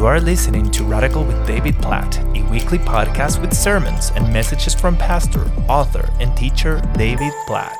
You 0.00 0.06
are 0.06 0.18
listening 0.18 0.70
to 0.70 0.82
Radical 0.82 1.24
with 1.24 1.46
David 1.46 1.76
Platt, 1.76 2.16
a 2.34 2.42
weekly 2.50 2.78
podcast 2.78 3.38
with 3.38 3.52
sermons 3.52 4.10
and 4.12 4.32
messages 4.32 4.74
from 4.74 4.96
pastor, 4.96 5.44
author, 5.68 6.08
and 6.18 6.34
teacher 6.34 6.80
David 6.96 7.34
Platt. 7.46 7.76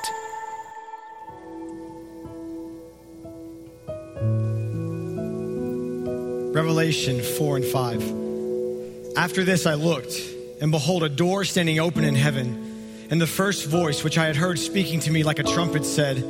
Revelation 6.55 7.23
4 7.23 7.57
and 7.57 7.65
5. 7.65 9.17
After 9.17 9.43
this 9.43 9.65
I 9.65 9.73
looked, 9.73 10.13
and 10.61 10.71
behold, 10.71 11.03
a 11.03 11.09
door 11.09 11.45
standing 11.45 11.81
open 11.81 12.05
in 12.05 12.15
heaven. 12.15 13.09
And 13.09 13.19
the 13.19 13.27
first 13.27 13.65
voice 13.65 14.05
which 14.05 14.19
I 14.19 14.27
had 14.27 14.37
heard 14.37 14.59
speaking 14.59 15.01
to 15.01 15.11
me 15.11 15.23
like 15.23 15.39
a 15.39 15.43
trumpet 15.43 15.87
said, 15.87 16.23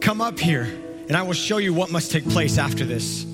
Come 0.00 0.20
up 0.20 0.38
here, 0.38 0.68
and 1.08 1.16
I 1.16 1.22
will 1.22 1.32
show 1.32 1.56
you 1.56 1.74
what 1.74 1.90
must 1.90 2.12
take 2.12 2.24
place 2.28 2.56
after 2.56 2.84
this. 2.84 3.33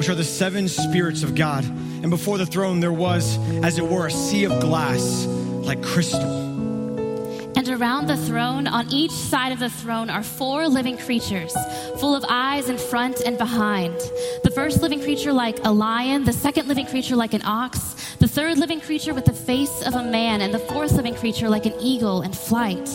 which 0.00 0.08
are 0.08 0.14
the 0.14 0.24
seven 0.24 0.66
spirits 0.66 1.22
of 1.22 1.34
God. 1.34 1.62
And 1.62 2.08
before 2.08 2.38
the 2.38 2.46
throne 2.46 2.80
there 2.80 2.90
was, 2.90 3.36
as 3.62 3.76
it 3.76 3.86
were, 3.86 4.06
a 4.06 4.10
sea 4.10 4.44
of 4.44 4.58
glass 4.58 5.26
like 5.26 5.82
crystal. 5.82 6.22
And 7.54 7.68
around 7.68 8.06
the 8.06 8.16
throne, 8.16 8.66
on 8.66 8.90
each 8.90 9.10
side 9.10 9.52
of 9.52 9.58
the 9.58 9.68
throne, 9.68 10.08
are 10.08 10.22
four 10.22 10.66
living 10.68 10.96
creatures, 10.96 11.54
full 11.98 12.14
of 12.14 12.24
eyes 12.30 12.70
in 12.70 12.78
front 12.78 13.20
and 13.20 13.36
behind. 13.36 13.94
The 14.42 14.50
first 14.54 14.80
living 14.80 15.02
creature 15.02 15.34
like 15.34 15.58
a 15.66 15.70
lion, 15.70 16.24
the 16.24 16.32
second 16.32 16.66
living 16.66 16.86
creature 16.86 17.14
like 17.14 17.34
an 17.34 17.42
ox, 17.44 18.16
the 18.20 18.28
third 18.28 18.56
living 18.56 18.80
creature 18.80 19.12
with 19.12 19.26
the 19.26 19.34
face 19.34 19.82
of 19.86 19.96
a 19.96 20.02
man, 20.02 20.40
and 20.40 20.54
the 20.54 20.60
fourth 20.60 20.92
living 20.92 21.14
creature 21.14 21.50
like 21.50 21.66
an 21.66 21.74
eagle 21.78 22.22
in 22.22 22.32
flight. 22.32 22.88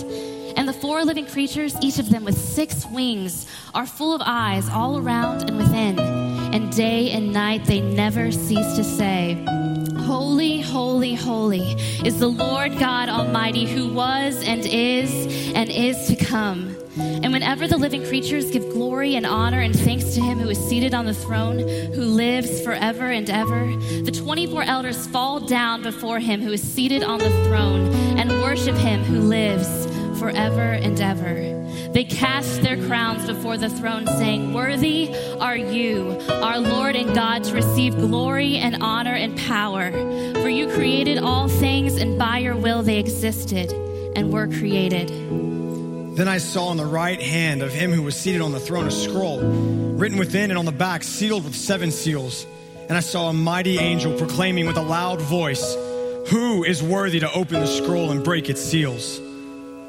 And 0.57 0.67
the 0.67 0.73
four 0.73 1.05
living 1.05 1.27
creatures, 1.27 1.75
each 1.83 1.99
of 1.99 2.09
them 2.09 2.25
with 2.25 2.35
six 2.35 2.83
wings, 2.87 3.45
are 3.75 3.85
full 3.85 4.15
of 4.15 4.23
eyes 4.25 4.67
all 4.69 4.97
around 4.97 5.47
and 5.47 5.57
within. 5.59 6.34
And 6.55 6.73
day 6.73 7.11
and 7.11 7.33
night 7.33 7.65
they 7.65 7.81
never 7.81 8.31
cease 8.31 8.77
to 8.77 8.83
say, 8.85 9.45
Holy, 10.05 10.61
holy, 10.61 11.13
holy 11.13 11.73
is 12.05 12.19
the 12.19 12.29
Lord 12.29 12.79
God 12.79 13.09
Almighty 13.09 13.65
who 13.65 13.89
was 13.89 14.41
and 14.41 14.65
is 14.65 15.11
and 15.53 15.69
is 15.69 16.07
to 16.07 16.15
come. 16.15 16.73
And 16.97 17.33
whenever 17.33 17.67
the 17.67 17.75
living 17.75 18.05
creatures 18.05 18.51
give 18.51 18.69
glory 18.71 19.17
and 19.17 19.25
honor 19.25 19.59
and 19.59 19.77
thanks 19.77 20.13
to 20.13 20.21
him 20.21 20.39
who 20.39 20.47
is 20.47 20.57
seated 20.57 20.93
on 20.93 21.05
the 21.05 21.13
throne, 21.13 21.59
who 21.59 22.05
lives 22.05 22.61
forever 22.61 23.07
and 23.07 23.29
ever, 23.29 23.75
the 24.03 24.11
24 24.11 24.63
elders 24.63 25.07
fall 25.07 25.41
down 25.41 25.83
before 25.83 26.19
him 26.19 26.39
who 26.39 26.53
is 26.53 26.63
seated 26.63 27.03
on 27.03 27.19
the 27.19 27.31
throne 27.43 27.93
and 28.17 28.31
worship 28.41 28.77
him 28.77 29.03
who 29.03 29.19
lives 29.19 29.84
forever 30.25 30.71
and 30.71 30.99
ever. 30.99 31.35
They 31.91 32.03
cast 32.03 32.63
their 32.63 32.77
crowns 32.87 33.27
before 33.27 33.57
the 33.57 33.69
throne, 33.69 34.07
saying, 34.07 34.53
Worthy 34.53 35.13
are 35.39 35.55
you, 35.55 36.19
our 36.41 36.59
Lord 36.59 36.95
and 36.95 37.13
God, 37.13 37.43
to 37.43 37.53
receive 37.53 37.95
glory 37.95 38.57
and 38.57 38.81
honor 38.81 39.13
and 39.13 39.37
power. 39.37 39.91
For 40.41 40.49
you 40.49 40.67
created 40.69 41.19
all 41.19 41.47
things, 41.47 41.97
and 41.97 42.17
by 42.17 42.39
your 42.39 42.55
will 42.55 42.81
they 42.81 42.97
existed 42.97 43.71
and 44.15 44.33
were 44.33 44.47
created. 44.47 45.09
Then 46.17 46.27
I 46.27 46.39
saw 46.39 46.69
on 46.69 46.77
the 46.77 46.85
right 46.85 47.21
hand 47.21 47.61
of 47.61 47.71
him 47.71 47.91
who 47.91 48.01
was 48.01 48.15
seated 48.15 48.41
on 48.41 48.51
the 48.51 48.59
throne 48.59 48.87
a 48.87 48.91
scroll, 48.91 49.41
written 49.41 50.17
within 50.17 50.49
and 50.49 50.57
on 50.57 50.65
the 50.65 50.71
back, 50.71 51.03
sealed 51.03 51.43
with 51.43 51.55
seven 51.55 51.91
seals. 51.91 52.47
And 52.89 52.97
I 52.97 53.01
saw 53.01 53.29
a 53.29 53.33
mighty 53.33 53.77
angel 53.77 54.17
proclaiming 54.17 54.65
with 54.65 54.77
a 54.77 54.81
loud 54.81 55.21
voice, 55.21 55.75
Who 56.29 56.63
is 56.63 56.81
worthy 56.81 57.19
to 57.19 57.31
open 57.31 57.59
the 57.59 57.67
scroll 57.67 58.09
and 58.09 58.23
break 58.23 58.49
its 58.49 58.63
seals? 58.63 59.21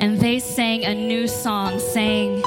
And 0.00 0.18
they 0.18 0.38
sang 0.38 0.84
a 0.84 0.94
new 0.94 1.28
song, 1.28 1.78
saying, 1.78 2.38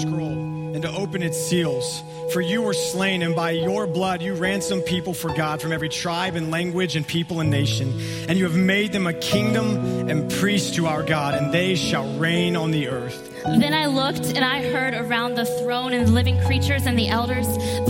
Scroll, 0.00 0.38
and 0.74 0.82
to 0.82 0.94
open 0.94 1.24
its 1.24 1.36
seals. 1.36 2.04
For 2.32 2.40
you 2.40 2.62
were 2.62 2.74
slain, 2.74 3.22
and 3.22 3.34
by 3.34 3.50
your 3.50 3.88
blood 3.88 4.22
you 4.22 4.34
ransomed 4.34 4.84
people 4.84 5.12
for 5.12 5.34
God 5.34 5.60
from 5.60 5.72
every 5.72 5.88
tribe 5.88 6.36
and 6.36 6.52
language 6.52 6.94
and 6.94 7.04
people 7.04 7.40
and 7.40 7.50
nation. 7.50 7.92
And 8.28 8.38
you 8.38 8.44
have 8.44 8.54
made 8.54 8.92
them 8.92 9.08
a 9.08 9.12
kingdom 9.12 10.08
and 10.08 10.30
priests 10.30 10.76
to 10.76 10.86
our 10.86 11.02
God, 11.02 11.34
and 11.34 11.52
they 11.52 11.74
shall 11.74 12.16
reign 12.16 12.54
on 12.54 12.70
the 12.70 12.86
earth. 12.86 13.26
Then 13.42 13.74
I 13.74 13.86
looked, 13.86 14.26
and 14.26 14.44
I 14.44 14.62
heard 14.70 14.94
around 14.94 15.34
the 15.34 15.46
throne 15.46 15.92
and 15.92 16.06
the 16.06 16.12
living 16.12 16.40
creatures 16.42 16.86
and 16.86 16.96
the 16.96 17.08
elders 17.08 17.48
the 17.48 17.89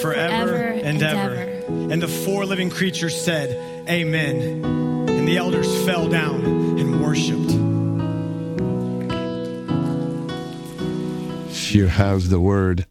forever 0.00 0.54
and 0.56 1.02
ever. 1.02 1.34
And 1.92 2.02
the 2.02 2.08
four 2.08 2.46
living 2.46 2.70
creatures 2.70 3.18
said, 3.20 3.88
Amen. 3.88 4.64
And 4.64 5.28
the 5.28 5.36
elders 5.36 5.84
fell 5.84 6.08
down 6.08 6.44
and 6.44 7.02
worshiped. 7.02 7.68
you 11.74 11.86
have 11.86 12.30
the 12.30 12.40
word 12.40 12.86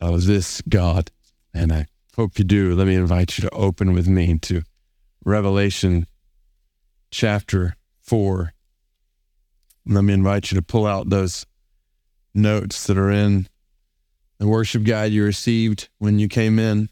of 0.00 0.24
this 0.24 0.62
God, 0.68 1.10
and 1.52 1.72
I 1.72 1.86
hope 2.16 2.38
you 2.38 2.44
do. 2.44 2.74
Let 2.74 2.86
me 2.86 2.94
invite 2.94 3.36
you 3.36 3.42
to 3.42 3.50
open 3.50 3.92
with 3.92 4.08
me 4.08 4.38
to 4.38 4.62
Revelation 5.24 6.06
chapter 7.10 7.76
4. 8.02 8.52
Let 9.86 10.02
me 10.02 10.14
invite 10.14 10.50
you 10.50 10.56
to 10.56 10.62
pull 10.62 10.86
out 10.86 11.10
those 11.10 11.44
notes 12.34 12.86
that 12.86 12.96
are 12.96 13.10
in 13.10 13.48
the 14.40 14.48
worship 14.48 14.82
guide 14.84 15.12
you 15.12 15.22
received 15.22 15.90
when 15.98 16.18
you 16.18 16.26
came 16.26 16.58
in. 16.58 16.88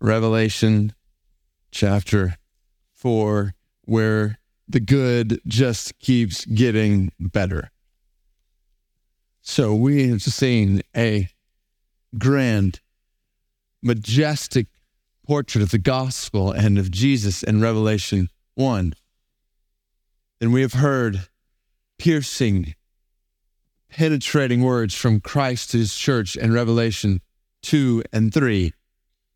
Revelation 0.00 0.94
chapter 1.70 2.36
4, 2.94 3.54
where 3.82 4.38
the 4.66 4.80
good 4.80 5.40
just 5.46 5.98
keeps 5.98 6.46
getting 6.46 7.12
better. 7.20 7.70
So 9.42 9.74
we 9.74 10.08
have 10.08 10.22
seen 10.22 10.80
a 10.96 11.28
grand, 12.16 12.80
majestic 13.82 14.68
portrait 15.26 15.60
of 15.60 15.70
the 15.70 15.78
gospel 15.78 16.50
and 16.50 16.78
of 16.78 16.90
Jesus 16.90 17.42
in 17.42 17.60
Revelation 17.60 18.30
1. 18.54 18.94
And 20.40 20.52
we 20.52 20.62
have 20.62 20.72
heard 20.72 21.28
piercing, 21.98 22.74
penetrating 23.94 24.60
words 24.60 24.92
from 24.92 25.20
Christ 25.20 25.70
to 25.70 25.78
his 25.78 25.94
church 25.94 26.34
in 26.34 26.52
Revelation 26.52 27.20
2 27.62 28.02
and 28.12 28.34
3. 28.34 28.72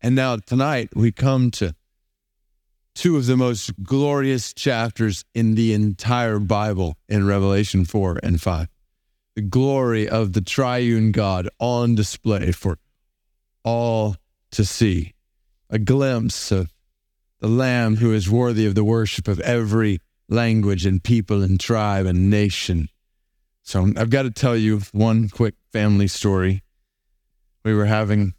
And 0.01 0.15
now 0.15 0.35
tonight 0.35 0.89
we 0.93 1.13
come 1.13 1.49
to 1.51 1.73
two 2.93 3.15
of 3.15 3.25
the 3.25 3.37
most 3.37 3.71
glorious 3.83 4.53
chapters 4.53 5.23
in 5.33 5.55
the 5.55 5.71
entire 5.71 6.39
Bible 6.39 6.97
in 7.07 7.25
Revelation 7.25 7.85
4 7.85 8.19
and 8.21 8.41
5. 8.41 8.67
The 9.35 9.41
glory 9.43 10.09
of 10.09 10.33
the 10.33 10.41
triune 10.41 11.13
God 11.13 11.47
on 11.59 11.95
display 11.95 12.51
for 12.51 12.79
all 13.63 14.17
to 14.51 14.65
see. 14.65 15.13
A 15.69 15.79
glimpse 15.79 16.51
of 16.51 16.69
the 17.39 17.47
Lamb 17.47 17.95
who 17.95 18.11
is 18.11 18.29
worthy 18.29 18.65
of 18.65 18.75
the 18.75 18.83
worship 18.83 19.29
of 19.29 19.39
every 19.39 20.01
language 20.27 20.85
and 20.85 21.01
people 21.01 21.43
and 21.43 21.57
tribe 21.61 22.05
and 22.05 22.29
nation. 22.29 22.89
So 23.69 23.87
I've 23.97 24.09
got 24.09 24.23
to 24.23 24.31
tell 24.31 24.57
you 24.57 24.81
one 24.93 25.29
quick 25.29 25.53
family 25.71 26.07
story. 26.07 26.63
We 27.63 27.75
were 27.75 27.85
having 27.85 28.33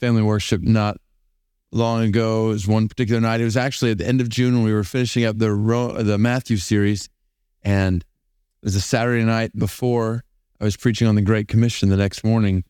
family 0.00 0.20
worship 0.20 0.62
not 0.62 0.96
long 1.70 2.02
ago. 2.02 2.46
It 2.46 2.54
was 2.54 2.66
one 2.66 2.88
particular 2.88 3.20
night. 3.20 3.40
It 3.40 3.44
was 3.44 3.56
actually 3.56 3.92
at 3.92 3.98
the 3.98 4.06
end 4.08 4.20
of 4.20 4.28
June 4.28 4.52
when 4.52 4.64
we 4.64 4.72
were 4.72 4.82
finishing 4.82 5.24
up 5.26 5.38
the 5.38 5.54
the 6.04 6.18
Matthew 6.18 6.56
series, 6.56 7.08
and 7.62 8.02
it 8.02 8.64
was 8.64 8.74
a 8.74 8.80
Saturday 8.80 9.22
night 9.22 9.56
before 9.56 10.24
I 10.60 10.64
was 10.64 10.76
preaching 10.76 11.06
on 11.06 11.14
the 11.14 11.22
Great 11.22 11.46
Commission 11.46 11.88
the 11.88 11.96
next 11.96 12.24
morning. 12.24 12.64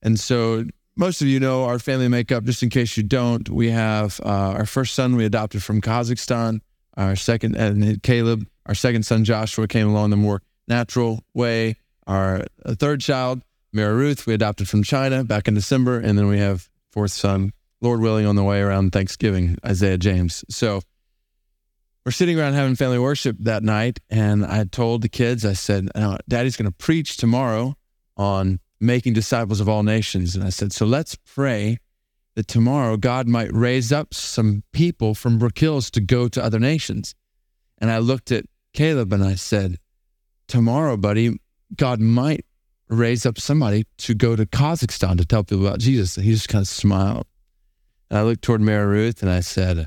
And 0.00 0.18
so 0.18 0.64
most 0.96 1.20
of 1.20 1.28
you 1.28 1.40
know 1.40 1.64
our 1.64 1.78
family 1.78 2.08
makeup. 2.08 2.44
Just 2.44 2.62
in 2.62 2.70
case 2.70 2.96
you 2.96 3.02
don't, 3.02 3.50
we 3.50 3.68
have 3.68 4.18
uh, 4.24 4.56
our 4.56 4.64
first 4.64 4.94
son 4.94 5.14
we 5.14 5.26
adopted 5.26 5.62
from 5.62 5.82
Kazakhstan. 5.82 6.60
Our 6.96 7.16
second, 7.16 7.54
and 7.54 8.02
Caleb, 8.02 8.48
our 8.64 8.74
second 8.74 9.02
son 9.02 9.26
Joshua 9.26 9.68
came 9.68 9.88
along 9.88 10.08
the 10.08 10.16
more 10.16 10.40
natural 10.68 11.24
way. 11.34 11.76
Our 12.06 12.44
uh, 12.64 12.74
third 12.74 13.00
child, 13.00 13.42
Mary 13.72 13.94
Ruth, 13.94 14.26
we 14.26 14.34
adopted 14.34 14.68
from 14.68 14.82
China 14.82 15.24
back 15.24 15.48
in 15.48 15.54
December, 15.54 15.98
and 15.98 16.18
then 16.18 16.26
we 16.26 16.38
have 16.38 16.68
fourth 16.92 17.12
son, 17.12 17.52
Lord 17.80 18.00
willing, 18.00 18.26
on 18.26 18.36
the 18.36 18.44
way 18.44 18.60
around 18.60 18.92
Thanksgiving, 18.92 19.58
Isaiah 19.64 19.98
James. 19.98 20.44
So 20.48 20.80
we're 22.04 22.12
sitting 22.12 22.38
around 22.38 22.54
having 22.54 22.76
family 22.76 22.98
worship 22.98 23.36
that 23.40 23.62
night, 23.62 24.00
and 24.08 24.44
I 24.44 24.64
told 24.64 25.02
the 25.02 25.08
kids, 25.08 25.44
I 25.44 25.52
said, 25.52 25.90
"Daddy's 26.28 26.56
going 26.56 26.70
to 26.70 26.76
preach 26.76 27.16
tomorrow 27.16 27.76
on 28.16 28.60
making 28.80 29.12
disciples 29.12 29.60
of 29.60 29.68
all 29.68 29.82
nations," 29.82 30.34
and 30.34 30.44
I 30.44 30.50
said, 30.50 30.72
"So 30.72 30.86
let's 30.86 31.14
pray 31.16 31.78
that 32.38 32.46
tomorrow 32.46 32.96
God 32.96 33.26
might 33.26 33.52
raise 33.52 33.90
up 33.90 34.14
some 34.14 34.62
people 34.72 35.12
from 35.12 35.38
Brook 35.38 35.58
Hills 35.58 35.90
to 35.90 36.00
go 36.00 36.28
to 36.28 36.40
other 36.40 36.60
nations. 36.60 37.16
And 37.78 37.90
I 37.90 37.98
looked 37.98 38.30
at 38.30 38.44
Caleb 38.72 39.12
and 39.12 39.24
I 39.24 39.34
said, 39.34 39.78
Tomorrow, 40.48 40.96
buddy, 40.96 41.38
God 41.76 42.00
might 42.00 42.44
raise 42.88 43.26
up 43.26 43.38
somebody 43.38 43.84
to 43.98 44.14
go 44.14 44.34
to 44.34 44.46
Kazakhstan 44.46 45.18
to 45.18 45.24
tell 45.24 45.44
people 45.44 45.66
about 45.66 45.78
Jesus. 45.78 46.16
And 46.16 46.24
he 46.24 46.32
just 46.32 46.48
kind 46.48 46.62
of 46.62 46.68
smiled. 46.68 47.26
And 48.10 48.18
I 48.18 48.22
looked 48.22 48.42
toward 48.42 48.60
Mary 48.60 48.86
Ruth 48.86 49.22
and 49.22 49.30
I 49.30 49.40
said, 49.40 49.86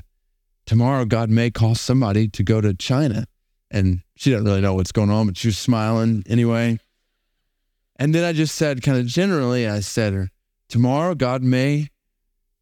Tomorrow, 0.64 1.06
God 1.06 1.28
may 1.28 1.50
call 1.50 1.74
somebody 1.74 2.28
to 2.28 2.42
go 2.44 2.60
to 2.60 2.72
China. 2.72 3.26
And 3.70 4.02
she 4.14 4.30
didn't 4.30 4.44
really 4.44 4.60
know 4.60 4.74
what's 4.74 4.92
going 4.92 5.10
on, 5.10 5.26
but 5.26 5.36
she 5.36 5.48
was 5.48 5.58
smiling 5.58 6.22
anyway. 6.28 6.78
And 7.96 8.14
then 8.14 8.24
I 8.24 8.32
just 8.32 8.54
said, 8.54 8.82
kind 8.82 8.98
of 8.98 9.06
generally, 9.06 9.66
I 9.68 9.80
said, 9.80 10.28
Tomorrow, 10.68 11.16
God 11.16 11.42
may 11.42 11.88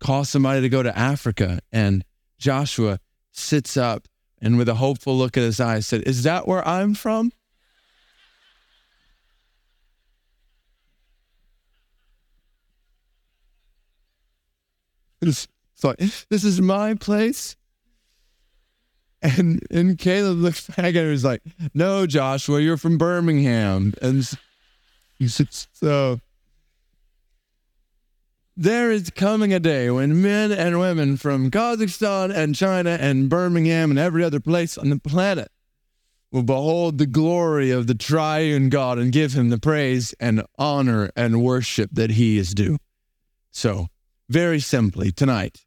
call 0.00 0.25
somebody 0.25 0.62
to 0.62 0.69
go 0.69 0.82
to 0.82 0.96
Africa. 0.99 1.61
And 1.70 2.05
Joshua 2.38 2.99
sits 3.32 3.76
up 3.76 4.08
and 4.41 4.56
with 4.56 4.69
a 4.69 4.75
hopeful 4.75 5.17
look 5.17 5.37
in 5.37 5.43
his 5.43 5.61
eyes 5.61 5.87
said, 5.87 6.03
Is 6.03 6.23
that 6.23 6.49
where 6.49 6.67
I'm 6.67 6.94
from? 6.94 7.32
It's 15.20 15.49
like, 15.82 15.99
this 15.99 16.44
is 16.44 16.61
my 16.61 16.94
place. 16.94 17.56
And 19.22 19.67
and 19.70 19.99
Caleb 19.99 20.38
looks 20.38 20.67
back 20.67 20.78
at 20.78 20.94
her 20.94 21.02
and 21.02 21.11
was 21.11 21.25
like, 21.25 21.43
No, 21.75 22.06
Joshua, 22.06 22.61
you're 22.61 22.78
from 22.78 22.96
Birmingham. 22.96 23.93
And 24.00 24.28
he 25.19 25.28
said, 25.28 25.49
So 25.50 26.20
there 28.56 28.90
is 28.90 29.11
coming 29.11 29.52
a 29.52 29.61
day 29.61 29.90
when 29.90 30.22
men 30.22 30.52
and 30.52 30.78
women 30.78 31.17
from 31.17 31.50
Kazakhstan 31.50 32.34
and 32.34 32.55
China 32.55 32.90
and 33.00 33.28
Birmingham 33.28 33.90
and 33.90 33.99
every 33.99 34.25
other 34.25 34.40
place 34.40 34.76
on 34.76 34.90
the 34.90 34.99
planet 34.99 35.50
will 36.31 36.43
behold 36.43 36.99
the 36.99 37.06
glory 37.06 37.70
of 37.70 37.87
the 37.87 37.94
triune 37.94 38.69
God 38.69 38.99
and 38.99 39.12
give 39.12 39.32
him 39.32 39.49
the 39.49 39.58
praise 39.58 40.14
and 40.20 40.43
honor 40.58 41.11
and 41.17 41.43
worship 41.43 41.90
that 41.93 42.11
he 42.11 42.38
is 42.38 42.55
due. 42.55 42.78
So, 43.50 43.88
very 44.31 44.61
simply, 44.61 45.11
tonight, 45.11 45.67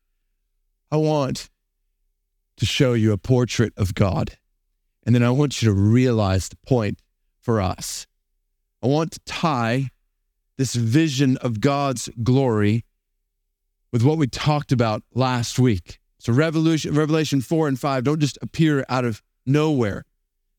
I 0.89 0.95
want 0.95 1.49
to 2.55 2.65
show 2.65 2.93
you 2.93 3.11
a 3.11 3.17
portrait 3.17 3.73
of 3.75 3.93
God. 3.93 4.37
And 5.05 5.13
then 5.13 5.21
I 5.21 5.31
want 5.31 5.61
you 5.61 5.67
to 5.67 5.73
realize 5.73 6.47
the 6.47 6.55
point 6.65 6.99
for 7.41 7.59
us. 7.59 8.07
I 8.81 8.87
want 8.87 9.11
to 9.11 9.19
tie 9.25 9.89
this 10.57 10.75
vision 10.75 11.35
of 11.37 11.59
God's 11.59 12.07
glory 12.23 12.85
with 13.91 14.01
what 14.01 14.17
we 14.17 14.27
talked 14.27 14.71
about 14.71 15.03
last 15.13 15.59
week. 15.59 15.99
So 16.19 16.31
Revelation, 16.31 16.93
Revelation 16.95 17.41
4 17.41 17.67
and 17.67 17.77
5 17.77 18.05
don't 18.05 18.21
just 18.21 18.39
appear 18.41 18.85
out 18.87 19.03
of 19.03 19.21
nowhere. 19.45 20.05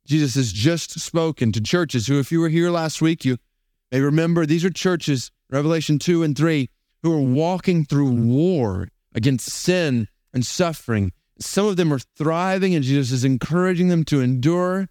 Jesus 0.06 0.35
has 0.35 0.53
just 0.53 1.01
spoken 1.01 1.53
to 1.53 1.61
churches 1.62 2.06
who, 2.06 2.19
if 2.19 2.31
you 2.31 2.41
were 2.41 2.51
here 2.51 2.71
last 2.71 3.01
week, 3.01 3.25
you 3.25 3.39
may 3.91 4.01
remember 4.01 4.45
these 4.45 4.65
are 4.65 4.71
churches, 4.71 5.31
Revelation 5.49 5.99
2 5.99 6.23
and 6.23 6.37
3, 6.37 6.69
who 7.05 7.12
are 7.12 7.21
walking 7.21 7.85
through 7.85 8.11
mm-hmm. 8.11 8.31
war 8.31 8.89
against 9.15 9.51
sin 9.51 10.09
and 10.33 10.45
suffering. 10.45 11.12
Some 11.39 11.67
of 11.67 11.77
them 11.77 11.93
are 11.93 12.01
thriving, 12.17 12.75
and 12.75 12.83
Jesus 12.83 13.12
is 13.12 13.25
encouraging 13.25 13.89
them 13.89 14.05
to 14.05 14.23
endure. 14.23 14.89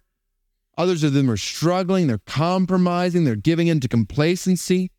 Others 0.78 1.02
of 1.02 1.12
them 1.12 1.28
are 1.28 1.36
struggling, 1.36 2.06
they're 2.06 2.20
compromising, 2.24 3.24
they're 3.24 3.34
giving 3.34 3.66
into 3.66 3.88
complacency. 3.88 4.92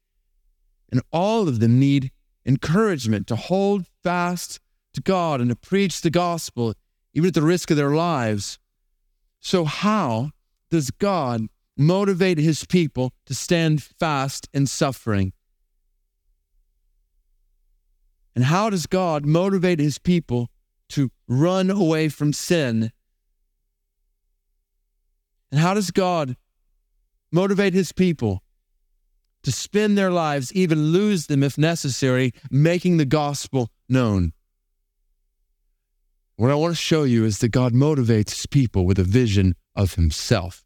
And 0.92 1.02
all 1.12 1.48
of 1.48 1.62
them 1.62 1.80
need 1.80 2.12
encouragement 2.46 3.28
to 3.28 3.38
hold 3.38 3.86
fast 4.04 4.60
to 4.94 5.02
God 5.02 5.40
and 5.40 5.50
to 5.50 5.56
preach 5.56 6.02
the 6.02 6.10
gospel, 6.10 6.74
even 7.14 7.30
at 7.30 7.34
the 7.34 7.42
risk 7.42 7.72
of 7.72 7.78
their 7.78 7.96
lives. 7.96 8.60
So, 9.40 9.64
how 9.64 10.32
does 10.70 10.92
God 10.92 11.48
motivate 11.78 12.40
his 12.40 12.66
people 12.66 13.14
to 13.26 13.34
stand 13.34 13.82
fast 13.84 14.50
in 14.54 14.68
suffering? 14.68 15.32
And 18.36 18.46
how 18.46 18.70
does 18.70 18.86
God 18.86 19.26
motivate 19.26 19.80
his 19.80 19.98
people 19.98 20.50
to 20.90 21.10
run 21.28 21.70
away 21.70 22.10
from 22.10 22.34
sin? 22.34 22.92
And 25.52 25.60
how 25.60 25.74
does 25.74 25.92
God 25.92 26.36
motivate 27.32 27.74
his 27.74 27.92
people 27.92 28.44
to 29.46 29.52
spend 29.52 29.96
their 29.96 30.10
lives, 30.10 30.52
even 30.54 30.92
lose 30.92 31.28
them 31.28 31.44
if 31.44 31.56
necessary, 31.56 32.34
making 32.50 32.98
the 32.98 33.06
gospel 33.06 33.70
known. 33.88 34.34
What 36.36 36.50
I 36.50 36.56
want 36.56 36.72
to 36.72 36.82
show 36.82 37.04
you 37.04 37.26
is 37.26 37.38
that 37.40 37.50
God 37.50 37.72
motivates 37.72 38.32
his 38.32 38.48
people 38.48 38.86
with 38.86 38.98
a 38.98 39.04
vision 39.04 39.56
of 39.76 39.94
himself. 39.94 40.66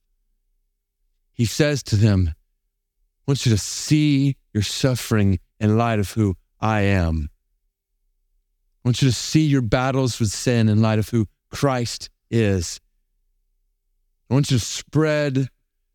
He 1.33 1.45
says 1.45 1.83
to 1.83 1.97
them, 1.97 2.29
I 2.29 3.31
want 3.31 3.45
you 3.45 3.51
to 3.51 3.57
see 3.57 4.38
your 4.53 4.63
suffering 4.63 5.39
in 5.59 5.77
light 5.77 5.99
of 5.99 6.13
who 6.13 6.35
I 6.61 6.81
am. 6.81 7.29
I 8.83 8.88
want 8.88 9.01
you 9.01 9.09
to 9.09 9.15
see 9.15 9.45
your 9.45 9.62
battles 9.62 10.19
with 10.19 10.29
sin 10.29 10.69
in 10.69 10.81
light 10.81 11.00
of 11.00 11.09
who 11.09 11.27
Christ 11.51 12.09
is. 12.31 12.79
I 14.29 14.33
want 14.33 14.51
you 14.51 14.57
to 14.57 14.63
spread 14.65 15.50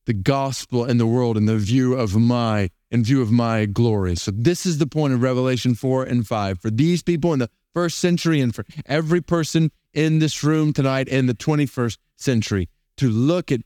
the 0.06 0.12
gospel 0.12 0.84
in 0.84 0.98
the 0.98 1.06
world 1.06 1.36
in 1.36 1.46
the 1.46 1.56
view 1.56 1.94
of 1.94 2.14
my 2.14 2.70
in 2.90 3.02
view 3.02 3.22
of 3.22 3.32
my 3.32 3.64
glory. 3.64 4.14
So 4.14 4.30
this 4.30 4.66
is 4.66 4.78
the 4.78 4.86
point 4.86 5.14
of 5.14 5.22
Revelation 5.22 5.74
4 5.74 6.04
and 6.04 6.26
5 6.26 6.60
for 6.60 6.70
these 6.70 7.02
people 7.02 7.32
in 7.32 7.38
the 7.38 7.50
first 7.72 7.98
century 7.98 8.40
and 8.40 8.54
for 8.54 8.64
every 8.86 9.20
person 9.20 9.72
in 9.92 10.18
this 10.18 10.44
room 10.44 10.72
tonight 10.72 11.08
in 11.08 11.26
the 11.26 11.34
21st 11.34 11.98
century 12.16 12.68
to 12.98 13.08
look 13.08 13.50
at 13.50 13.62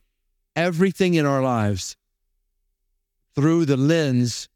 everything 0.55 1.13
in 1.13 1.25
our 1.25 1.43
lives 1.43 1.95
through 3.35 3.65
the 3.65 3.77
lens 3.77 4.49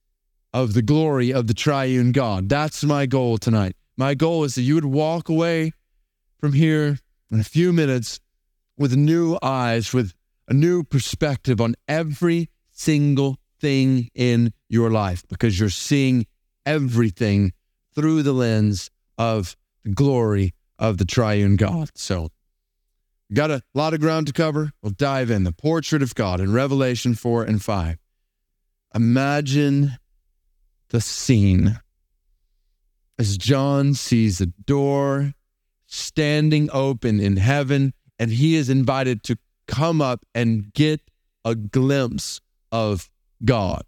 of 0.53 0.74
the 0.74 0.82
glory 0.82 1.32
of 1.32 1.48
the 1.48 1.53
triune 1.53 2.12
God. 2.12 2.50
That's 2.50 2.84
my 2.84 3.05
goal 3.05 3.38
tonight. 3.38 3.75
My 3.98 4.14
goal 4.14 4.44
is 4.44 4.56
that 4.56 4.62
you 4.62 4.76
would 4.76 4.86
walk 4.86 5.30
away 5.30 5.74
from 6.40 6.54
here 6.54 7.00
in 7.32 7.40
a 7.40 7.44
few 7.44 7.72
minutes 7.72 8.20
with 8.78 8.96
new 8.96 9.38
eyes, 9.42 9.94
with 9.94 10.14
a 10.48 10.54
new 10.54 10.84
perspective 10.84 11.62
on 11.62 11.76
every 11.88 12.50
single 12.72 13.38
thing 13.60 14.10
in 14.16 14.54
your 14.68 14.90
life 14.90 15.24
because 15.28 15.60
you're 15.60 15.70
seeing 15.70 16.26
everything 16.66 17.54
through 17.94 18.24
the 18.24 18.34
lens 18.34 18.90
of 19.18 19.56
the 19.84 19.92
glory 19.92 20.54
of 20.80 20.98
the 20.98 21.06
triune 21.06 21.56
God. 21.56 21.90
So 21.96 22.30
Got 23.34 23.50
a 23.50 23.64
lot 23.74 23.96
of 23.96 24.00
ground 24.00 24.28
to 24.28 24.34
cover? 24.34 24.72
We'll 24.82 24.92
dive 24.92 25.32
in. 25.32 25.44
The 25.44 25.52
portrait 25.52 26.04
of 26.04 26.14
God 26.14 26.40
in 26.40 26.54
Revelation 26.54 27.16
4 27.16 27.44
and 27.44 27.62
5. 27.62 27.98
Imagine 28.94 29.98
the 30.90 31.02
scene 31.02 31.80
as 33.17 33.38
John 33.38 33.93
sees 33.93 34.41
a 34.41 34.48
door 34.48 35.34
standing 35.86 36.70
open 36.72 37.20
in 37.20 37.38
heaven, 37.38 37.93
and 38.17 38.32
he 38.32 38.55
is 38.55 38.70
invited 38.70 39.24
to 39.24 39.38
come 39.67 40.01
up 40.01 40.25
and 40.34 40.74
get 40.74 41.01
a 41.46 41.55
glimpse 41.55 42.41
of 42.72 43.10
God. 43.46 43.84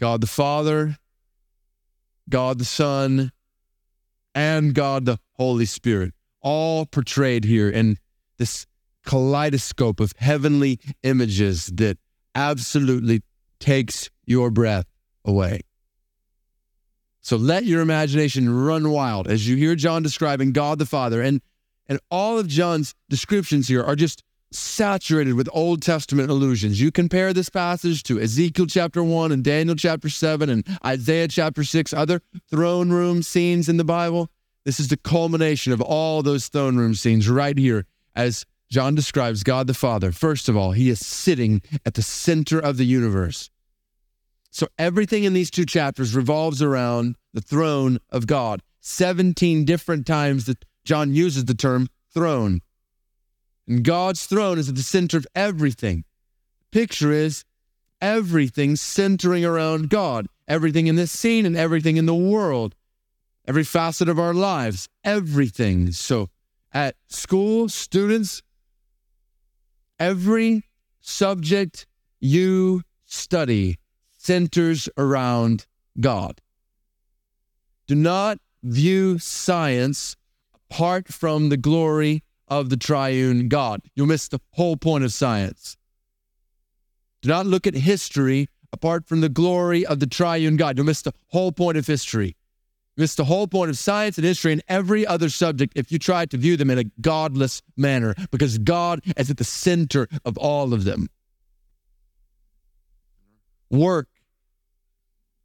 God 0.00 0.20
the 0.20 0.26
Father, 0.26 0.96
God 2.28 2.58
the 2.58 2.64
Son, 2.64 3.30
and 4.34 4.74
God 4.74 5.04
the 5.04 5.18
Holy 5.34 5.66
Spirit, 5.66 6.12
all 6.40 6.86
portrayed 6.86 7.44
here 7.44 7.70
in 7.70 7.98
this 8.38 8.66
kaleidoscope 9.04 10.00
of 10.00 10.12
heavenly 10.16 10.80
images 11.02 11.66
that 11.66 11.98
absolutely 12.34 13.22
takes 13.60 14.10
your 14.24 14.50
breath 14.50 14.86
away. 15.24 15.60
So 17.22 17.36
let 17.36 17.64
your 17.64 17.80
imagination 17.80 18.52
run 18.52 18.90
wild 18.90 19.28
as 19.28 19.48
you 19.48 19.56
hear 19.56 19.76
John 19.76 20.02
describing 20.02 20.52
God 20.52 20.80
the 20.80 20.86
Father. 20.86 21.22
And, 21.22 21.40
and 21.86 22.00
all 22.10 22.38
of 22.38 22.48
John's 22.48 22.94
descriptions 23.08 23.68
here 23.68 23.82
are 23.82 23.94
just 23.94 24.24
saturated 24.50 25.34
with 25.34 25.48
Old 25.52 25.82
Testament 25.82 26.30
allusions. 26.30 26.80
You 26.80 26.90
compare 26.90 27.32
this 27.32 27.48
passage 27.48 28.02
to 28.04 28.20
Ezekiel 28.20 28.66
chapter 28.66 29.02
1 29.04 29.30
and 29.30 29.44
Daniel 29.44 29.76
chapter 29.76 30.08
7 30.08 30.50
and 30.50 30.66
Isaiah 30.84 31.28
chapter 31.28 31.62
6, 31.62 31.94
other 31.94 32.20
throne 32.50 32.90
room 32.90 33.22
scenes 33.22 33.68
in 33.68 33.76
the 33.76 33.84
Bible. 33.84 34.28
This 34.64 34.80
is 34.80 34.88
the 34.88 34.96
culmination 34.96 35.72
of 35.72 35.80
all 35.80 36.22
those 36.22 36.48
throne 36.48 36.76
room 36.76 36.94
scenes 36.94 37.28
right 37.28 37.56
here 37.56 37.86
as 38.14 38.44
John 38.68 38.94
describes 38.94 39.42
God 39.44 39.68
the 39.68 39.74
Father. 39.74 40.10
First 40.10 40.48
of 40.48 40.56
all, 40.56 40.72
he 40.72 40.90
is 40.90 41.04
sitting 41.04 41.62
at 41.86 41.94
the 41.94 42.02
center 42.02 42.58
of 42.58 42.78
the 42.78 42.84
universe. 42.84 43.50
So 44.52 44.68
everything 44.78 45.24
in 45.24 45.32
these 45.32 45.50
two 45.50 45.64
chapters 45.64 46.14
revolves 46.14 46.60
around 46.60 47.16
the 47.32 47.40
throne 47.40 47.98
of 48.10 48.26
God. 48.26 48.62
17 48.80 49.64
different 49.64 50.06
times 50.06 50.44
that 50.44 50.64
John 50.84 51.14
uses 51.14 51.46
the 51.46 51.54
term 51.54 51.88
throne. 52.12 52.60
And 53.66 53.82
God's 53.82 54.26
throne 54.26 54.58
is 54.58 54.68
at 54.68 54.74
the 54.74 54.82
center 54.82 55.16
of 55.16 55.26
everything. 55.34 56.04
Picture 56.70 57.10
is 57.12 57.44
everything 58.02 58.76
centering 58.76 59.42
around 59.42 59.88
God, 59.88 60.26
everything 60.46 60.86
in 60.86 60.96
this 60.96 61.12
scene 61.12 61.46
and 61.46 61.56
everything 61.56 61.96
in 61.96 62.04
the 62.04 62.14
world, 62.14 62.74
every 63.48 63.64
facet 63.64 64.08
of 64.08 64.18
our 64.18 64.34
lives, 64.34 64.86
everything. 65.02 65.92
So 65.92 66.28
at 66.74 66.96
school, 67.06 67.70
students, 67.70 68.42
every 69.98 70.64
subject 71.00 71.86
you 72.20 72.82
study 73.06 73.78
centers 74.22 74.88
around 74.96 75.66
God. 75.98 76.40
Do 77.88 77.94
not 77.94 78.38
view 78.62 79.18
science 79.18 80.16
apart 80.70 81.08
from 81.08 81.48
the 81.48 81.56
glory 81.56 82.22
of 82.46 82.70
the 82.70 82.76
triune 82.76 83.48
God. 83.48 83.80
You'll 83.94 84.06
miss 84.06 84.28
the 84.28 84.40
whole 84.52 84.76
point 84.76 85.04
of 85.04 85.12
science. 85.12 85.76
Do 87.22 87.28
not 87.28 87.46
look 87.46 87.66
at 87.66 87.74
history 87.74 88.48
apart 88.72 89.06
from 89.06 89.20
the 89.20 89.28
glory 89.28 89.84
of 89.84 90.00
the 90.00 90.06
triune 90.06 90.56
God. 90.56 90.76
You'll 90.76 90.86
miss 90.86 91.02
the 91.02 91.12
whole 91.28 91.50
point 91.50 91.76
of 91.76 91.86
history. 91.86 92.36
You 92.96 93.02
miss 93.02 93.14
the 93.14 93.24
whole 93.24 93.48
point 93.48 93.70
of 93.70 93.78
science 93.78 94.18
and 94.18 94.24
history 94.24 94.52
and 94.52 94.62
every 94.68 95.06
other 95.06 95.28
subject 95.30 95.72
if 95.76 95.90
you 95.90 95.98
try 95.98 96.26
to 96.26 96.36
view 96.36 96.56
them 96.56 96.70
in 96.70 96.78
a 96.78 96.84
godless 97.00 97.62
manner, 97.76 98.14
because 98.30 98.58
God 98.58 99.00
is 99.16 99.30
at 99.30 99.38
the 99.38 99.44
center 99.44 100.08
of 100.24 100.36
all 100.36 100.72
of 100.72 100.84
them. 100.84 101.08
Work 103.70 104.08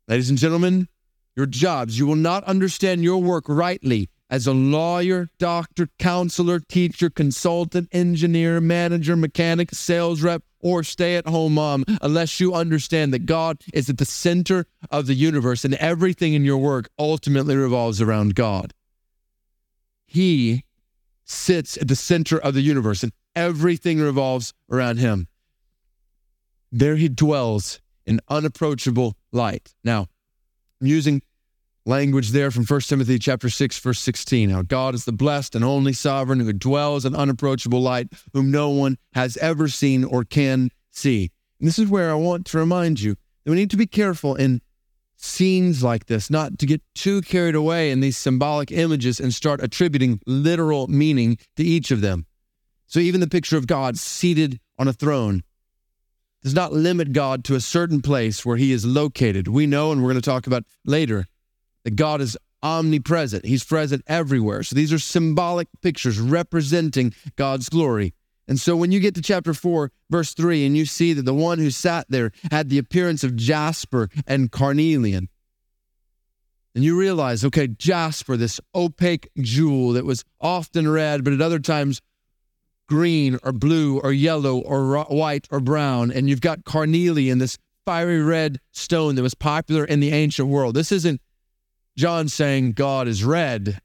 Ladies 0.08 0.30
and 0.30 0.40
gentlemen, 0.40 0.88
your 1.36 1.46
jobs, 1.46 2.00
you 2.00 2.08
will 2.08 2.16
not 2.16 2.46
understand 2.46 3.04
your 3.04 3.22
work 3.22 3.44
rightly 3.50 4.10
as 4.30 4.48
a 4.48 4.54
lawyer, 4.54 5.28
doctor, 5.38 5.90
counselor, 6.00 6.62
teacher, 6.62 7.10
consultant, 7.10 7.90
engineer, 7.92 8.62
manager, 8.62 9.18
mechanic, 9.18 9.72
sales 9.74 10.22
rep, 10.22 10.44
or 10.62 10.82
stay 10.82 11.18
at 11.18 11.28
home 11.28 11.56
mom 11.56 11.84
unless 12.02 12.40
you 12.40 12.54
understand 12.54 13.14
that 13.14 13.26
God 13.26 13.62
is 13.74 13.90
at 13.90 13.98
the 13.98 14.06
center 14.06 14.66
of 14.90 15.08
the 15.08 15.14
universe 15.14 15.66
and 15.66 15.74
everything 15.76 16.34
in 16.34 16.46
your 16.46 16.58
work 16.58 16.90
ultimately 16.98 17.58
revolves 17.58 18.02
around 18.02 18.34
God. 18.34 18.74
He 20.06 20.64
sits 21.26 21.78
at 21.78 21.90
the 21.90 21.98
center 21.98 22.40
of 22.40 22.54
the 22.54 22.62
universe 22.62 23.04
and 23.04 23.12
everything 23.36 24.00
revolves 24.00 24.54
around 24.72 25.00
him. 25.00 25.28
There 26.72 26.96
he 26.96 27.10
dwells 27.10 27.82
in 28.08 28.22
unapproachable 28.30 29.16
light. 29.32 29.76
Now, 29.84 30.08
I'm 30.82 30.88
using 30.88 31.22
language 31.86 32.32
there 32.32 32.52
from 32.52 32.66
1 32.66 32.82
Timothy 32.82 33.20
chapter 33.20 33.50
6 33.50 33.80
verse 33.80 34.00
16. 34.00 34.50
How 34.50 34.62
God 34.62 34.96
is 34.96 35.06
the 35.06 35.12
blessed 35.12 35.56
and 35.56 35.64
only 35.64 35.94
sovereign 35.94 36.40
who 36.40 36.54
dwells 36.54 37.06
in 37.06 37.16
unapproachable 37.16 37.82
light, 37.82 38.08
whom 38.34 38.50
no 38.50 38.70
one 38.70 38.98
has 39.14 39.38
ever 39.38 39.68
seen 39.68 40.04
or 40.04 40.24
can 40.24 40.72
see. 40.90 41.32
And 41.60 41.68
this 41.68 41.78
is 41.78 41.90
where 41.90 42.10
I 42.10 42.16
want 42.16 42.46
to 42.48 42.58
remind 42.58 43.00
you 43.00 43.16
that 43.44 43.52
we 43.52 43.58
need 43.58 43.72
to 43.72 43.78
be 43.78 43.88
careful 43.88 44.36
in 44.36 44.62
scenes 45.16 45.84
like 45.84 46.06
this, 46.06 46.30
not 46.30 46.60
to 46.60 46.66
get 46.66 46.82
too 46.94 47.22
carried 47.22 47.56
away 47.56 47.90
in 47.92 48.00
these 48.00 48.18
symbolic 48.18 48.72
images 48.72 49.20
and 49.20 49.34
start 49.34 49.64
attributing 49.64 50.20
literal 50.28 50.88
meaning 50.88 51.38
to 51.56 51.64
each 51.64 51.90
of 51.90 52.02
them. 52.02 52.26
So 52.86 53.00
even 53.00 53.20
the 53.20 53.28
picture 53.28 53.58
of 53.58 53.68
God 53.68 53.98
seated 53.98 54.60
on 54.78 54.88
a 54.88 54.94
throne 54.94 55.44
does 56.44 56.54
not 56.54 56.74
limit 56.74 57.14
God 57.14 57.44
to 57.46 57.56
a 57.56 57.62
certain 57.62 58.02
place 58.02 58.46
where 58.46 58.58
he 58.58 58.72
is 58.72 58.86
located. 58.86 59.48
We 59.48 59.66
know, 59.66 59.92
and 59.92 60.02
we're 60.02 60.12
going 60.12 60.22
to 60.22 60.30
talk 60.30 60.48
about 60.48 60.64
later, 60.86 61.28
that 61.84 61.96
God 61.96 62.22
is 62.22 62.38
omnipresent. 62.64 63.46
He's 63.46 63.64
present 63.64 64.04
everywhere. 64.08 64.64
So 64.64 64.76
these 64.76 64.94
are 64.94 65.00
symbolic 65.00 65.68
pictures 65.82 66.20
representing 66.20 67.14
God's 67.36 67.70
glory. 67.70 68.14
And 68.48 68.60
so 68.60 68.76
when 68.76 68.92
you 68.92 69.00
get 69.00 69.16
to 69.16 69.22
chapter 69.22 69.54
4, 69.54 69.92
verse 70.10 70.34
3, 70.34 70.66
and 70.66 70.78
you 70.78 70.86
see 70.86 71.14
that 71.14 71.24
the 71.24 71.34
one 71.34 71.60
who 71.60 71.70
sat 71.70 72.06
there 72.10 72.32
had 72.52 72.70
the 72.70 72.78
appearance 72.78 73.24
of 73.24 73.36
jasper 73.36 74.10
and 74.26 74.52
carnelian, 74.52 75.28
and 76.74 76.84
you 76.84 76.98
realize, 76.98 77.44
okay, 77.44 77.68
jasper, 77.68 78.38
this 78.38 78.62
opaque 78.76 79.30
jewel 79.40 79.94
that 79.94 80.06
was 80.06 80.24
often 80.40 80.88
red, 80.88 81.24
but 81.24 81.34
at 81.34 81.42
other 81.42 81.60
times 81.60 82.02
green 82.88 83.38
or 83.44 83.52
blue 83.52 84.00
or 84.00 84.12
yellow 84.12 84.60
or 84.60 85.04
white 85.06 85.48
or 85.52 85.60
brown, 85.60 86.12
and 86.12 86.30
you've 86.30 86.42
got 86.42 86.66
carnelian, 86.66 87.38
this 87.38 87.58
fiery 87.86 88.22
red 88.22 88.60
stone 88.72 89.16
that 89.16 89.22
was 89.22 89.34
popular 89.34 89.86
in 89.86 90.00
the 90.00 90.12
ancient 90.12 90.50
world. 90.50 90.76
This 90.76 90.92
isn't 90.92 91.22
John 91.96 92.28
saying 92.28 92.74
God 92.74 93.08
is 93.08 93.24
red 93.24 93.82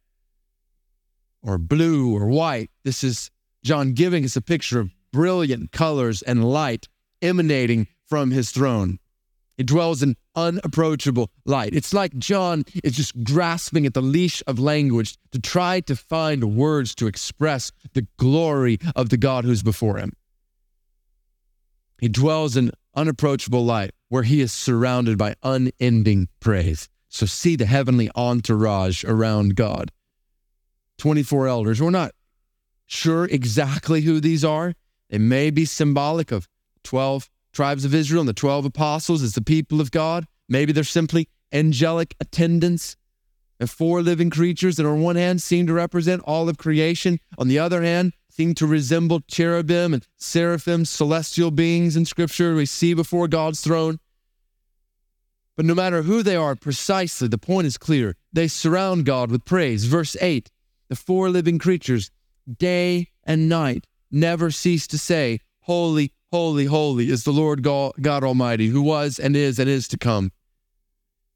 or 1.43 1.59
blue 1.59 2.15
or 2.17 2.27
white. 2.27 2.71
This 2.85 3.05
is 3.05 3.31
John 3.65 3.93
giving 3.93 4.25
us 4.25 4.37
a 4.37 4.43
picture 4.43 4.81
of 4.81 4.91
brilliant 5.13 5.73
colors 5.73 6.23
and 6.23 6.45
light 6.45 6.89
emanating 7.21 7.87
from 8.07 8.31
his 8.31 8.51
throne. 8.51 8.99
It 9.63 9.67
dwells 9.67 10.03
in 10.03 10.17
unapproachable 10.35 11.31
light. 11.45 11.73
It's 11.73 11.95
like 11.95 12.19
John 12.19 12.65
is 12.83 12.97
just 12.97 13.23
grasping 13.23 13.87
at 13.87 13.95
the 13.95 14.03
leash 14.03 14.43
of 14.49 14.59
language 14.59 15.17
to 15.31 15.39
try 15.39 15.79
to 15.83 15.95
find 15.95 16.57
words 16.57 16.97
to 16.97 17.07
express 17.07 17.71
the 17.93 18.09
glory 18.17 18.81
of 18.97 19.11
the 19.11 19.17
God 19.17 19.45
who's 19.45 19.63
before 19.63 19.99
him. 19.99 20.15
He 22.01 22.09
dwells 22.09 22.57
in 22.57 22.73
unapproachable 22.97 23.65
light 23.65 23.93
where 24.09 24.25
he 24.25 24.41
is 24.41 24.53
surrounded 24.53 25.17
by 25.17 25.37
unending 25.45 26.27
praise. 26.41 26.89
So 27.09 27.25
see 27.25 27.55
the 27.55 27.67
heavenly 27.67 28.11
entourage 28.17 29.05
around 29.05 29.55
God. 29.55 29.93
24 30.99 31.47
elders. 31.47 31.81
We're 31.81 31.91
not 31.91 32.17
sure 32.87 33.27
exactly 33.27 34.01
who 34.01 34.19
these 34.19 34.45
are. 34.45 34.75
They 35.09 35.19
may 35.19 35.51
be 35.51 35.67
symbolic 35.67 36.33
of 36.33 36.49
12 36.83 37.31
tribes 37.53 37.85
of 37.85 37.95
Israel 37.95 38.21
and 38.21 38.29
the 38.29 38.35
12 38.35 38.65
apostles 38.65 39.23
as 39.23 39.35
the 39.35 39.43
people 39.43 39.81
of 39.81 39.91
God. 39.91 40.27
Maybe 40.49 40.73
they're 40.73 40.85
simply 40.85 41.29
angelic 41.53 42.15
attendants 42.21 42.97
and 43.61 43.71
four 43.71 44.03
living 44.03 44.31
creatures 44.31 44.77
that 44.77 44.87
on 44.87 45.03
one 45.03 45.17
hand 45.17 45.41
seem 45.41 45.67
to 45.67 45.73
represent 45.73 46.23
all 46.25 46.49
of 46.49 46.59
creation, 46.59 47.21
on 47.39 47.49
the 47.49 47.59
other 47.59 47.83
hand 47.83 48.13
seem 48.29 48.55
to 48.55 48.67
resemble 48.67 49.21
cherubim 49.29 49.93
and 49.93 50.07
seraphim, 50.17 50.87
celestial 50.87 51.51
beings 51.51 51.97
in 51.97 52.05
scripture 52.07 52.55
we 52.55 52.65
see 52.65 52.95
before 52.95 53.29
God's 53.29 53.61
throne. 53.61 53.99
But 55.55 55.67
no 55.67 55.75
matter 55.75 56.03
who 56.03 56.23
they 56.23 56.35
are 56.35 56.57
precisely, 56.57 57.29
the 57.29 57.37
point 57.37 57.67
is 57.67 57.77
clear. 57.77 58.17
They 58.33 58.49
surround 58.49 59.05
God 59.05 59.31
with 59.31 59.45
praise. 59.45 59.85
Verse 59.85 60.17
8 60.21 60.51
the 60.89 60.97
four 60.97 61.31
living 61.31 61.59
creatures, 61.59 62.11
day 62.59 63.09
and 63.25 63.49
night, 63.49 63.87
never 64.11 64.51
cease 64.51 64.87
to 64.87 64.99
say, 64.99 65.41
Holy, 65.61 66.13
Holy, 66.33 66.65
holy 66.65 67.11
is 67.11 67.25
the 67.25 67.31
Lord 67.31 67.63
God, 67.63 68.25
Almighty, 68.25 68.69
who 68.69 68.81
was 68.81 69.19
and 69.19 69.37
is 69.37 69.59
and 69.59 69.69
is 69.69 69.87
to 69.89 69.99
come. 69.99 70.33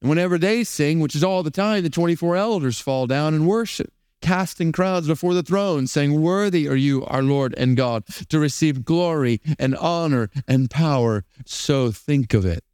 And 0.00 0.08
whenever 0.08 0.38
they 0.38 0.64
sing, 0.64 1.00
which 1.00 1.14
is 1.14 1.22
all 1.22 1.42
the 1.42 1.50
time, 1.50 1.82
the 1.82 1.90
24 1.90 2.34
elders 2.34 2.80
fall 2.80 3.06
down 3.06 3.34
and 3.34 3.46
worship, 3.46 3.92
casting 4.22 4.72
crowds 4.72 5.06
before 5.06 5.34
the 5.34 5.42
throne, 5.42 5.86
saying, 5.86 6.18
Worthy 6.22 6.66
are 6.66 6.76
you, 6.76 7.04
our 7.04 7.22
Lord 7.22 7.54
and 7.58 7.76
God, 7.76 8.06
to 8.30 8.38
receive 8.38 8.86
glory 8.86 9.42
and 9.58 9.76
honor 9.76 10.30
and 10.48 10.70
power. 10.70 11.24
So 11.44 11.90
think 11.90 12.32
of 12.32 12.46
it. 12.46 12.64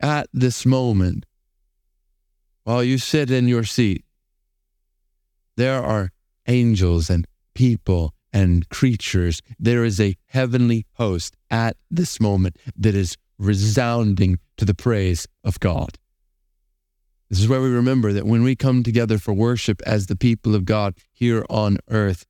At 0.00 0.28
this 0.32 0.66
moment, 0.66 1.26
while 2.64 2.82
you 2.82 2.98
sit 2.98 3.30
in 3.30 3.46
your 3.46 3.62
seat, 3.62 4.04
there 5.56 5.80
are 5.80 6.10
angels 6.48 7.08
and 7.08 7.24
people 7.54 8.15
and 8.36 8.68
creatures. 8.68 9.40
There 9.58 9.82
is 9.82 9.98
a 9.98 10.14
heavenly 10.26 10.84
host 10.92 11.38
at 11.50 11.78
this 11.90 12.20
moment 12.20 12.58
that 12.76 12.94
is 12.94 13.16
resounding 13.38 14.38
to 14.58 14.66
the 14.66 14.74
praise 14.74 15.26
of 15.42 15.58
God. 15.58 15.96
This 17.30 17.40
is 17.40 17.48
where 17.48 17.62
we 17.62 17.70
remember 17.70 18.12
that 18.12 18.26
when 18.26 18.42
we 18.42 18.54
come 18.54 18.82
together 18.82 19.16
for 19.16 19.32
worship 19.32 19.80
as 19.86 20.06
the 20.06 20.16
people 20.16 20.54
of 20.54 20.66
God 20.66 20.94
here 21.14 21.46
on 21.48 21.78
earth, 21.88 22.26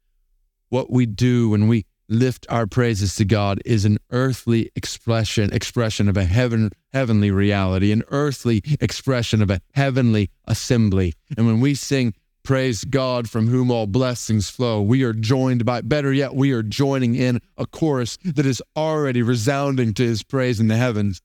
what 0.69 0.93
we 0.93 1.07
do 1.07 1.49
when 1.49 1.67
we 1.67 1.87
lift 2.09 2.47
our 2.49 2.69
praises 2.69 3.17
to 3.17 3.25
God 3.25 3.61
is 3.65 3.85
an 3.85 3.99
earthly 4.13 4.71
expression 4.77 5.53
expression 5.53 6.09
of 6.09 6.17
a 6.17 6.25
heaven 6.25 6.71
heavenly 6.93 7.33
reality, 7.33 7.91
an 7.91 8.05
earthly 8.13 8.63
expression 8.81 9.43
of 9.43 9.51
a 9.51 9.61
heavenly 9.75 10.31
assembly. 10.45 11.15
And 11.37 11.49
when 11.49 11.61
we 11.61 11.75
sing 11.75 12.15
praise 12.47 12.85
God 12.85 13.29
from 13.29 13.49
whom 13.49 13.71
all 13.71 13.87
blessings 13.87 14.49
flow, 14.49 14.81
we 14.81 15.03
are 15.03 15.13
joined 15.13 15.65
by 15.65 15.83
better 15.83 16.13
yet, 16.13 16.35
we 16.35 16.53
are 16.53 16.63
joining 16.63 17.15
in 17.15 17.41
a 17.59 17.67
chorus 17.67 18.17
that 18.25 18.47
is 18.47 18.63
already 18.75 19.21
resounding 19.21 19.93
to 19.95 20.03
his 20.03 20.23
praise 20.23 20.59
in 20.59 20.69
the 20.69 20.77
heavens 20.77 21.21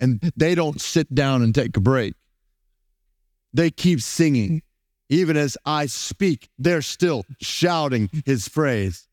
and 0.00 0.20
they 0.36 0.54
don't 0.54 0.80
sit 0.80 1.14
down 1.14 1.42
and 1.42 1.54
take 1.54 1.76
a 1.76 1.80
break. 1.80 2.14
They 3.52 3.70
keep 3.70 4.00
singing. 4.00 4.62
Even 5.08 5.36
as 5.36 5.56
I 5.64 5.86
speak, 5.86 6.48
they're 6.58 6.82
still 6.82 7.24
shouting 7.40 8.10
his 8.24 8.48
praise. 8.48 9.05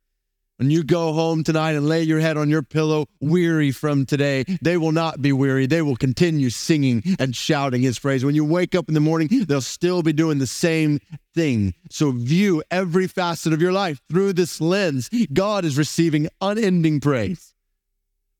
When 0.64 0.72
you 0.72 0.86
go 0.86 1.12
home 1.12 1.44
tonight 1.44 1.74
and 1.74 1.90
lay 1.90 2.04
your 2.04 2.22
head 2.22 2.38
on 2.38 2.50
your 2.50 2.64
pillow, 2.64 3.08
weary 3.20 3.72
from 3.72 4.06
today, 4.06 4.46
they 4.62 4.78
will 4.78 4.94
not 4.94 5.22
be 5.22 5.34
weary. 5.34 5.66
They 5.66 5.82
will 5.82 5.98
continue 5.98 6.50
singing 6.50 7.04
and 7.20 7.36
shouting 7.36 7.82
his 7.82 8.00
praise. 8.00 8.24
When 8.24 8.34
you 8.34 8.46
wake 8.46 8.74
up 8.74 8.88
in 8.88 8.94
the 8.94 9.02
morning, 9.02 9.28
they'll 9.46 9.60
still 9.60 10.04
be 10.04 10.14
doing 10.14 10.40
the 10.40 10.48
same 10.48 11.02
thing. 11.36 11.74
So 11.90 12.12
view 12.12 12.64
every 12.72 13.08
facet 13.08 13.52
of 13.52 13.62
your 13.62 13.74
life 13.74 14.00
through 14.10 14.32
this 14.34 14.62
lens. 14.62 15.10
God 15.34 15.66
is 15.66 15.78
receiving 15.78 16.30
unending 16.40 17.02
praise 17.02 17.54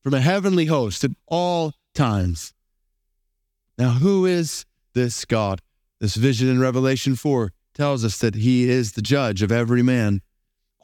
from 0.02 0.14
a 0.14 0.20
heavenly 0.20 0.64
host 0.64 1.04
at 1.04 1.10
all 1.26 1.74
times. 1.92 2.54
Now, 3.76 3.90
who 3.90 4.24
is 4.24 4.64
this 4.94 5.26
God? 5.26 5.60
This 6.00 6.14
vision 6.14 6.48
in 6.48 6.58
Revelation 6.58 7.16
4 7.16 7.52
tells 7.74 8.02
us 8.02 8.16
that 8.20 8.36
he 8.36 8.70
is 8.70 8.92
the 8.92 9.02
judge 9.02 9.42
of 9.42 9.52
every 9.52 9.82
man. 9.82 10.22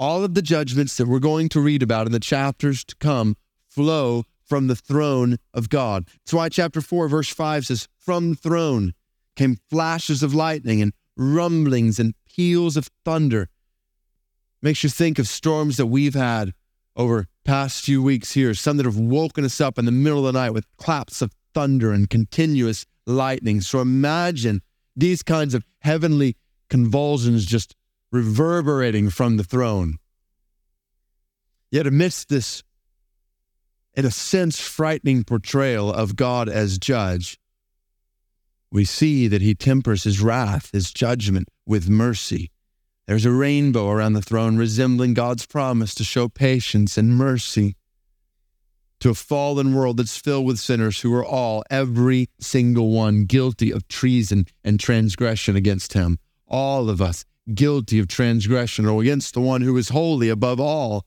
All 0.00 0.24
of 0.24 0.32
the 0.32 0.40
judgments 0.40 0.96
that 0.96 1.06
we're 1.06 1.18
going 1.18 1.50
to 1.50 1.60
read 1.60 1.82
about 1.82 2.06
in 2.06 2.12
the 2.12 2.18
chapters 2.18 2.84
to 2.86 2.96
come 2.96 3.36
flow 3.68 4.24
from 4.42 4.66
the 4.66 4.74
throne 4.74 5.36
of 5.52 5.68
God. 5.68 6.06
That's 6.06 6.32
why 6.32 6.48
chapter 6.48 6.80
4, 6.80 7.06
verse 7.06 7.28
5 7.28 7.66
says, 7.66 7.86
From 7.98 8.30
the 8.30 8.36
throne 8.36 8.94
came 9.36 9.58
flashes 9.68 10.22
of 10.22 10.32
lightning 10.32 10.80
and 10.80 10.94
rumblings 11.18 11.98
and 11.98 12.14
peals 12.26 12.78
of 12.78 12.88
thunder. 13.04 13.50
Makes 14.62 14.84
you 14.84 14.88
think 14.88 15.18
of 15.18 15.28
storms 15.28 15.76
that 15.76 15.86
we've 15.86 16.14
had 16.14 16.54
over 16.96 17.26
past 17.44 17.84
few 17.84 18.02
weeks 18.02 18.32
here, 18.32 18.54
some 18.54 18.78
that 18.78 18.86
have 18.86 18.96
woken 18.96 19.44
us 19.44 19.60
up 19.60 19.78
in 19.78 19.84
the 19.84 19.92
middle 19.92 20.26
of 20.26 20.32
the 20.32 20.40
night 20.40 20.54
with 20.54 20.64
claps 20.78 21.20
of 21.20 21.30
thunder 21.52 21.92
and 21.92 22.08
continuous 22.08 22.86
lightning. 23.04 23.60
So 23.60 23.80
imagine 23.80 24.62
these 24.96 25.22
kinds 25.22 25.52
of 25.52 25.62
heavenly 25.80 26.36
convulsions 26.70 27.44
just 27.44 27.74
reverberating 28.12 29.10
from 29.10 29.36
the 29.36 29.44
throne. 29.44 29.98
Yet, 31.70 31.86
amidst 31.86 32.28
this, 32.28 32.62
in 33.94 34.04
a 34.04 34.10
sense, 34.10 34.60
frightening 34.60 35.24
portrayal 35.24 35.92
of 35.92 36.16
God 36.16 36.48
as 36.48 36.78
judge, 36.78 37.38
we 38.72 38.84
see 38.84 39.28
that 39.28 39.42
he 39.42 39.54
tempers 39.54 40.04
his 40.04 40.20
wrath, 40.20 40.70
his 40.72 40.92
judgment, 40.92 41.48
with 41.66 41.88
mercy. 41.88 42.50
There's 43.06 43.26
a 43.26 43.32
rainbow 43.32 43.88
around 43.90 44.12
the 44.12 44.22
throne 44.22 44.56
resembling 44.56 45.14
God's 45.14 45.46
promise 45.46 45.94
to 45.96 46.04
show 46.04 46.28
patience 46.28 46.96
and 46.96 47.16
mercy 47.16 47.76
to 49.00 49.10
a 49.10 49.14
fallen 49.14 49.74
world 49.74 49.96
that's 49.96 50.16
filled 50.16 50.46
with 50.46 50.58
sinners 50.58 51.00
who 51.00 51.12
are 51.14 51.24
all, 51.24 51.64
every 51.70 52.28
single 52.38 52.90
one, 52.90 53.24
guilty 53.24 53.72
of 53.72 53.88
treason 53.88 54.46
and 54.62 54.78
transgression 54.78 55.56
against 55.56 55.94
him. 55.94 56.18
All 56.46 56.90
of 56.90 57.00
us 57.00 57.24
guilty 57.54 57.98
of 57.98 58.08
transgression 58.08 58.86
or 58.86 59.02
against 59.02 59.34
the 59.34 59.40
one 59.40 59.62
who 59.62 59.76
is 59.76 59.90
holy 59.90 60.28
above 60.28 60.60
all, 60.60 61.06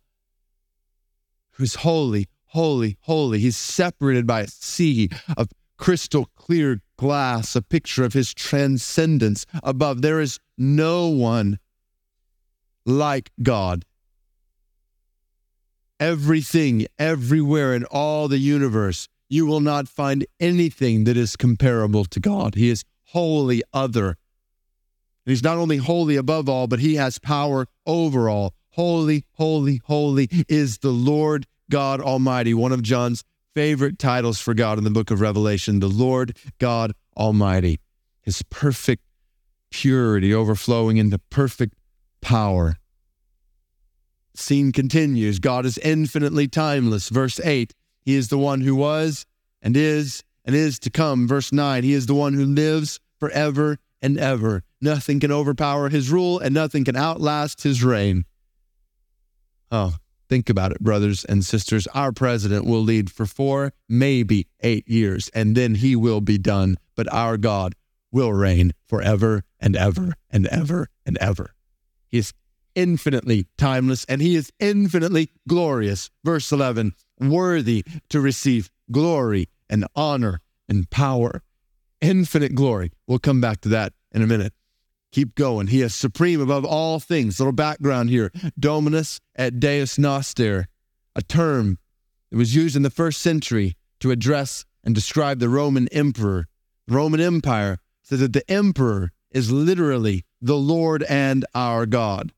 who 1.51 1.63
is 1.63 1.75
holy, 1.75 2.27
holy, 2.47 2.97
holy. 3.01 3.39
He's 3.39 3.57
separated 3.57 4.27
by 4.27 4.41
a 4.41 4.47
sea 4.47 5.09
of 5.37 5.49
crystal 5.77 6.29
clear 6.35 6.81
glass, 6.97 7.55
a 7.55 7.61
picture 7.61 8.03
of 8.03 8.13
his 8.13 8.33
transcendence 8.33 9.45
above. 9.63 10.01
There 10.01 10.21
is 10.21 10.39
no 10.57 11.07
one 11.07 11.59
like 12.85 13.31
God. 13.41 13.85
Everything, 15.99 16.87
everywhere 16.99 17.73
in 17.73 17.85
all 17.85 18.27
the 18.27 18.37
universe, 18.37 19.07
you 19.29 19.45
will 19.45 19.61
not 19.61 19.87
find 19.87 20.25
anything 20.39 21.05
that 21.05 21.17
is 21.17 21.35
comparable 21.35 22.05
to 22.05 22.19
God. 22.19 22.55
He 22.55 22.69
is 22.69 22.83
wholly 23.05 23.63
other. 23.73 24.17
He's 25.25 25.43
not 25.43 25.57
only 25.57 25.77
holy 25.77 26.15
above 26.15 26.49
all, 26.49 26.67
but 26.67 26.79
he 26.79 26.95
has 26.95 27.19
power 27.19 27.67
over 27.85 28.29
all. 28.29 28.53
Holy, 28.71 29.25
holy, 29.33 29.81
holy 29.85 30.27
is 30.49 30.79
the 30.79 30.91
Lord 30.91 31.45
God 31.69 32.01
Almighty, 32.01 32.53
one 32.53 32.71
of 32.71 32.81
John's 32.81 33.23
favorite 33.55 33.99
titles 33.99 34.39
for 34.39 34.53
God 34.53 34.77
in 34.77 34.83
the 34.83 34.89
book 34.89 35.11
of 35.11 35.21
Revelation, 35.21 35.79
the 35.79 35.87
Lord 35.87 36.37
God 36.59 36.93
Almighty. 37.15 37.79
His 38.21 38.41
perfect 38.43 39.03
purity 39.69 40.33
overflowing 40.33 40.97
into 40.97 41.19
perfect 41.29 41.75
power. 42.21 42.77
Scene 44.35 44.71
continues. 44.71 45.39
God 45.39 45.65
is 45.65 45.77
infinitely 45.77 46.47
timeless. 46.47 47.09
Verse 47.09 47.39
8, 47.39 47.73
He 48.01 48.15
is 48.15 48.29
the 48.29 48.37
one 48.37 48.61
who 48.61 48.75
was 48.75 49.25
and 49.61 49.77
is 49.77 50.23
and 50.45 50.55
is 50.55 50.79
to 50.79 50.89
come. 50.89 51.27
Verse 51.27 51.51
9, 51.51 51.83
He 51.83 51.93
is 51.93 52.07
the 52.07 52.15
one 52.15 52.33
who 52.33 52.45
lives 52.45 52.99
forever 53.19 53.77
and 54.01 54.17
ever. 54.17 54.63
Nothing 54.83 55.21
can 55.21 55.31
overpower 55.31 55.87
His 55.87 56.11
rule 56.11 56.39
and 56.39 56.53
nothing 56.53 56.83
can 56.83 56.97
outlast 56.97 57.63
His 57.63 57.83
reign. 57.83 58.25
Oh, 59.71 59.95
think 60.27 60.49
about 60.49 60.73
it, 60.73 60.81
brothers 60.81 61.23
and 61.23 61.45
sisters. 61.45 61.87
Our 61.87 62.11
president 62.11 62.65
will 62.65 62.81
lead 62.81 63.09
for 63.09 63.25
four, 63.25 63.71
maybe 63.87 64.47
eight 64.59 64.87
years, 64.87 65.29
and 65.33 65.55
then 65.55 65.75
he 65.75 65.95
will 65.95 66.21
be 66.21 66.37
done. 66.37 66.77
But 66.95 67.11
our 67.13 67.37
God 67.37 67.75
will 68.11 68.33
reign 68.33 68.73
forever 68.87 69.43
and 69.59 69.75
ever 69.75 70.13
and 70.29 70.47
ever 70.47 70.89
and 71.05 71.17
ever. 71.19 71.55
He 72.09 72.19
is 72.19 72.33
infinitely 72.75 73.47
timeless 73.57 74.05
and 74.05 74.21
he 74.21 74.35
is 74.35 74.51
infinitely 74.59 75.31
glorious. 75.47 76.09
Verse 76.23 76.51
11, 76.51 76.93
worthy 77.19 77.85
to 78.09 78.19
receive 78.19 78.69
glory 78.91 79.49
and 79.69 79.85
honor 79.95 80.41
and 80.67 80.89
power. 80.89 81.41
Infinite 82.01 82.53
glory. 82.53 82.91
We'll 83.07 83.19
come 83.19 83.41
back 83.41 83.61
to 83.61 83.69
that 83.69 83.93
in 84.11 84.21
a 84.21 84.27
minute. 84.27 84.53
Keep 85.13 85.35
going. 85.35 85.67
He 85.67 85.83
is 85.83 85.93
supreme 85.93 86.41
above 86.41 86.65
all 86.65 86.99
things. 86.99 87.39
Little 87.39 87.53
background 87.53 88.09
here. 88.09 88.31
Dominus 88.59 89.21
et 89.35 89.59
Deus 89.59 89.99
Noster, 89.99 90.67
a 91.15 91.21
term 91.21 91.77
that 92.31 92.37
was 92.37 92.55
used 92.55 92.75
in 92.75 92.81
the 92.81 92.89
first 92.89 93.21
century 93.21 93.77
to 93.99 94.09
address 94.09 94.65
and 94.83 94.95
describe 94.95 95.37
the 95.37 95.49
Roman 95.49 95.87
emperor. 95.89 96.47
The 96.87 96.95
Roman 96.95 97.21
Empire 97.21 97.77
says 98.01 98.21
that 98.21 98.33
the 98.33 98.49
emperor 98.49 99.11
is 99.29 99.51
literally 99.51 100.25
the 100.41 100.57
Lord 100.57 101.03
and 101.03 101.45
our 101.53 101.85
God. 101.85 102.31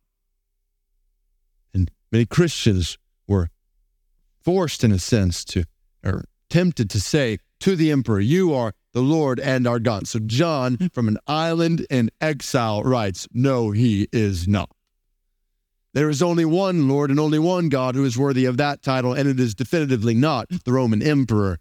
And 1.74 1.90
many 2.12 2.26
Christians 2.26 2.98
were 3.26 3.52
forced, 4.44 4.84
in 4.84 4.92
a 4.92 5.00
sense, 5.00 5.46
to, 5.46 5.64
or 6.04 6.26
tempted 6.50 6.90
to 6.90 7.00
say 7.00 7.38
to 7.62 7.78
the 7.78 7.90
emperor, 7.90 8.20
You 8.20 8.54
are 8.54 8.74
the 8.96 9.02
Lord 9.02 9.42
and 9.42 9.68
our 9.68 9.78
God. 9.78 10.08
So 10.08 10.20
John, 10.20 10.76
hmm. 10.76 10.88
from 10.88 11.08
an 11.10 11.20
island 11.28 11.86
in 11.92 12.10
exile, 12.22 12.82
writes, 12.82 13.28
No, 13.32 13.72
he 13.72 14.08
is 14.12 14.48
not. 14.48 14.72
There 15.94 16.10
is 16.10 16.22
only 16.22 16.46
one 16.46 16.88
Lord 16.88 17.10
and 17.10 17.20
only 17.20 17.38
one 17.38 17.70
God 17.70 17.96
who 17.96 18.06
is 18.06 18.18
worthy 18.18 18.46
of 18.46 18.58
that 18.58 18.82
title, 18.82 19.14
and 19.14 19.30
it 19.30 19.40
is 19.40 19.54
definitively 19.54 20.14
not 20.14 20.48
the 20.64 20.72
Roman 20.72 21.02
emperor. 21.02 21.60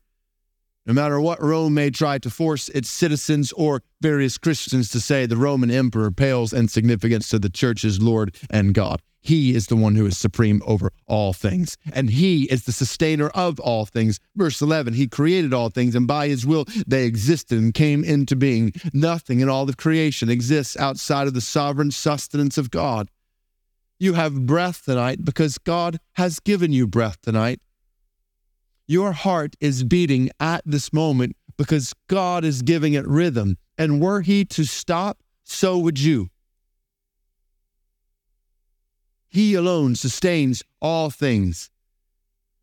No 0.86 0.92
matter 0.92 1.20
what 1.20 1.42
Rome 1.42 1.74
may 1.74 1.90
try 1.90 2.18
to 2.18 2.30
force 2.30 2.68
its 2.68 2.90
citizens 2.90 3.52
or 3.52 3.82
various 4.00 4.38
Christians 4.38 4.90
to 4.90 5.00
say, 5.00 5.26
the 5.26 5.36
Roman 5.36 5.70
emperor 5.70 6.10
pales 6.10 6.52
in 6.52 6.68
significance 6.68 7.28
to 7.30 7.38
the 7.38 7.48
church's 7.50 8.00
Lord 8.00 8.36
and 8.50 8.74
God. 8.74 9.02
He 9.24 9.54
is 9.54 9.68
the 9.68 9.76
one 9.76 9.94
who 9.94 10.04
is 10.04 10.18
supreme 10.18 10.62
over 10.66 10.92
all 11.06 11.32
things, 11.32 11.78
and 11.90 12.10
He 12.10 12.44
is 12.44 12.64
the 12.64 12.72
sustainer 12.72 13.28
of 13.28 13.58
all 13.58 13.86
things. 13.86 14.20
Verse 14.36 14.60
11 14.60 14.92
He 14.92 15.08
created 15.08 15.54
all 15.54 15.70
things, 15.70 15.94
and 15.94 16.06
by 16.06 16.28
His 16.28 16.46
will 16.46 16.66
they 16.86 17.06
existed 17.06 17.58
and 17.58 17.72
came 17.72 18.04
into 18.04 18.36
being. 18.36 18.74
Nothing 18.92 19.40
in 19.40 19.48
all 19.48 19.66
of 19.66 19.78
creation 19.78 20.28
exists 20.28 20.76
outside 20.76 21.26
of 21.26 21.32
the 21.32 21.40
sovereign 21.40 21.90
sustenance 21.90 22.58
of 22.58 22.70
God. 22.70 23.10
You 23.98 24.12
have 24.12 24.44
breath 24.44 24.84
tonight 24.84 25.24
because 25.24 25.56
God 25.56 25.98
has 26.12 26.38
given 26.38 26.72
you 26.72 26.86
breath 26.86 27.22
tonight. 27.22 27.60
Your 28.86 29.12
heart 29.12 29.56
is 29.58 29.84
beating 29.84 30.28
at 30.38 30.60
this 30.66 30.92
moment 30.92 31.34
because 31.56 31.94
God 32.08 32.44
is 32.44 32.60
giving 32.60 32.92
it 32.92 33.06
rhythm. 33.06 33.56
And 33.78 34.02
were 34.02 34.20
He 34.20 34.44
to 34.46 34.64
stop, 34.64 35.22
so 35.44 35.78
would 35.78 35.98
you. 35.98 36.28
He 39.34 39.54
alone 39.54 39.96
sustains 39.96 40.62
all 40.80 41.10
things, 41.10 41.68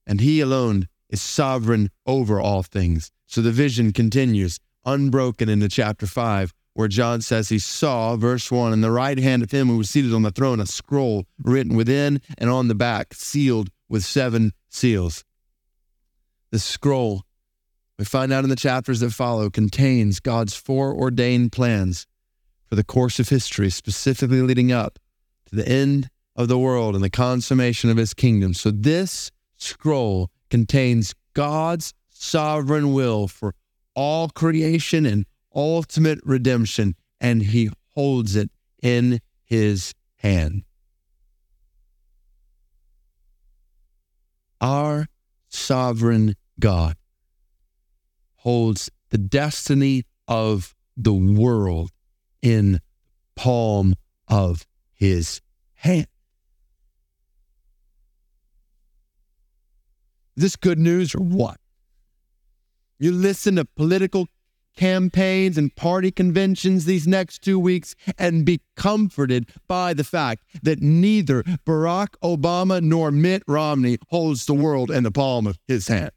and 0.07 0.21
He 0.21 0.39
alone 0.39 0.87
is 1.09 1.21
sovereign 1.21 1.89
over 2.05 2.39
all 2.39 2.63
things. 2.63 3.11
So 3.25 3.41
the 3.41 3.51
vision 3.51 3.91
continues, 3.91 4.57
unbroken 4.85 5.49
into 5.49 5.67
chapter 5.67 6.07
5, 6.07 6.53
where 6.73 6.87
John 6.87 7.19
says 7.19 7.49
he 7.49 7.59
saw, 7.59 8.15
verse 8.15 8.49
1, 8.49 8.71
in 8.71 8.79
the 8.79 8.89
right 8.89 9.17
hand 9.17 9.43
of 9.43 9.51
him 9.51 9.67
who 9.67 9.79
was 9.79 9.89
seated 9.89 10.13
on 10.13 10.21
the 10.21 10.31
throne, 10.31 10.61
a 10.61 10.65
scroll 10.65 11.25
written 11.43 11.75
within 11.75 12.21
and 12.37 12.49
on 12.49 12.69
the 12.69 12.75
back, 12.75 13.13
sealed 13.13 13.69
with 13.89 14.05
seven 14.05 14.53
seals. 14.69 15.25
The 16.51 16.59
scroll, 16.59 17.25
we 17.99 18.05
find 18.05 18.31
out 18.31 18.45
in 18.45 18.49
the 18.49 18.55
chapters 18.55 19.01
that 19.01 19.11
follow, 19.11 19.49
contains 19.49 20.21
God's 20.21 20.55
foreordained 20.55 21.51
plans 21.51 22.07
for 22.69 22.75
the 22.75 22.85
course 22.85 23.19
of 23.19 23.27
history, 23.27 23.69
specifically 23.69 24.41
leading 24.41 24.71
up 24.71 24.99
to 25.47 25.57
the 25.57 25.67
end 25.67 26.09
of 26.35 26.47
the 26.47 26.57
world 26.57 26.95
and 26.95 27.03
the 27.03 27.09
consummation 27.09 27.89
of 27.89 27.97
his 27.97 28.13
kingdom. 28.13 28.53
So 28.53 28.71
this 28.71 29.31
scroll 29.57 30.29
contains 30.49 31.13
God's 31.33 31.93
sovereign 32.09 32.93
will 32.93 33.27
for 33.27 33.55
all 33.95 34.29
creation 34.29 35.05
and 35.05 35.25
ultimate 35.53 36.19
redemption, 36.23 36.95
and 37.19 37.41
he 37.41 37.69
holds 37.93 38.35
it 38.35 38.49
in 38.81 39.19
his 39.43 39.93
hand. 40.15 40.63
Our 44.61 45.07
sovereign 45.49 46.35
God 46.59 46.95
holds 48.35 48.89
the 49.09 49.17
destiny 49.17 50.03
of 50.27 50.75
the 50.95 51.13
world 51.13 51.91
in 52.41 52.79
palm 53.35 53.95
of 54.27 54.65
his 54.93 55.41
hand. 55.73 56.07
Is 60.35 60.43
this 60.43 60.55
good 60.55 60.79
news 60.79 61.13
or 61.13 61.19
what? 61.19 61.57
You 62.99 63.11
listen 63.11 63.55
to 63.55 63.65
political 63.65 64.27
campaigns 64.75 65.57
and 65.57 65.75
party 65.75 66.11
conventions 66.11 66.85
these 66.85 67.07
next 67.07 67.39
two 67.39 67.59
weeks 67.59 67.95
and 68.17 68.45
be 68.45 68.61
comforted 68.75 69.49
by 69.67 69.93
the 69.93 70.03
fact 70.03 70.43
that 70.63 70.81
neither 70.81 71.43
Barack 71.65 72.09
Obama 72.23 72.81
nor 72.81 73.11
Mitt 73.11 73.43
Romney 73.47 73.97
holds 74.09 74.45
the 74.45 74.53
world 74.53 74.89
in 74.89 75.03
the 75.03 75.11
palm 75.11 75.47
of 75.47 75.57
his 75.67 75.87
hand. 75.87 76.11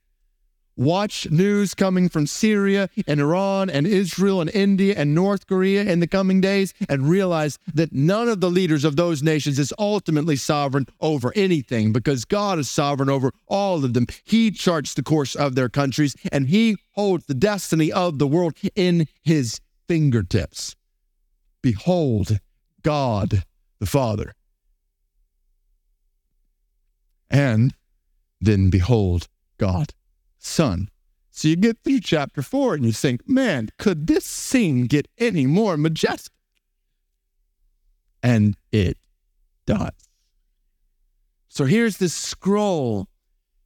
Watch 0.77 1.31
news 1.31 1.73
coming 1.73 2.09
from 2.09 2.27
Syria 2.27 2.89
and 3.07 3.21
Iran 3.21 3.71
and 3.71 3.87
Israel 3.87 4.41
and 4.41 4.51
India 4.51 4.95
and 4.97 5.15
North 5.15 5.47
Korea 5.47 5.85
in 5.85 6.01
the 6.01 6.09
coming 6.09 6.41
days 6.41 6.75
and 6.89 7.09
realize 7.09 7.59
that 7.73 7.93
none 7.93 8.29
of 8.29 8.41
the 8.41 8.51
leaders 8.51 8.85
of 8.85 8.97
those 8.97 9.23
nations 9.23 9.61
is 9.61 9.73
ultimately 9.79 10.35
sovereign 10.35 10.87
over 11.01 11.33
anything 11.37 11.93
because 11.93 12.25
God 12.25 12.59
is 12.59 12.69
sovereign 12.69 13.09
over 13.09 13.33
all 13.47 13.85
of 13.85 13.95
them. 13.95 14.07
He 14.25 14.51
charts 14.51 14.95
the 14.95 15.05
course 15.05 15.37
of 15.37 15.55
their 15.55 15.69
countries 15.69 16.17
and 16.33 16.49
He 16.49 16.77
holds 16.93 17.27
the 17.27 17.35
destiny 17.35 17.93
of 17.93 18.19
the 18.19 18.27
world 18.27 18.55
in 18.75 19.07
His 19.23 19.61
fingertips. 19.87 20.75
Behold, 21.63 22.41
God 22.83 23.45
the 23.79 23.87
Father. 23.87 24.35
And 27.31 27.75
then 28.41 28.71
behold, 28.71 29.29
God 29.57 29.93
son. 30.45 30.89
So 31.31 31.49
you 31.49 31.57
get 31.57 31.79
through 31.83 32.01
chapter 32.01 32.43
four 32.43 32.75
and 32.75 32.85
you 32.85 32.93
think, 32.93 33.29
man, 33.29 33.71
could 33.79 34.07
this 34.07 34.25
scene 34.25 34.87
get 34.87 35.09
any 35.19 35.47
more 35.47 35.77
majestic? 35.77 36.33
And 38.23 38.57
it 38.71 38.97
does. 39.67 39.91
So 41.49 41.65
here's 41.65 41.99
this 41.99 42.15
scroll 42.15 43.09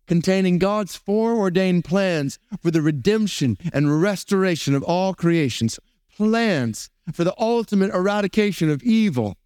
containing 0.06 0.58
God's 0.58 0.96
foreordained 0.96 1.84
plans 1.84 2.38
for 2.62 2.70
the 2.70 2.82
redemption 2.82 3.58
and 3.72 4.00
restoration 4.00 4.74
of 4.74 4.82
all 4.82 5.14
creations, 5.14 5.78
plans 6.16 6.90
for 7.12 7.24
the 7.24 7.34
ultimate 7.38 7.94
eradication 7.94 8.70
of 8.70 8.82
evil 8.82 9.36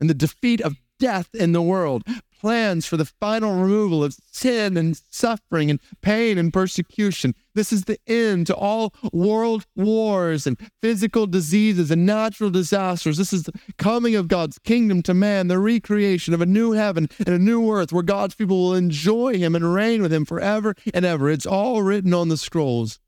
and 0.00 0.10
the 0.10 0.14
defeat 0.14 0.60
of 0.60 0.76
death 0.98 1.34
in 1.34 1.52
the 1.52 1.62
world, 1.62 2.02
plans 2.40 2.86
for 2.86 2.96
the 2.96 3.04
final 3.04 3.54
removal 3.54 4.02
of 4.02 4.16
sin 4.32 4.76
and 4.78 5.00
suffering 5.10 5.70
and 5.70 5.78
pain 6.00 6.38
and 6.38 6.52
persecution. 6.52 7.34
This 7.54 7.70
is 7.70 7.84
the 7.84 7.98
end 8.06 8.46
to 8.46 8.54
all 8.54 8.94
world 9.12 9.66
wars 9.76 10.46
and 10.46 10.56
physical 10.80 11.26
diseases 11.26 11.90
and 11.90 12.06
natural 12.06 12.48
disasters. 12.48 13.18
This 13.18 13.34
is 13.34 13.42
the 13.42 13.52
coming 13.76 14.16
of 14.16 14.28
God's 14.28 14.58
kingdom 14.58 15.02
to 15.02 15.12
man, 15.12 15.48
the 15.48 15.58
recreation 15.58 16.32
of 16.32 16.40
a 16.40 16.46
new 16.46 16.72
heaven 16.72 17.08
and 17.18 17.34
a 17.34 17.38
new 17.38 17.70
earth 17.70 17.92
where 17.92 18.02
God's 18.02 18.34
people 18.34 18.56
will 18.56 18.74
enjoy 18.74 19.36
Him 19.36 19.54
and 19.54 19.74
reign 19.74 20.00
with 20.00 20.12
Him 20.12 20.24
forever 20.24 20.74
and 20.94 21.04
ever. 21.04 21.28
It's 21.28 21.46
all 21.46 21.82
written 21.82 22.14
on 22.14 22.28
the 22.28 22.38
scrolls. 22.38 22.98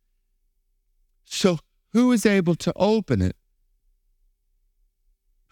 So, 1.25 1.59
who 1.93 2.13
is 2.13 2.27
able 2.27 2.55
to 2.57 2.73
open 2.77 3.23
it? 3.23 3.37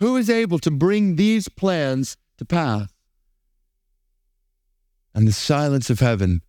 Who 0.00 0.16
is 0.16 0.28
able 0.28 0.58
to 0.60 0.70
bring 0.70 1.16
these 1.16 1.48
plans 1.48 2.18
to 2.36 2.44
pass? 2.44 2.88
And 5.14 5.26
the 5.26 5.32
silence 5.32 5.90
of 5.90 6.00
heaven 6.00 6.42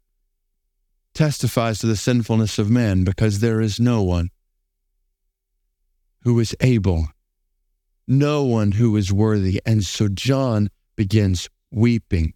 testifies 1.14 1.80
to 1.80 1.88
the 1.88 1.96
sinfulness 1.96 2.60
of 2.60 2.70
man 2.70 3.04
because 3.04 3.40
there 3.40 3.60
is 3.60 3.80
no 3.80 4.02
one 4.04 4.30
who 6.24 6.40
is 6.40 6.56
able, 6.62 7.10
no 8.08 8.44
one 8.44 8.74
who 8.74 8.96
is 8.96 9.12
worthy. 9.12 9.60
And 9.66 9.84
so 9.84 10.08
John 10.08 10.70
begins 10.96 11.50
weeping, 11.72 12.34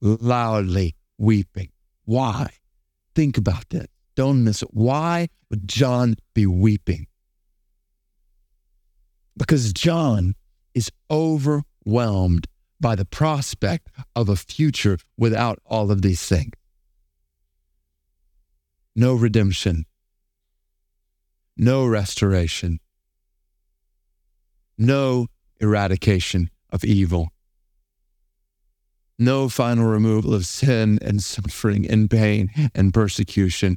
loudly 0.00 0.96
weeping. 1.16 1.70
Why? 2.04 2.50
Think 3.14 3.36
about 3.38 3.68
that. 3.70 3.90
Don't 4.14 4.42
miss 4.44 4.62
it. 4.62 4.70
Why 4.72 5.28
would 5.50 5.68
John 5.68 6.16
be 6.34 6.46
weeping? 6.46 7.06
Because 9.36 9.72
John 9.72 10.34
is 10.74 10.90
overwhelmed 11.10 12.48
by 12.80 12.94
the 12.94 13.04
prospect 13.04 13.88
of 14.14 14.28
a 14.28 14.36
future 14.36 14.98
without 15.16 15.58
all 15.64 15.90
of 15.90 16.02
these 16.02 16.24
things. 16.24 16.52
No 18.94 19.14
redemption, 19.14 19.86
no 21.56 21.86
restoration, 21.86 22.80
no 24.76 25.28
eradication 25.60 26.50
of 26.70 26.84
evil, 26.84 27.30
no 29.18 29.48
final 29.48 29.86
removal 29.86 30.34
of 30.34 30.46
sin 30.46 30.98
and 31.02 31.22
suffering 31.22 31.88
and 31.88 32.08
pain 32.08 32.50
and 32.74 32.94
persecution, 32.94 33.76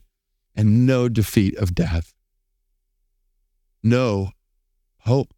and 0.56 0.86
no 0.86 1.10
defeat 1.10 1.56
of 1.58 1.74
death. 1.74 2.14
No 3.84 4.32
hope. 5.00 5.34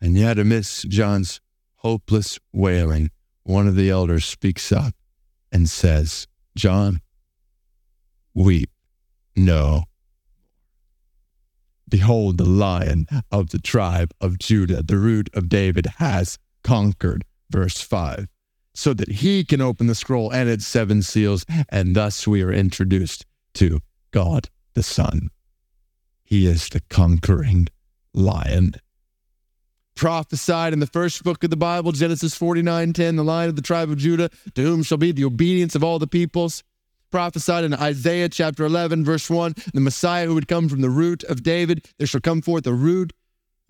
And 0.00 0.16
yet, 0.16 0.38
amidst 0.38 0.88
John's 0.88 1.40
hopeless 1.76 2.38
wailing, 2.52 3.10
one 3.42 3.66
of 3.66 3.76
the 3.76 3.90
elders 3.90 4.24
speaks 4.24 4.70
up 4.72 4.94
and 5.50 5.68
says, 5.68 6.26
John, 6.54 7.00
weep 8.34 8.70
no. 9.38 9.84
Behold, 11.88 12.36
the 12.36 12.44
lion 12.44 13.06
of 13.30 13.50
the 13.50 13.58
tribe 13.58 14.12
of 14.20 14.38
Judah, 14.38 14.82
the 14.82 14.98
root 14.98 15.30
of 15.32 15.48
David, 15.48 15.86
has 15.98 16.38
conquered. 16.62 17.24
Verse 17.50 17.80
5. 17.80 18.26
So 18.74 18.92
that 18.94 19.08
he 19.08 19.44
can 19.44 19.60
open 19.60 19.86
the 19.86 19.94
scroll 19.94 20.30
and 20.30 20.48
its 20.48 20.66
seven 20.66 21.02
seals, 21.02 21.46
and 21.68 21.96
thus 21.96 22.26
we 22.26 22.42
are 22.42 22.52
introduced 22.52 23.24
to 23.54 23.80
God 24.10 24.50
the 24.74 24.82
Son. 24.82 25.30
He 26.24 26.46
is 26.46 26.68
the 26.68 26.82
conquering 26.90 27.68
lion 28.12 28.74
prophesied 29.98 30.72
in 30.72 30.78
the 30.78 30.86
first 30.86 31.24
book 31.24 31.42
of 31.42 31.50
the 31.50 31.56
Bible, 31.56 31.90
Genesis 31.90 32.34
49 32.34 32.92
10, 32.92 33.16
the 33.16 33.24
line 33.24 33.48
of 33.48 33.56
the 33.56 33.62
tribe 33.62 33.90
of 33.90 33.98
Judah, 33.98 34.30
to 34.54 34.62
whom 34.62 34.84
shall 34.84 34.96
be 34.96 35.10
the 35.10 35.24
obedience 35.24 35.74
of 35.74 35.82
all 35.82 35.98
the 35.98 36.06
peoples. 36.06 36.62
Prophesied 37.10 37.64
in 37.64 37.74
Isaiah 37.74 38.28
chapter 38.28 38.64
11, 38.64 39.04
verse 39.04 39.28
1, 39.28 39.54
the 39.74 39.80
Messiah 39.80 40.26
who 40.26 40.34
would 40.34 40.46
come 40.46 40.68
from 40.68 40.82
the 40.82 40.90
root 40.90 41.24
of 41.24 41.42
David, 41.42 41.88
there 41.98 42.06
shall 42.06 42.20
come 42.20 42.42
forth 42.42 42.66
a 42.66 42.72
root 42.72 43.12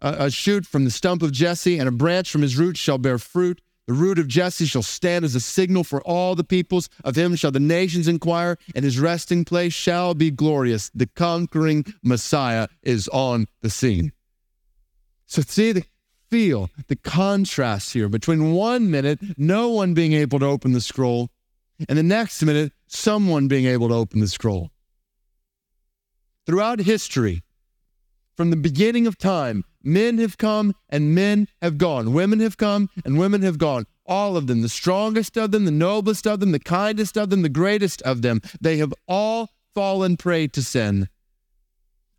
a, 0.00 0.26
a 0.26 0.30
shoot 0.30 0.66
from 0.66 0.84
the 0.84 0.90
stump 0.90 1.22
of 1.22 1.32
Jesse, 1.32 1.78
and 1.78 1.88
a 1.88 1.92
branch 1.92 2.30
from 2.30 2.42
his 2.42 2.56
roots 2.56 2.78
shall 2.78 2.98
bear 2.98 3.18
fruit. 3.18 3.60
The 3.86 3.94
root 3.94 4.18
of 4.18 4.28
Jesse 4.28 4.66
shall 4.66 4.82
stand 4.82 5.24
as 5.24 5.34
a 5.34 5.40
signal 5.40 5.82
for 5.82 6.02
all 6.02 6.34
the 6.34 6.44
peoples. 6.44 6.90
Of 7.04 7.16
him 7.16 7.36
shall 7.36 7.50
the 7.50 7.58
nations 7.58 8.06
inquire, 8.06 8.58
and 8.74 8.84
his 8.84 9.00
resting 9.00 9.46
place 9.46 9.72
shall 9.72 10.14
be 10.14 10.30
glorious. 10.30 10.90
The 10.94 11.06
conquering 11.06 11.86
Messiah 12.02 12.68
is 12.82 13.08
on 13.08 13.46
the 13.62 13.70
scene. 13.70 14.12
So 15.26 15.42
see 15.42 15.72
the 15.72 15.84
feel 16.30 16.70
the 16.88 16.96
contrast 16.96 17.92
here 17.92 18.08
between 18.08 18.52
one 18.52 18.90
minute, 18.90 19.18
no 19.36 19.68
one 19.68 19.94
being 19.94 20.12
able 20.12 20.38
to 20.38 20.46
open 20.46 20.72
the 20.72 20.80
scroll, 20.80 21.30
and 21.88 21.98
the 21.98 22.02
next 22.02 22.42
minute, 22.42 22.72
someone 22.86 23.48
being 23.48 23.66
able 23.66 23.88
to 23.88 23.94
open 23.94 24.20
the 24.20 24.28
scroll. 24.28 24.70
Throughout 26.46 26.80
history, 26.80 27.42
from 28.36 28.50
the 28.50 28.56
beginning 28.56 29.06
of 29.06 29.18
time, 29.18 29.64
men 29.82 30.18
have 30.18 30.38
come 30.38 30.74
and 30.88 31.14
men 31.14 31.48
have 31.60 31.76
gone. 31.76 32.12
Women 32.12 32.40
have 32.40 32.56
come 32.56 32.88
and 33.04 33.18
women 33.18 33.42
have 33.42 33.58
gone. 33.58 33.84
All 34.06 34.36
of 34.36 34.46
them, 34.46 34.62
the 34.62 34.68
strongest 34.68 35.36
of 35.36 35.50
them, 35.50 35.66
the 35.66 35.70
noblest 35.70 36.26
of 36.26 36.40
them, 36.40 36.52
the 36.52 36.58
kindest 36.58 37.18
of 37.18 37.30
them, 37.30 37.42
the 37.42 37.48
greatest 37.48 38.00
of 38.02 38.22
them, 38.22 38.40
they 38.60 38.78
have 38.78 38.94
all 39.06 39.50
fallen 39.74 40.16
prey 40.16 40.46
to 40.48 40.62
sin. 40.62 41.08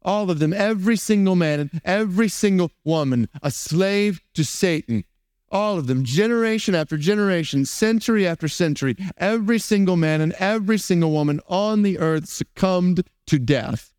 All 0.02 0.32
of 0.32 0.40
them, 0.40 0.54
every 0.54 0.96
single 0.96 1.36
man 1.36 1.60
and 1.60 1.82
every 1.84 2.30
single 2.30 2.72
woman, 2.84 3.28
a 3.44 3.52
slave 3.52 4.22
to 4.34 4.44
Satan. 4.44 5.04
All 5.52 5.78
of 5.78 5.88
them, 5.88 6.04
generation 6.04 6.76
after 6.76 6.98
generation, 6.98 7.66
century 7.66 8.26
after 8.26 8.48
century, 8.48 8.96
every 9.18 9.60
single 9.60 9.98
man 9.98 10.22
and 10.22 10.34
every 10.34 10.78
single 10.78 11.12
woman 11.12 11.42
on 11.48 11.82
the 11.82 11.98
earth 11.98 12.30
succumbed 12.30 13.04
to 13.28 13.40
death. 13.40 13.94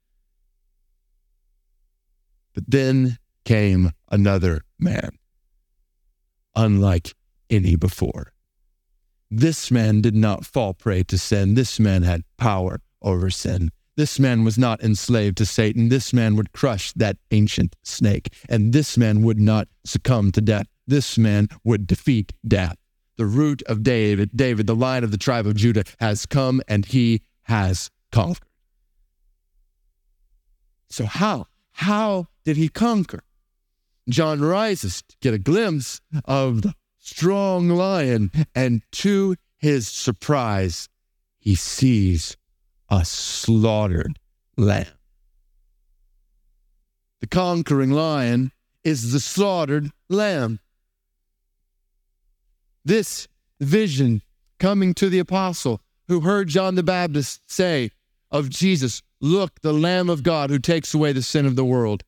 But 2.55 2.65
then 2.69 3.19
came 3.45 3.93
another 4.11 4.63
man, 4.79 5.11
unlike 6.55 7.15
any 7.49 7.75
before. 7.77 8.33
This 9.31 9.71
man 9.71 10.01
did 10.01 10.15
not 10.15 10.47
fall 10.47 10.75
prey 10.75 11.03
to 11.05 11.19
sin. 11.19 11.55
This 11.55 11.79
man 11.79 12.03
had 12.03 12.25
power 12.37 12.81
over 13.03 13.31
sin. 13.31 13.71
This 13.97 14.19
man 14.19 14.45
was 14.45 14.57
not 14.57 14.83
enslaved 14.83 15.37
to 15.39 15.47
Satan. 15.47 15.89
This 15.89 16.13
man 16.13 16.37
would 16.37 16.53
crush 16.53 16.93
that 16.95 17.17
ancient 17.31 17.77
snake, 17.83 18.33
and 18.49 18.73
this 18.73 18.97
man 18.97 19.23
would 19.23 19.39
not 19.39 19.69
succumb 19.85 20.33
to 20.33 20.41
death. 20.41 20.67
This 20.87 21.19
man 21.19 21.49
would 21.65 21.87
defeat 21.87 22.33
death. 22.47 22.77
The 23.17 23.27
root 23.27 23.63
of 23.67 23.83
David, 23.83 24.31
David, 24.35 24.67
the 24.67 24.75
line 24.75 25.05
of 25.05 25.11
the 25.11 25.19
tribe 25.19 25.47
of 25.47 25.57
Judah, 25.57 25.85
has 25.99 26.25
come 26.25 26.63
and 26.67 26.87
he 26.87 27.23
has 27.43 27.91
conquered. 28.11 28.49
So, 30.89 31.05
how? 31.05 31.47
How 31.73 32.27
did 32.45 32.57
he 32.57 32.69
conquer? 32.69 33.23
John 34.09 34.41
rises 34.41 35.03
to 35.03 35.17
get 35.21 35.35
a 35.35 35.39
glimpse 35.39 36.01
of 36.25 36.63
the 36.63 36.75
strong 36.99 37.69
lion, 37.69 38.31
and 38.55 38.83
to 38.93 39.37
his 39.57 39.89
surprise, 39.89 40.89
he 41.39 41.55
sees 41.55 42.37
a 42.91 43.05
slaughtered 43.05 44.19
lamb. 44.57 44.87
The 47.21 47.27
conquering 47.27 47.91
lion 47.91 48.53
is 48.83 49.13
the 49.13 49.21
slaughtered 49.21 49.91
lamb. 50.09 50.59
This 52.85 53.29
vision 53.61 54.23
coming 54.59 54.95
to 54.95 55.09
the 55.09 55.19
apostle 55.19 55.81
who 56.09 56.21
heard 56.21 56.49
John 56.49 56.75
the 56.75 56.83
Baptist 56.83 57.41
say 57.51 57.91
of 58.31 58.49
Jesus, 58.49 59.03
Look, 59.21 59.61
the 59.61 59.73
Lamb 59.73 60.09
of 60.09 60.23
God 60.23 60.51
who 60.51 60.59
takes 60.59 60.95
away 60.95 61.13
the 61.13 61.23
sin 61.23 61.45
of 61.45 61.57
the 61.57 61.65
world. 61.65 62.05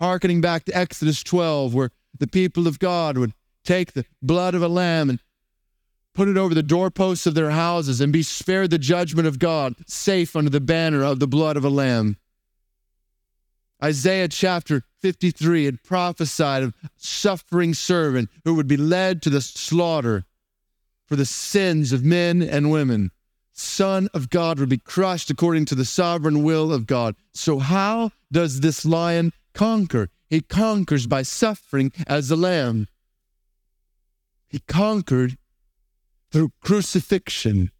Harkening 0.00 0.40
back 0.40 0.64
to 0.64 0.76
Exodus 0.76 1.22
12, 1.22 1.72
where 1.72 1.90
the 2.18 2.26
people 2.26 2.66
of 2.66 2.78
God 2.78 3.16
would 3.16 3.32
take 3.64 3.92
the 3.92 4.04
blood 4.20 4.54
of 4.54 4.62
a 4.62 4.68
lamb 4.68 5.08
and 5.08 5.20
put 6.18 6.26
it 6.26 6.36
over 6.36 6.52
the 6.52 6.64
doorposts 6.64 7.28
of 7.28 7.36
their 7.36 7.50
houses 7.50 8.00
and 8.00 8.12
be 8.12 8.24
spared 8.24 8.70
the 8.70 8.76
judgment 8.76 9.28
of 9.28 9.38
God, 9.38 9.76
safe 9.86 10.34
under 10.34 10.50
the 10.50 10.58
banner 10.58 11.04
of 11.04 11.20
the 11.20 11.28
blood 11.28 11.56
of 11.56 11.64
a 11.64 11.68
lamb. 11.68 12.16
Isaiah 13.80 14.26
chapter 14.26 14.82
53 15.00 15.66
had 15.66 15.84
prophesied 15.84 16.64
of 16.64 16.74
suffering 16.96 17.72
servant 17.72 18.30
who 18.44 18.56
would 18.56 18.66
be 18.66 18.76
led 18.76 19.22
to 19.22 19.30
the 19.30 19.40
slaughter 19.40 20.24
for 21.06 21.14
the 21.14 21.24
sins 21.24 21.92
of 21.92 22.02
men 22.02 22.42
and 22.42 22.72
women. 22.72 23.12
Son 23.52 24.08
of 24.12 24.28
God 24.28 24.58
would 24.58 24.68
be 24.68 24.78
crushed 24.78 25.30
according 25.30 25.66
to 25.66 25.76
the 25.76 25.84
sovereign 25.84 26.42
will 26.42 26.72
of 26.72 26.88
God. 26.88 27.14
So, 27.32 27.60
how 27.60 28.10
does 28.32 28.58
this 28.58 28.84
lion 28.84 29.32
conquer? 29.54 30.08
He 30.28 30.40
conquers 30.40 31.06
by 31.06 31.22
suffering 31.22 31.92
as 32.08 32.28
a 32.28 32.36
lamb. 32.36 32.88
He 34.48 34.58
conquered 34.66 35.38
through 36.30 36.52
crucifixion. 36.60 37.70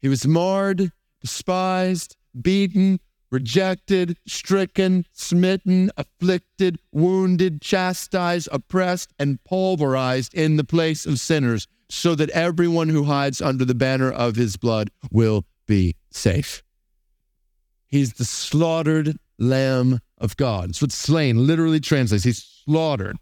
He 0.00 0.08
was 0.08 0.26
marred, 0.26 0.92
despised, 1.20 2.16
beaten, 2.40 3.00
rejected, 3.30 4.16
stricken, 4.26 5.06
smitten, 5.12 5.90
afflicted, 5.96 6.78
wounded, 6.92 7.60
chastised, 7.60 8.48
oppressed, 8.50 9.12
and 9.18 9.42
pulverized 9.44 10.34
in 10.34 10.56
the 10.56 10.64
place 10.64 11.06
of 11.06 11.20
sinners, 11.20 11.66
so 11.88 12.14
that 12.14 12.30
everyone 12.30 12.88
who 12.88 13.04
hides 13.04 13.40
under 13.40 13.64
the 13.64 13.74
banner 13.74 14.10
of 14.10 14.36
his 14.36 14.56
blood 14.56 14.90
will 15.10 15.44
be 15.66 15.96
safe. 16.10 16.62
He's 17.86 18.14
the 18.14 18.24
slaughtered 18.24 19.16
Lamb 19.38 20.00
of 20.18 20.36
God. 20.36 20.70
That's 20.70 20.82
what 20.82 20.92
slain 20.92 21.46
literally 21.46 21.80
translates. 21.80 22.24
He's 22.24 22.62
slaughtered. 22.64 23.16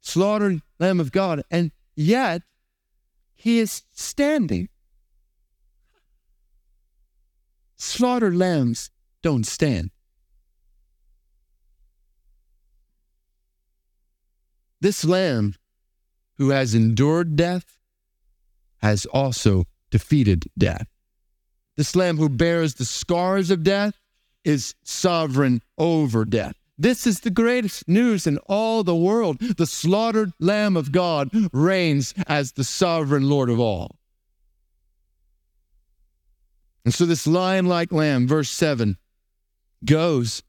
Slaughtered 0.00 0.60
Lamb 0.78 1.00
of 1.00 1.12
God, 1.12 1.42
and 1.50 1.72
yet 1.94 2.42
he 3.34 3.58
is 3.58 3.82
standing. 3.92 4.68
Slaughtered 7.76 8.36
lambs 8.36 8.90
don't 9.22 9.46
stand. 9.46 9.90
This 14.80 15.04
lamb 15.04 15.54
who 16.36 16.50
has 16.50 16.74
endured 16.74 17.36
death 17.36 17.78
has 18.78 19.04
also 19.06 19.64
defeated 19.90 20.44
death. 20.56 20.86
This 21.76 21.94
lamb 21.96 22.16
who 22.16 22.28
bears 22.28 22.74
the 22.74 22.84
scars 22.84 23.50
of 23.50 23.62
death 23.62 24.00
is 24.44 24.74
sovereign 24.84 25.62
over 25.78 26.24
death. 26.24 26.59
This 26.80 27.06
is 27.06 27.20
the 27.20 27.30
greatest 27.30 27.86
news 27.88 28.26
in 28.26 28.38
all 28.46 28.82
the 28.82 28.96
world. 28.96 29.38
The 29.38 29.66
slaughtered 29.66 30.32
Lamb 30.40 30.78
of 30.78 30.92
God 30.92 31.28
reigns 31.52 32.14
as 32.26 32.52
the 32.52 32.64
sovereign 32.64 33.28
Lord 33.28 33.50
of 33.50 33.60
all. 33.60 33.96
And 36.86 36.94
so 36.94 37.04
this 37.04 37.26
lion 37.26 37.66
like 37.66 37.92
lamb, 37.92 38.26
verse 38.26 38.48
7, 38.48 38.96
goes 39.84 40.42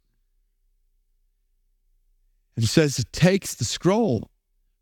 and 2.56 2.63
says, 2.65 2.98
it 2.98 3.12
takes 3.12 3.54
the 3.54 3.65
scroll 3.65 4.32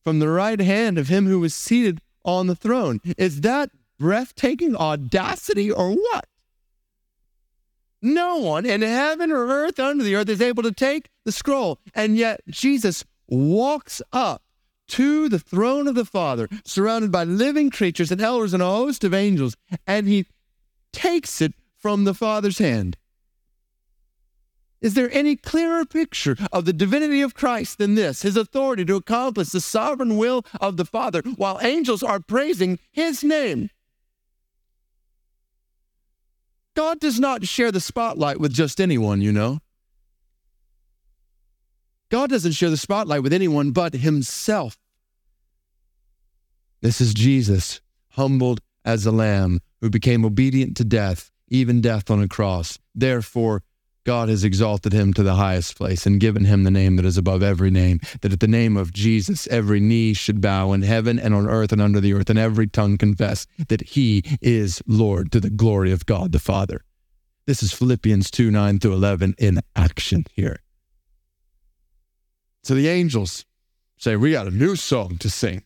from 0.03 0.19
the 0.19 0.29
right 0.29 0.59
hand 0.59 0.99
of 0.99 1.07
him 1.07 1.25
who 1.25 1.39
was 1.39 1.55
seated 1.55 1.99
on 2.23 2.45
the 2.45 2.55
throne. 2.55 3.01
Is 3.17 3.41
that 3.41 3.71
breathtaking 3.97 4.75
audacity 4.75 5.71
or 5.71 5.93
what? 5.93 6.28
No 8.01 8.37
one 8.37 8.65
in 8.65 8.81
heaven 8.81 9.31
or 9.31 9.47
earth 9.47 9.79
under 9.79 10.03
the 10.03 10.15
earth 10.15 10.29
is 10.29 10.41
able 10.41 10.63
to 10.63 10.71
take 10.71 11.09
the 11.25 11.31
scroll. 11.31 11.79
And 11.93 12.17
yet 12.17 12.41
Jesus 12.47 13.03
walks 13.27 14.01
up 14.13 14.43
to 14.89 15.29
the 15.29 15.39
throne 15.39 15.87
of 15.87 15.95
the 15.95 16.05
Father, 16.05 16.47
surrounded 16.65 17.11
by 17.11 17.23
living 17.23 17.69
creatures 17.69 18.11
and 18.11 18.21
elders 18.21 18.53
and 18.53 18.63
a 18.63 18.65
host 18.65 19.03
of 19.03 19.13
angels, 19.13 19.55
and 19.85 20.07
he 20.07 20.25
takes 20.91 21.41
it 21.41 21.53
from 21.77 22.03
the 22.03 22.13
Father's 22.13 22.57
hand. 22.57 22.97
Is 24.81 24.93
there 24.93 25.11
any 25.11 25.35
clearer 25.35 25.85
picture 25.85 26.37
of 26.51 26.65
the 26.65 26.73
divinity 26.73 27.21
of 27.21 27.33
Christ 27.33 27.77
than 27.77 27.95
this? 27.95 28.21
His 28.21 28.37
authority 28.37 28.85
to 28.85 28.95
accomplish 28.95 29.49
the 29.49 29.59
sovereign 29.59 30.17
will 30.17 30.45
of 30.61 30.77
the 30.77 30.85
Father 30.85 31.21
while 31.35 31.59
angels 31.61 32.01
are 32.01 32.21
praising 32.21 32.79
his 32.91 33.23
name. 33.23 33.69
God 36.75 36.99
does 36.99 37.19
not 37.19 37.45
share 37.45 37.71
the 37.71 37.79
spotlight 37.79 38.39
with 38.39 38.53
just 38.53 38.79
anyone, 38.79 39.21
you 39.21 39.31
know. 39.31 39.59
God 42.09 42.29
doesn't 42.29 42.53
share 42.53 42.69
the 42.69 42.77
spotlight 42.77 43.21
with 43.21 43.33
anyone 43.33 43.71
but 43.71 43.93
himself. 43.93 44.77
This 46.81 47.01
is 47.01 47.13
Jesus, 47.13 47.81
humbled 48.11 48.61
as 48.85 49.05
a 49.05 49.11
lamb, 49.11 49.59
who 49.81 49.89
became 49.89 50.25
obedient 50.25 50.75
to 50.77 50.83
death, 50.83 51.31
even 51.49 51.81
death 51.81 52.09
on 52.09 52.21
a 52.21 52.27
cross. 52.27 52.79
Therefore, 52.95 53.63
God 54.09 54.29
has 54.29 54.43
exalted 54.43 54.91
him 54.91 55.13
to 55.13 55.21
the 55.21 55.35
highest 55.35 55.77
place 55.77 56.07
and 56.07 56.19
given 56.19 56.43
him 56.43 56.63
the 56.63 56.71
name 56.71 56.95
that 56.95 57.05
is 57.05 57.15
above 57.15 57.43
every 57.43 57.69
name, 57.69 57.99
that 58.21 58.33
at 58.33 58.39
the 58.39 58.47
name 58.47 58.75
of 58.75 58.91
Jesus 58.91 59.45
every 59.51 59.79
knee 59.79 60.15
should 60.15 60.41
bow 60.41 60.73
in 60.73 60.81
heaven 60.81 61.19
and 61.19 61.35
on 61.35 61.47
earth 61.47 61.71
and 61.71 61.79
under 61.79 62.01
the 62.01 62.13
earth, 62.13 62.27
and 62.27 62.39
every 62.39 62.65
tongue 62.65 62.97
confess 62.97 63.45
that 63.67 63.89
he 63.89 64.23
is 64.41 64.81
Lord 64.87 65.31
to 65.33 65.39
the 65.39 65.51
glory 65.51 65.91
of 65.91 66.07
God 66.07 66.31
the 66.31 66.39
Father. 66.39 66.83
This 67.45 67.61
is 67.61 67.71
Philippians 67.71 68.31
2 68.31 68.49
9 68.49 68.79
through 68.79 68.93
11 68.93 69.35
in 69.37 69.59
action 69.75 70.25
here. 70.33 70.63
So 72.63 72.73
the 72.73 72.87
angels 72.87 73.45
say, 73.99 74.15
We 74.15 74.31
got 74.31 74.47
a 74.47 74.51
new 74.51 74.75
song 74.75 75.19
to 75.19 75.29
sing. 75.29 75.65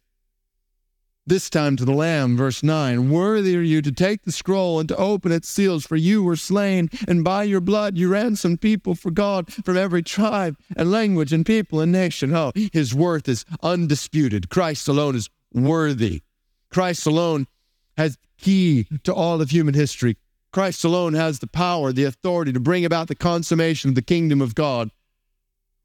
This 1.25 1.49
time 1.49 1.77
to 1.77 1.85
the 1.85 1.93
Lamb, 1.93 2.35
verse 2.35 2.63
9 2.63 3.09
Worthy 3.09 3.55
are 3.55 3.61
you 3.61 3.81
to 3.83 3.93
take 3.93 4.23
the 4.23 4.31
scroll 4.31 4.81
and 4.81 4.89
to 4.89 4.97
open 4.97 5.31
its 5.31 5.47
seals, 5.47 5.85
for 5.85 5.95
you 5.95 6.21
were 6.21 6.35
slain, 6.35 6.89
and 7.07 7.23
by 7.23 7.43
your 7.43 7.61
blood 7.61 7.97
you 7.97 8.09
ransomed 8.09 8.59
people 8.59 8.93
for 8.93 9.09
God 9.09 9.49
from 9.53 9.77
every 9.77 10.03
tribe 10.03 10.57
and 10.75 10.91
language 10.91 11.31
and 11.31 11.45
people 11.45 11.79
and 11.79 11.93
nation. 11.93 12.35
Oh, 12.35 12.51
his 12.73 12.93
worth 12.93 13.29
is 13.29 13.45
undisputed. 13.61 14.49
Christ 14.49 14.89
alone 14.89 15.15
is 15.15 15.29
worthy. 15.53 16.23
Christ 16.69 17.07
alone 17.07 17.47
has 17.95 18.17
key 18.37 18.89
to 19.05 19.13
all 19.13 19.41
of 19.41 19.51
human 19.51 19.75
history. 19.75 20.17
Christ 20.51 20.83
alone 20.83 21.13
has 21.13 21.39
the 21.39 21.47
power, 21.47 21.93
the 21.93 22.03
authority 22.03 22.51
to 22.51 22.59
bring 22.59 22.83
about 22.83 23.07
the 23.07 23.15
consummation 23.15 23.87
of 23.87 23.95
the 23.95 24.01
kingdom 24.01 24.41
of 24.41 24.55
God. 24.55 24.91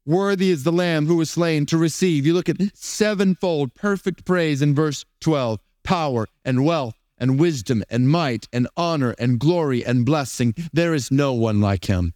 Worthy 0.05 0.49
is 0.49 0.63
the 0.63 0.71
Lamb 0.71 1.05
who 1.05 1.17
was 1.17 1.29
slain 1.29 1.65
to 1.67 1.77
receive. 1.77 2.25
You 2.25 2.33
look 2.33 2.49
at 2.49 2.57
sevenfold 2.73 3.75
perfect 3.75 4.25
praise 4.25 4.61
in 4.61 4.73
verse 4.73 5.05
12 5.21 5.59
power 5.83 6.27
and 6.45 6.65
wealth 6.65 6.95
and 7.17 7.39
wisdom 7.39 7.83
and 7.89 8.09
might 8.09 8.47
and 8.53 8.67
honor 8.77 9.13
and 9.19 9.39
glory 9.39 9.85
and 9.85 10.05
blessing. 10.05 10.55
There 10.73 10.93
is 10.93 11.11
no 11.11 11.33
one 11.33 11.61
like 11.61 11.85
him. 11.85 12.13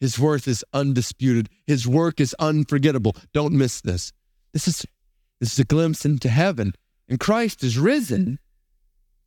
His 0.00 0.18
worth 0.18 0.46
is 0.46 0.64
undisputed. 0.72 1.48
His 1.66 1.86
work 1.86 2.20
is 2.20 2.34
unforgettable. 2.38 3.16
Don't 3.32 3.54
miss 3.54 3.80
this. 3.80 4.12
This 4.52 4.68
is, 4.68 4.86
this 5.40 5.52
is 5.52 5.58
a 5.58 5.64
glimpse 5.64 6.04
into 6.04 6.28
heaven. 6.28 6.74
And 7.08 7.20
Christ 7.20 7.62
is 7.62 7.78
risen, 7.78 8.38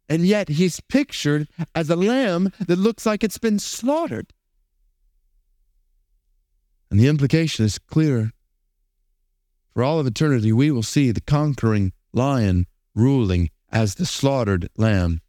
and 0.10 0.26
yet 0.26 0.50
he's 0.50 0.80
pictured 0.80 1.48
as 1.76 1.90
a 1.90 1.96
lamb 1.96 2.52
that 2.60 2.80
looks 2.80 3.06
like 3.06 3.24
it's 3.24 3.38
been 3.38 3.60
slaughtered. 3.60 4.34
And 6.90 7.00
the 7.00 7.08
implication 7.08 7.66
is 7.66 7.80
clear. 7.80 8.32
For 9.74 9.84
all 9.84 10.00
of 10.00 10.08
eternity, 10.08 10.52
we 10.52 10.72
will 10.72 10.84
see 10.84 11.12
the 11.12 11.22
conquering 11.22 11.94
lion 12.14 12.66
ruling 12.96 13.50
as 13.72 13.96
the 13.96 14.06
slaughtered 14.06 14.70
lamb. 14.78 15.22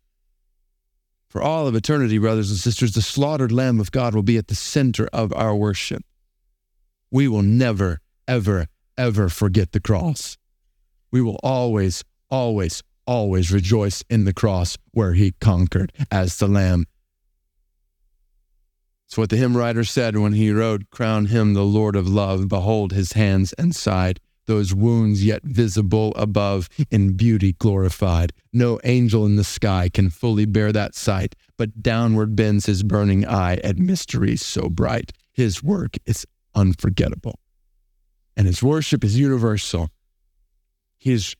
For 1.28 1.42
all 1.42 1.66
of 1.66 1.74
eternity, 1.74 2.16
brothers 2.18 2.50
and 2.50 2.58
sisters, 2.58 2.92
the 2.92 3.02
slaughtered 3.02 3.52
lamb 3.52 3.80
of 3.80 3.92
God 3.92 4.14
will 4.14 4.22
be 4.22 4.38
at 4.38 4.48
the 4.48 4.54
center 4.54 5.08
of 5.12 5.32
our 5.34 5.54
worship. 5.54 6.02
We 7.10 7.28
will 7.28 7.42
never, 7.42 8.00
ever, 8.26 8.68
ever 8.96 9.28
forget 9.28 9.72
the 9.72 9.80
cross. 9.80 10.38
We 11.10 11.20
will 11.20 11.38
always, 11.42 12.02
always, 12.30 12.82
always 13.06 13.52
rejoice 13.52 14.02
in 14.08 14.24
the 14.24 14.32
cross 14.32 14.78
where 14.92 15.14
he 15.14 15.32
conquered 15.40 15.92
as 16.10 16.38
the 16.38 16.48
lamb 16.48 16.86
it's 19.08 19.16
what 19.16 19.30
the 19.30 19.38
hymn 19.38 19.56
writer 19.56 19.84
said 19.84 20.18
when 20.18 20.34
he 20.34 20.52
wrote, 20.52 20.90
Crown 20.90 21.26
him 21.26 21.54
the 21.54 21.64
Lord 21.64 21.96
of 21.96 22.06
love, 22.06 22.46
behold 22.46 22.92
his 22.92 23.14
hands 23.14 23.54
and 23.54 23.74
side, 23.74 24.20
those 24.44 24.74
wounds 24.74 25.24
yet 25.24 25.42
visible 25.44 26.12
above, 26.14 26.68
in 26.90 27.14
beauty 27.14 27.54
glorified. 27.54 28.34
No 28.52 28.78
angel 28.84 29.24
in 29.24 29.36
the 29.36 29.44
sky 29.44 29.88
can 29.88 30.10
fully 30.10 30.44
bear 30.44 30.72
that 30.72 30.94
sight, 30.94 31.34
but 31.56 31.82
downward 31.82 32.36
bends 32.36 32.66
his 32.66 32.82
burning 32.82 33.26
eye 33.26 33.56
at 33.64 33.78
mysteries 33.78 34.44
so 34.44 34.68
bright. 34.68 35.10
His 35.32 35.62
work 35.62 35.96
is 36.04 36.26
unforgettable, 36.54 37.38
and 38.36 38.46
his 38.46 38.62
worship 38.62 39.04
is 39.04 39.18
universal. 39.18 39.88
He 40.98 41.12
is 41.12 41.34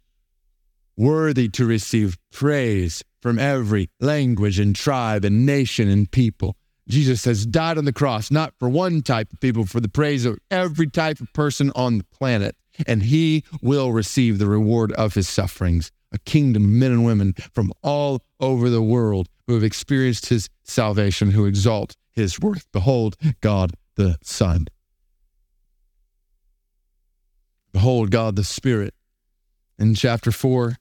worthy 0.97 1.51
to 1.51 1.67
receive 1.67 2.17
praise 2.33 3.05
from 3.21 3.39
every 3.39 3.91
language 4.01 4.59
and 4.59 4.75
tribe 4.75 5.23
and 5.23 5.45
nation 5.45 5.91
and 5.91 6.11
people. 6.11 6.57
Jesus 6.89 7.25
has 7.27 7.45
died 7.45 7.79
on 7.79 7.85
the 7.85 7.93
cross, 7.93 8.31
not 8.31 8.55
for 8.59 8.69
one 8.69 9.03
type 9.03 9.33
of 9.33 9.41
people, 9.41 9.67
for 9.67 9.81
the 9.81 9.89
praise 9.89 10.25
of 10.25 10.39
every 10.51 10.89
type 10.89 11.21
of 11.21 11.33
person 11.33 11.71
on 11.77 11.99
the 11.99 12.05
planet. 12.05 12.57
And 12.87 13.03
he 13.03 13.45
will 13.61 13.93
receive 13.93 14.39
the 14.39 14.47
reward 14.47 14.93
of 14.93 15.15
his 15.15 15.29
sufferings, 15.29 15.91
a 16.13 16.19
kingdom 16.19 16.65
of 16.65 16.71
men 16.71 16.93
and 16.93 17.05
women 17.05 17.35
from 17.53 17.73
all 17.83 18.23
over 18.41 18.71
the 18.71 18.83
world 18.83 19.29
who 19.47 19.55
have 19.55 19.65
experienced 19.65 20.27
his 20.27 20.49
salvation, 20.63 21.33
who 21.33 21.45
exalt 21.45 21.97
his 22.13 22.41
worth. 22.41 22.67
Behold, 22.73 23.17
God 23.41 23.73
the 23.97 24.17
Son. 24.23 24.67
Behold, 27.73 28.11
God 28.11 28.37
the 28.37 28.45
Spirit. 28.45 28.95
In 29.79 29.95
chapter 29.95 30.33
4, 30.33 30.77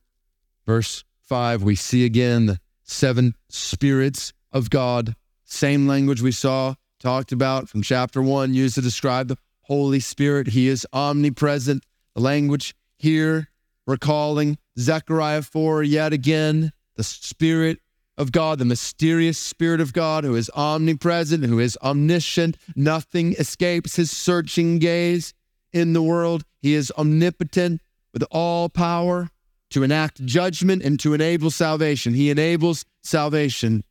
verse 0.65 1.03
5, 1.23 1.63
we 1.63 1.75
see 1.75 2.05
again 2.05 2.45
the 2.45 2.59
seven 2.83 3.35
spirits 3.49 4.33
of 4.51 4.69
God 4.69 5.15
same 5.47 5.87
language 5.87 6.21
we 6.21 6.31
saw, 6.31 6.75
talked 6.99 7.31
about 7.31 7.69
from 7.69 7.81
chapter 7.81 8.21
one, 8.21 8.53
used 8.53 8.75
to 8.75 8.81
describe 8.81 9.27
the 9.29 9.37
Holy 9.61 9.99
Spirit. 9.99 10.47
He 10.47 10.67
is 10.67 10.85
omnipresent. 10.93 11.83
The 12.15 12.21
language 12.21 12.75
here, 12.97 13.49
recalling 13.85 14.57
Zechariah 14.77 15.41
4 15.41 15.83
yet 15.83 16.13
again, 16.13 16.71
the 16.95 17.03
Spirit 17.03 17.79
of 18.17 18.31
God, 18.31 18.59
the 18.59 18.65
mysterious 18.65 19.37
Spirit 19.37 19.79
of 19.79 19.93
God 19.93 20.23
who 20.23 20.35
is 20.35 20.49
omnipresent, 20.55 21.45
who 21.45 21.59
is 21.59 21.77
omniscient. 21.83 22.57
Nothing 22.75 23.33
escapes 23.33 23.95
his 23.95 24.11
searching 24.11 24.79
gaze 24.79 25.33
in 25.71 25.93
the 25.93 26.01
world. 26.01 26.43
He 26.61 26.73
is 26.73 26.91
omnipotent 26.97 27.81
with 28.13 28.23
all 28.31 28.69
power 28.69 29.29
to 29.69 29.83
enact 29.83 30.25
judgment 30.25 30.81
and 30.81 30.99
to 30.99 31.13
enable 31.13 31.51
salvation. 31.51 32.13
He 32.13 32.29
enables 32.29 32.85
salvation. 33.03 33.83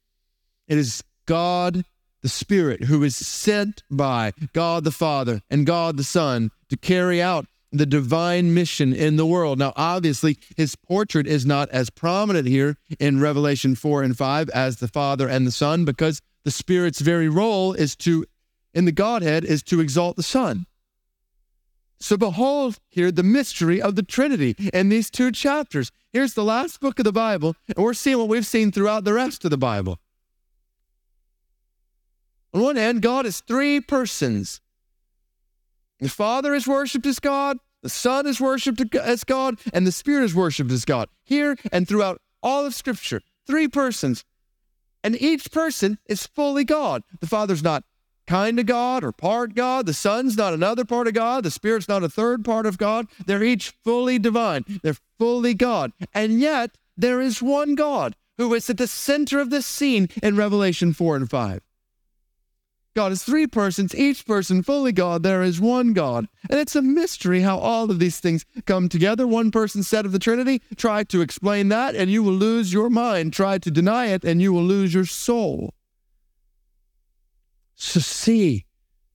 It 0.67 0.79
is 0.79 1.03
God 1.27 1.85
the 2.23 2.29
Spirit, 2.29 2.85
who 2.85 3.03
is 3.03 3.15
sent 3.17 3.83
by 3.91 4.33
God 4.53 4.85
the 4.85 4.91
Father 4.91 5.43
and 5.51 5.67
God 5.67 5.97
the 5.97 6.05
Son 6.05 6.51
to 6.69 6.77
carry 6.77 7.23
out 7.23 7.47
the 7.73 7.87
divine 7.87 8.55
mission 8.55 8.93
in 8.93 9.17
the 9.17 9.27
world. 9.27 9.59
Now, 9.59 9.73
obviously, 9.77 10.39
his 10.57 10.77
portrait 10.77 11.27
is 11.27 11.45
not 11.45 11.69
as 11.71 11.91
prominent 11.91 12.47
here 12.49 12.77
in 12.99 13.21
Revelation 13.21 13.75
4 13.75 14.03
and 14.03 14.17
5 14.17 14.49
as 14.51 14.77
the 14.77 14.89
Father 14.89 15.29
and 15.29 15.47
the 15.47 15.53
Son, 15.53 15.85
because 15.85 16.21
the 16.45 16.51
Spirit's 16.51 17.01
very 17.01 17.29
role 17.29 17.73
is 17.73 17.97
to, 17.97 18.25
in 18.73 18.85
the 18.85 18.93
Godhead, 18.93 19.45
is 19.45 19.63
to 19.65 19.81
exalt 19.81 20.17
the 20.17 20.23
Son. 20.23 20.67
So, 21.99 22.17
behold 22.17 22.79
here 22.89 23.11
the 23.11 23.23
mystery 23.23 23.81
of 23.81 23.97
the 23.97 24.03
Trinity 24.03 24.55
in 24.73 24.89
these 24.89 25.11
two 25.11 25.33
chapters. 25.33 25.91
Here's 26.13 26.35
the 26.35 26.45
last 26.45 26.81
book 26.81 26.99
of 26.99 27.05
the 27.05 27.13
Bible, 27.13 27.57
and 27.69 27.85
we're 27.85 27.95
seeing 27.95 28.19
what 28.19 28.29
we've 28.29 28.47
seen 28.47 28.71
throughout 28.71 29.05
the 29.05 29.15
rest 29.15 29.45
of 29.45 29.51
the 29.51 29.57
Bible. 29.57 29.99
On 32.57 32.63
one 32.63 32.77
hand, 32.77 33.03
God 33.03 33.27
is 33.27 33.41
three 33.41 33.83
persons. 33.83 34.63
The 36.01 36.09
Father 36.09 36.55
is 36.55 36.67
worshiped 36.67 37.05
as 37.05 37.21
God, 37.21 37.59
the 37.83 37.91
Son 37.91 38.27
is 38.27 38.41
worshiped 38.41 38.95
as 38.95 39.25
God, 39.25 39.59
and 39.75 39.87
the 39.87 39.93
Spirit 39.93 40.25
is 40.25 40.35
worshiped 40.35 40.73
as 40.73 40.87
God. 40.87 41.11
Here 41.23 41.59
and 41.71 41.87
throughout 41.87 42.23
all 42.43 42.65
of 42.65 42.75
Scripture, 42.75 43.21
three 43.47 43.69
persons. 43.69 44.25
And 45.05 45.21
each 45.21 45.53
person 45.53 45.99
is 46.07 46.27
fully 46.27 46.65
God. 46.65 47.03
The 47.21 47.27
Father's 47.27 47.63
not 47.63 47.85
kind 48.27 48.59
of 48.59 48.65
God 48.65 49.05
or 49.05 49.13
part 49.13 49.55
God. 49.55 49.85
The 49.85 49.93
Son's 49.93 50.39
not 50.39 50.55
another 50.55 50.87
part 50.87 51.09
of 51.09 51.13
God. 51.13 51.45
The 51.45 51.51
Spirit's 51.51 51.91
not 51.91 52.05
a 52.05 52.09
third 52.09 52.43
part 52.43 52.65
of 52.65 52.79
God. 52.79 53.07
They're 53.27 53.45
each 53.45 53.75
fully 53.85 54.19
divine. 54.19 54.65
They're 54.83 54.97
fully 55.19 55.53
God. 55.53 55.93
And 56.15 56.41
yet, 56.41 56.79
there 56.97 57.21
is 57.21 57.43
one 57.43 57.75
God 57.75 58.17
who 58.39 58.55
is 58.55 58.71
at 58.71 58.79
the 58.79 58.87
center 58.87 59.41
of 59.41 59.51
this 59.51 59.67
scene 59.67 60.09
in 60.23 60.37
Revelation 60.37 60.95
4 60.95 61.17
and 61.17 61.29
5. 61.29 61.61
God 62.97 63.13
is 63.13 63.23
three 63.23 63.47
persons, 63.47 63.95
each 63.95 64.25
person 64.25 64.63
fully 64.63 64.91
God. 64.91 65.23
There 65.23 65.43
is 65.43 65.61
one 65.61 65.93
God. 65.93 66.29
And 66.49 66.59
it's 66.59 66.75
a 66.75 66.81
mystery 66.81 67.43
how 67.43 67.59
all 67.59 67.91
of 67.91 67.99
these 67.99 68.21
things 68.21 68.47
come 68.65 68.89
together. 68.89 69.27
One 69.27 69.51
person 69.51 69.83
said 69.83 70.07
of 70.07 70.13
the 70.13 70.19
Trinity, 70.19 70.63
try 70.77 71.05
to 71.05 71.21
explain 71.21 71.69
that 71.69 71.95
and 71.95 72.11
you 72.11 72.23
will 72.23 72.33
lose 72.33 72.73
your 72.73 72.89
mind. 72.89 73.35
Try 73.35 73.59
to 73.59 73.71
deny 73.71 74.07
it 74.07 74.25
and 74.25 74.41
you 74.41 74.51
will 74.51 74.63
lose 74.63 74.95
your 74.95 75.05
soul. 75.05 75.75
So 77.75 78.01
see 78.01 78.65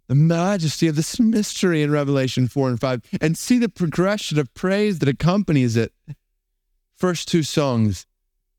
the 0.07 0.13
majesty 0.13 0.87
of 0.87 0.95
this 0.95 1.19
mystery 1.19 1.81
in 1.81 1.89
Revelation 1.89 2.47
4 2.47 2.69
and 2.69 2.79
5 2.79 3.01
and 3.19 3.35
see 3.35 3.57
the 3.57 3.67
progression 3.67 4.37
of 4.37 4.53
praise 4.53 4.99
that 4.99 5.09
accompanies 5.09 5.75
it. 5.75 5.91
First 6.95 7.27
two 7.27 7.41
songs 7.41 8.05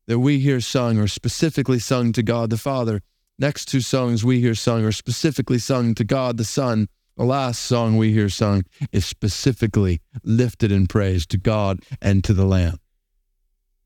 that 0.05 0.19
we 0.19 0.39
hear 0.39 0.59
sung 0.59 0.97
are 0.99 1.07
specifically 1.07 1.79
sung 1.79 2.11
to 2.11 2.21
God 2.21 2.49
the 2.49 2.57
Father 2.57 3.01
Next 3.39 3.65
two 3.65 3.81
songs 3.81 4.23
we 4.23 4.39
hear 4.39 4.55
sung 4.55 4.83
are 4.83 4.91
specifically 4.91 5.57
sung 5.57 5.95
to 5.95 6.03
God 6.03 6.37
the 6.37 6.45
Son. 6.45 6.87
The 7.17 7.23
last 7.23 7.61
song 7.61 7.97
we 7.97 8.13
hear 8.13 8.29
sung 8.29 8.63
is 8.91 9.05
specifically 9.05 10.01
lifted 10.23 10.71
in 10.71 10.87
praise 10.87 11.25
to 11.27 11.37
God 11.37 11.79
and 12.01 12.23
to 12.23 12.33
the 12.33 12.45
Lamb. 12.45 12.77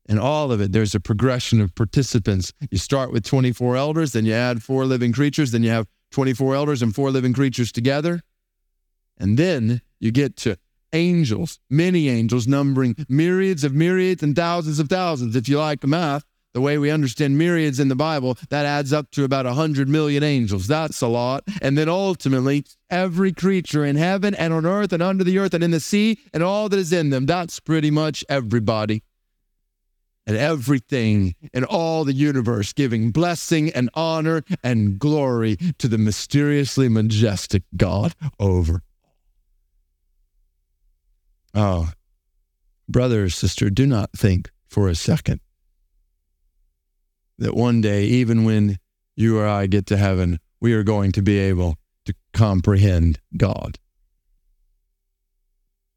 In 0.06 0.18
all 0.18 0.52
of 0.52 0.60
it, 0.60 0.72
there's 0.72 0.94
a 0.94 1.00
progression 1.00 1.60
of 1.60 1.74
participants. 1.74 2.52
You 2.70 2.78
start 2.78 3.12
with 3.12 3.24
24 3.24 3.76
elders, 3.76 4.12
then 4.12 4.24
you 4.24 4.32
add 4.32 4.62
four 4.62 4.86
living 4.86 5.12
creatures, 5.12 5.50
then 5.50 5.62
you 5.62 5.70
have 5.70 5.86
24 6.10 6.54
elders 6.54 6.82
and 6.82 6.94
four 6.94 7.10
living 7.10 7.34
creatures 7.34 7.70
together. 7.72 8.22
And 9.18 9.38
then 9.38 9.82
you 10.00 10.10
get 10.10 10.36
to 10.36 10.56
angels, 10.92 11.58
many 11.68 12.08
angels, 12.08 12.46
numbering 12.46 12.96
myriads 13.08 13.64
of 13.64 13.74
myriads 13.74 14.22
and 14.22 14.34
thousands 14.34 14.78
of 14.78 14.88
thousands, 14.88 15.36
if 15.36 15.48
you 15.48 15.58
like 15.58 15.84
math. 15.86 16.24
The 16.54 16.60
way 16.60 16.78
we 16.78 16.90
understand 16.90 17.38
myriads 17.38 17.78
in 17.78 17.88
the 17.88 17.94
Bible, 17.94 18.36
that 18.48 18.66
adds 18.66 18.92
up 18.92 19.10
to 19.12 19.24
about 19.24 19.44
100 19.44 19.88
million 19.88 20.22
angels. 20.22 20.66
That's 20.66 21.00
a 21.00 21.06
lot. 21.06 21.44
And 21.60 21.76
then 21.76 21.88
ultimately, 21.88 22.64
every 22.90 23.32
creature 23.32 23.84
in 23.84 23.96
heaven 23.96 24.34
and 24.34 24.52
on 24.52 24.64
earth 24.64 24.92
and 24.92 25.02
under 25.02 25.24
the 25.24 25.38
earth 25.38 25.54
and 25.54 25.62
in 25.62 25.70
the 25.70 25.80
sea 25.80 26.18
and 26.32 26.42
all 26.42 26.68
that 26.68 26.78
is 26.78 26.92
in 26.92 27.10
them. 27.10 27.26
That's 27.26 27.60
pretty 27.60 27.90
much 27.90 28.24
everybody. 28.28 29.02
And 30.26 30.36
everything 30.36 31.34
in 31.54 31.64
all 31.64 32.04
the 32.04 32.12
universe 32.12 32.74
giving 32.74 33.12
blessing 33.12 33.70
and 33.70 33.88
honor 33.94 34.42
and 34.62 34.98
glory 34.98 35.56
to 35.78 35.88
the 35.88 35.96
mysteriously 35.96 36.88
majestic 36.90 37.62
God 37.76 38.14
over. 38.38 38.82
All. 41.54 41.88
Oh, 41.88 41.92
brother 42.88 43.30
sister, 43.30 43.70
do 43.70 43.86
not 43.86 44.10
think 44.12 44.50
for 44.68 44.88
a 44.88 44.94
second 44.94 45.40
that 47.38 47.54
one 47.54 47.80
day, 47.80 48.04
even 48.04 48.44
when 48.44 48.78
you 49.16 49.38
or 49.38 49.46
I 49.46 49.66
get 49.66 49.86
to 49.86 49.96
heaven, 49.96 50.38
we 50.60 50.72
are 50.74 50.82
going 50.82 51.12
to 51.12 51.22
be 51.22 51.38
able 51.38 51.76
to 52.04 52.14
comprehend 52.32 53.20
God. 53.36 53.78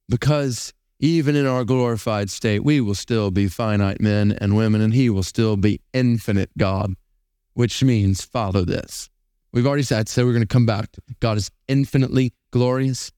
Because 0.07 0.73
even 0.99 1.35
in 1.35 1.47
our 1.47 1.63
glorified 1.63 2.29
state, 2.29 2.63
we 2.63 2.79
will 2.81 2.95
still 2.95 3.31
be 3.31 3.47
finite 3.47 4.01
men 4.01 4.37
and 4.39 4.55
women, 4.55 4.81
and 4.81 4.93
He 4.93 5.09
will 5.09 5.23
still 5.23 5.57
be 5.57 5.81
infinite 5.93 6.51
God, 6.57 6.93
which 7.53 7.83
means 7.83 8.23
follow 8.23 8.63
this. 8.63 9.09
We've 9.51 9.67
already 9.67 9.83
said, 9.83 10.07
so 10.07 10.25
we're 10.25 10.33
going 10.33 10.41
to 10.41 10.47
come 10.47 10.65
back 10.65 10.89
God 11.19 11.37
is 11.37 11.51
infinitely 11.67 12.33
glorious. 12.51 13.11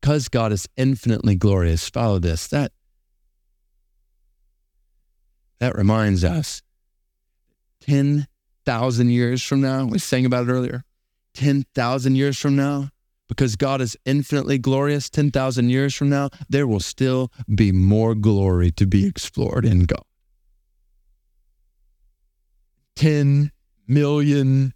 Because 0.00 0.28
God 0.28 0.52
is 0.52 0.68
infinitely 0.76 1.34
glorious, 1.34 1.88
follow 1.88 2.18
this. 2.18 2.46
That, 2.48 2.70
that 5.58 5.74
reminds 5.74 6.22
us 6.22 6.62
10,000 7.86 9.10
years 9.10 9.42
from 9.42 9.60
now, 9.60 9.84
we 9.84 9.98
sang 9.98 10.26
about 10.26 10.48
it 10.48 10.52
earlier, 10.52 10.84
10,000 11.34 12.16
years 12.16 12.38
from 12.38 12.56
now, 12.56 12.90
because 13.28 13.56
God 13.56 13.80
is 13.80 13.96
infinitely 14.04 14.58
glorious, 14.58 15.10
10,000 15.10 15.68
years 15.70 15.94
from 15.94 16.08
now, 16.08 16.30
there 16.48 16.66
will 16.66 16.80
still 16.80 17.30
be 17.52 17.72
more 17.72 18.14
glory 18.14 18.70
to 18.72 18.86
be 18.86 19.06
explored 19.06 19.64
in 19.64 19.84
God. 19.84 20.02
10 22.96 23.52
million 23.86 24.72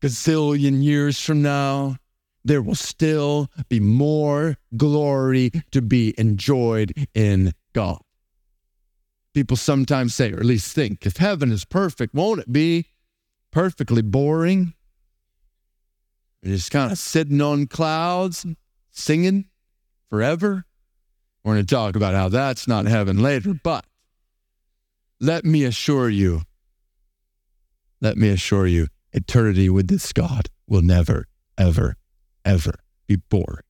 gazillion 0.00 0.82
years 0.82 1.20
from 1.20 1.42
now, 1.42 1.96
there 2.44 2.62
will 2.62 2.74
still 2.74 3.48
be 3.68 3.80
more 3.80 4.56
glory 4.76 5.50
to 5.70 5.82
be 5.82 6.14
enjoyed 6.18 6.92
in 7.14 7.52
God. 7.72 8.00
People 9.40 9.56
sometimes 9.56 10.14
say, 10.14 10.32
or 10.32 10.36
at 10.36 10.44
least 10.44 10.74
think, 10.74 11.06
if 11.06 11.16
heaven 11.16 11.50
is 11.50 11.64
perfect, 11.64 12.12
won't 12.12 12.40
it 12.40 12.52
be 12.52 12.88
perfectly 13.50 14.02
boring? 14.02 14.74
You're 16.42 16.56
just 16.56 16.70
kind 16.70 16.92
of 16.92 16.98
sitting 16.98 17.40
on 17.40 17.66
clouds, 17.66 18.44
singing 18.90 19.46
forever. 20.10 20.66
We're 21.42 21.54
going 21.54 21.64
to 21.64 21.74
talk 21.74 21.96
about 21.96 22.12
how 22.12 22.28
that's 22.28 22.68
not 22.68 22.84
heaven 22.84 23.22
later, 23.22 23.54
but 23.54 23.86
let 25.20 25.46
me 25.46 25.64
assure 25.64 26.10
you, 26.10 26.42
let 28.02 28.18
me 28.18 28.28
assure 28.28 28.66
you, 28.66 28.88
eternity 29.14 29.70
with 29.70 29.88
this 29.88 30.12
God 30.12 30.50
will 30.66 30.82
never, 30.82 31.28
ever, 31.56 31.96
ever 32.44 32.74
be 33.06 33.16
boring. 33.16 33.64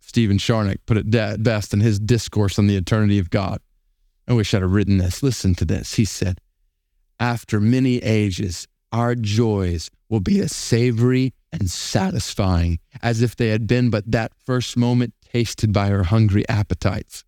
Stephen 0.00 0.36
Charnock 0.36 0.84
put 0.84 0.98
it 0.98 1.10
best 1.42 1.72
in 1.72 1.80
his 1.80 1.98
discourse 1.98 2.58
on 2.58 2.66
the 2.66 2.76
eternity 2.76 3.18
of 3.18 3.30
God. 3.30 3.62
I 4.28 4.32
wish 4.32 4.52
I'd 4.54 4.62
have 4.62 4.72
written 4.72 4.98
this. 4.98 5.22
Listen 5.22 5.54
to 5.56 5.64
this. 5.64 5.94
He 5.94 6.04
said, 6.04 6.40
After 7.20 7.60
many 7.60 7.98
ages, 7.98 8.66
our 8.92 9.14
joys 9.14 9.90
will 10.08 10.20
be 10.20 10.40
as 10.40 10.54
savory 10.54 11.32
and 11.52 11.70
satisfying 11.70 12.78
as 13.02 13.22
if 13.22 13.36
they 13.36 13.48
had 13.48 13.66
been 13.66 13.90
but 13.90 14.10
that 14.10 14.32
first 14.34 14.76
moment 14.76 15.14
tasted 15.32 15.72
by 15.72 15.90
our 15.90 16.04
hungry 16.04 16.48
appetites. 16.48 17.24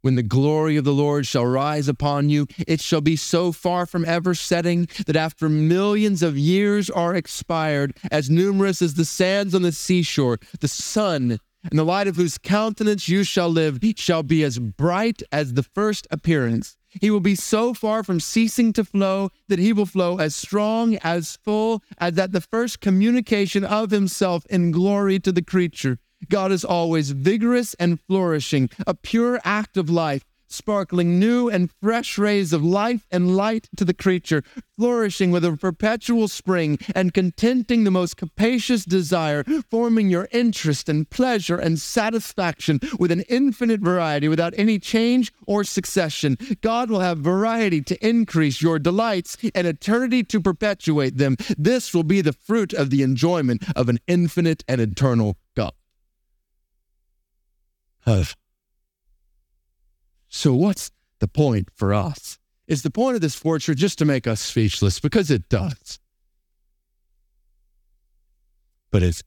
When 0.00 0.14
the 0.14 0.22
glory 0.22 0.76
of 0.76 0.84
the 0.84 0.92
Lord 0.92 1.26
shall 1.26 1.44
rise 1.44 1.88
upon 1.88 2.28
you, 2.28 2.46
it 2.68 2.80
shall 2.80 3.00
be 3.00 3.16
so 3.16 3.50
far 3.50 3.84
from 3.84 4.04
ever 4.04 4.32
setting 4.32 4.88
that 5.06 5.16
after 5.16 5.48
millions 5.48 6.22
of 6.22 6.38
years 6.38 6.88
are 6.88 7.16
expired, 7.16 7.96
as 8.10 8.30
numerous 8.30 8.80
as 8.80 8.94
the 8.94 9.04
sands 9.04 9.56
on 9.56 9.62
the 9.62 9.72
seashore, 9.72 10.38
the 10.60 10.68
sun 10.68 11.40
in 11.70 11.76
the 11.76 11.84
light 11.84 12.06
of 12.06 12.16
whose 12.16 12.38
countenance 12.38 13.08
you 13.08 13.24
shall 13.24 13.48
live, 13.48 13.78
shall 13.96 14.22
be 14.22 14.42
as 14.44 14.58
bright 14.58 15.22
as 15.32 15.54
the 15.54 15.62
first 15.62 16.06
appearance. 16.10 16.76
He 16.88 17.10
will 17.10 17.20
be 17.20 17.34
so 17.34 17.74
far 17.74 18.02
from 18.02 18.20
ceasing 18.20 18.72
to 18.72 18.84
flow 18.84 19.30
that 19.48 19.58
he 19.58 19.72
will 19.72 19.86
flow 19.86 20.18
as 20.18 20.34
strong, 20.34 20.96
as 20.96 21.38
full 21.44 21.82
as 21.98 22.18
at 22.18 22.32
the 22.32 22.40
first 22.40 22.80
communication 22.80 23.64
of 23.64 23.90
himself 23.90 24.46
in 24.46 24.70
glory 24.70 25.18
to 25.20 25.32
the 25.32 25.42
creature. 25.42 25.98
God 26.28 26.50
is 26.50 26.64
always 26.64 27.12
vigorous 27.12 27.74
and 27.74 28.00
flourishing, 28.00 28.70
a 28.86 28.94
pure 28.94 29.40
act 29.44 29.76
of 29.76 29.88
life, 29.88 30.24
sparkling 30.48 31.18
new 31.18 31.48
and 31.48 31.70
fresh 31.80 32.18
rays 32.18 32.52
of 32.52 32.64
life 32.64 33.06
and 33.10 33.36
light 33.36 33.68
to 33.76 33.84
the 33.84 33.94
creature, 33.94 34.42
flourishing 34.76 35.30
with 35.30 35.44
a 35.44 35.56
perpetual 35.56 36.28
spring 36.28 36.78
and 36.94 37.14
contenting 37.14 37.84
the 37.84 37.90
most 37.90 38.16
capacious 38.16 38.84
desire, 38.84 39.44
forming 39.70 40.08
your 40.08 40.28
interest 40.32 40.88
and 40.88 41.08
pleasure 41.10 41.56
and 41.56 41.78
satisfaction 41.80 42.80
with 42.98 43.10
an 43.10 43.20
infinite 43.28 43.80
variety 43.80 44.28
without 44.28 44.54
any 44.56 44.78
change 44.78 45.32
or 45.46 45.64
succession. 45.64 46.36
God 46.60 46.90
will 46.90 47.00
have 47.00 47.18
variety 47.18 47.82
to 47.82 48.06
increase 48.06 48.62
your 48.62 48.78
delights 48.78 49.36
and 49.54 49.66
eternity 49.66 50.22
to 50.24 50.40
perpetuate 50.40 51.18
them. 51.18 51.36
This 51.56 51.94
will 51.94 52.04
be 52.04 52.20
the 52.20 52.32
fruit 52.32 52.72
of 52.72 52.90
the 52.90 53.02
enjoyment 53.02 53.64
of 53.76 53.88
an 53.88 53.98
infinite 54.06 54.64
and 54.68 54.80
eternal 54.80 55.36
God. 55.54 55.72
So, 60.28 60.54
what's 60.54 60.90
the 61.20 61.28
point 61.28 61.68
for 61.74 61.94
us? 61.94 62.38
Is 62.66 62.82
the 62.82 62.90
point 62.90 63.14
of 63.14 63.22
this 63.22 63.34
fortune 63.34 63.76
just 63.76 63.98
to 63.98 64.04
make 64.04 64.26
us 64.26 64.40
speechless? 64.40 65.00
Because 65.00 65.30
it 65.30 65.48
does. 65.48 65.98
But 68.90 69.02
it's, 69.02 69.22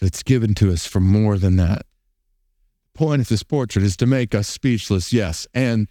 it's 0.00 0.22
given 0.22 0.54
to 0.54 0.70
us 0.70 0.86
for 0.86 1.00
more 1.00 1.38
than 1.38 1.56
that. 1.56 1.86
The 2.92 2.98
point 2.98 3.22
of 3.22 3.28
this 3.28 3.42
portrait 3.42 3.84
is 3.84 3.96
to 3.98 4.06
make 4.06 4.34
us 4.34 4.48
speechless, 4.48 5.12
yes, 5.12 5.46
and, 5.54 5.88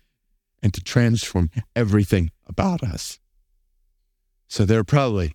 and 0.62 0.74
to 0.74 0.82
transform 0.82 1.50
everything 1.76 2.32
about 2.48 2.84
us. 2.84 3.20
So 4.48 4.66
there 4.66 4.80
are 4.80 4.84
probably 4.84 5.34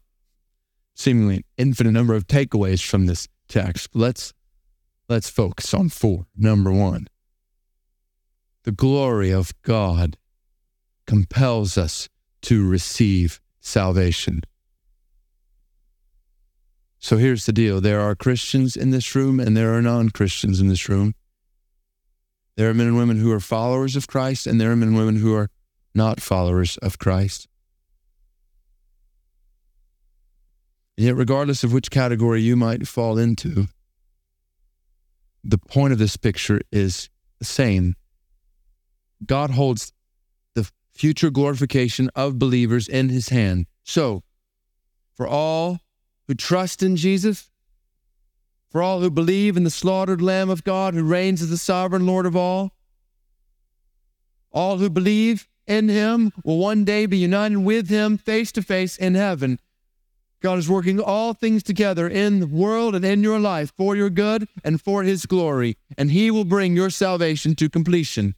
seemingly 0.94 1.36
an 1.36 1.44
infinite 1.56 1.92
number 1.92 2.14
of 2.14 2.28
takeaways 2.28 2.84
from 2.84 3.06
this 3.06 3.26
text. 3.48 3.88
Let's 3.94 4.32
let's 5.08 5.28
focus 5.28 5.74
on 5.74 5.88
four. 5.88 6.26
Number 6.36 6.72
one, 6.72 7.08
the 8.68 8.72
glory 8.72 9.30
of 9.30 9.54
God 9.62 10.18
compels 11.06 11.78
us 11.78 12.10
to 12.42 12.68
receive 12.68 13.40
salvation. 13.62 14.42
So 16.98 17.16
here's 17.16 17.46
the 17.46 17.52
deal 17.54 17.80
there 17.80 18.02
are 18.02 18.14
Christians 18.14 18.76
in 18.76 18.90
this 18.90 19.14
room 19.14 19.40
and 19.40 19.56
there 19.56 19.72
are 19.72 19.80
non 19.80 20.10
Christians 20.10 20.60
in 20.60 20.68
this 20.68 20.86
room. 20.86 21.14
There 22.56 22.68
are 22.68 22.74
men 22.74 22.88
and 22.88 22.98
women 22.98 23.16
who 23.18 23.32
are 23.32 23.40
followers 23.40 23.96
of 23.96 24.06
Christ 24.06 24.46
and 24.46 24.60
there 24.60 24.70
are 24.70 24.76
men 24.76 24.88
and 24.88 24.98
women 24.98 25.16
who 25.16 25.34
are 25.34 25.48
not 25.94 26.20
followers 26.20 26.76
of 26.82 26.98
Christ. 26.98 27.48
And 30.98 31.06
yet, 31.06 31.16
regardless 31.16 31.64
of 31.64 31.72
which 31.72 31.90
category 31.90 32.42
you 32.42 32.54
might 32.54 32.86
fall 32.86 33.16
into, 33.16 33.68
the 35.42 35.56
point 35.56 35.94
of 35.94 35.98
this 35.98 36.18
picture 36.18 36.60
is 36.70 37.08
the 37.38 37.46
same 37.46 37.94
God 39.24 39.50
holds 39.50 39.92
the 40.54 40.70
future 40.92 41.30
glorification 41.30 42.10
of 42.14 42.38
believers 42.38 42.88
in 42.88 43.08
his 43.08 43.28
hand. 43.28 43.66
So, 43.84 44.22
for 45.14 45.26
all 45.26 45.80
who 46.26 46.34
trust 46.34 46.82
in 46.82 46.96
Jesus, 46.96 47.50
for 48.70 48.82
all 48.82 49.00
who 49.00 49.10
believe 49.10 49.56
in 49.56 49.64
the 49.64 49.70
slaughtered 49.70 50.20
Lamb 50.20 50.50
of 50.50 50.64
God 50.64 50.94
who 50.94 51.02
reigns 51.02 51.42
as 51.42 51.50
the 51.50 51.56
sovereign 51.56 52.06
Lord 52.06 52.26
of 52.26 52.36
all, 52.36 52.72
all 54.50 54.78
who 54.78 54.90
believe 54.90 55.48
in 55.66 55.88
him 55.88 56.32
will 56.44 56.58
one 56.58 56.84
day 56.84 57.06
be 57.06 57.18
united 57.18 57.58
with 57.58 57.88
him 57.88 58.18
face 58.18 58.52
to 58.52 58.62
face 58.62 58.96
in 58.96 59.14
heaven. 59.14 59.58
God 60.40 60.58
is 60.58 60.68
working 60.68 61.00
all 61.00 61.34
things 61.34 61.62
together 61.62 62.08
in 62.08 62.40
the 62.40 62.46
world 62.46 62.94
and 62.94 63.04
in 63.04 63.22
your 63.22 63.40
life 63.40 63.72
for 63.76 63.96
your 63.96 64.10
good 64.10 64.48
and 64.62 64.80
for 64.80 65.02
his 65.02 65.26
glory, 65.26 65.76
and 65.96 66.10
he 66.10 66.30
will 66.30 66.44
bring 66.44 66.76
your 66.76 66.90
salvation 66.90 67.56
to 67.56 67.68
completion. 67.68 68.34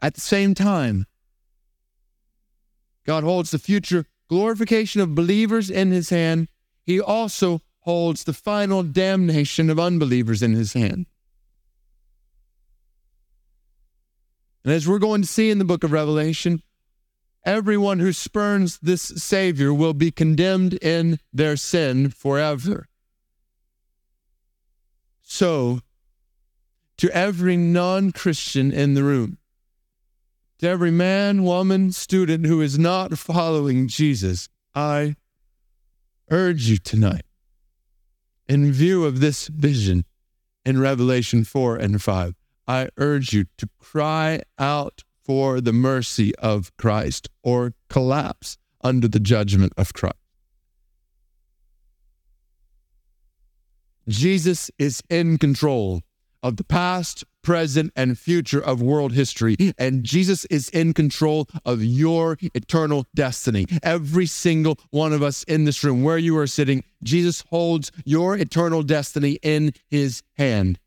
At 0.00 0.14
the 0.14 0.20
same 0.20 0.54
time, 0.54 1.06
God 3.04 3.24
holds 3.24 3.50
the 3.50 3.58
future 3.58 4.06
glorification 4.28 5.00
of 5.00 5.14
believers 5.14 5.70
in 5.70 5.90
his 5.90 6.10
hand. 6.10 6.48
He 6.84 7.00
also 7.00 7.62
holds 7.80 8.24
the 8.24 8.32
final 8.32 8.82
damnation 8.82 9.70
of 9.70 9.78
unbelievers 9.78 10.42
in 10.42 10.52
his 10.52 10.74
hand. 10.74 11.06
And 14.64 14.72
as 14.72 14.86
we're 14.86 14.98
going 14.98 15.22
to 15.22 15.28
see 15.28 15.50
in 15.50 15.58
the 15.58 15.64
book 15.64 15.82
of 15.82 15.92
Revelation, 15.92 16.62
everyone 17.44 17.98
who 17.98 18.12
spurns 18.12 18.78
this 18.80 19.02
Savior 19.02 19.72
will 19.72 19.94
be 19.94 20.10
condemned 20.10 20.74
in 20.74 21.18
their 21.32 21.56
sin 21.56 22.10
forever. 22.10 22.86
So, 25.22 25.80
to 26.98 27.10
every 27.10 27.56
non 27.56 28.12
Christian 28.12 28.72
in 28.72 28.94
the 28.94 29.04
room, 29.04 29.38
to 30.58 30.68
every 30.68 30.90
man, 30.90 31.44
woman, 31.44 31.92
student 31.92 32.46
who 32.46 32.60
is 32.60 32.78
not 32.78 33.16
following 33.16 33.86
Jesus, 33.88 34.48
I 34.74 35.16
urge 36.30 36.68
you 36.68 36.78
tonight, 36.78 37.24
in 38.48 38.72
view 38.72 39.04
of 39.04 39.20
this 39.20 39.48
vision 39.48 40.04
in 40.64 40.80
Revelation 40.80 41.44
4 41.44 41.76
and 41.76 42.02
5, 42.02 42.34
I 42.66 42.88
urge 42.96 43.32
you 43.32 43.46
to 43.56 43.68
cry 43.78 44.42
out 44.58 45.04
for 45.24 45.60
the 45.60 45.72
mercy 45.72 46.34
of 46.36 46.76
Christ 46.76 47.28
or 47.42 47.74
collapse 47.88 48.58
under 48.82 49.08
the 49.08 49.20
judgment 49.20 49.72
of 49.76 49.92
Christ. 49.92 50.16
Jesus 54.08 54.70
is 54.78 55.02
in 55.10 55.38
control 55.38 56.02
of 56.42 56.56
the 56.56 56.64
past, 56.64 57.24
present, 57.48 57.90
and 57.96 58.18
future 58.18 58.60
of 58.60 58.82
world 58.82 59.14
history. 59.14 59.56
And 59.78 60.04
Jesus 60.04 60.44
is 60.50 60.68
in 60.68 60.92
control 60.92 61.48
of 61.64 61.82
your 61.82 62.36
eternal 62.52 63.06
destiny. 63.14 63.64
Every 63.82 64.26
single 64.26 64.78
one 64.90 65.14
of 65.14 65.22
us 65.22 65.44
in 65.44 65.64
this 65.64 65.82
room, 65.82 66.02
where 66.02 66.18
you 66.18 66.36
are 66.36 66.46
sitting, 66.46 66.84
Jesus 67.02 67.42
holds 67.48 67.90
your 68.04 68.36
eternal 68.36 68.82
destiny 68.82 69.38
in 69.42 69.72
his 69.88 70.22
hand. 70.36 70.78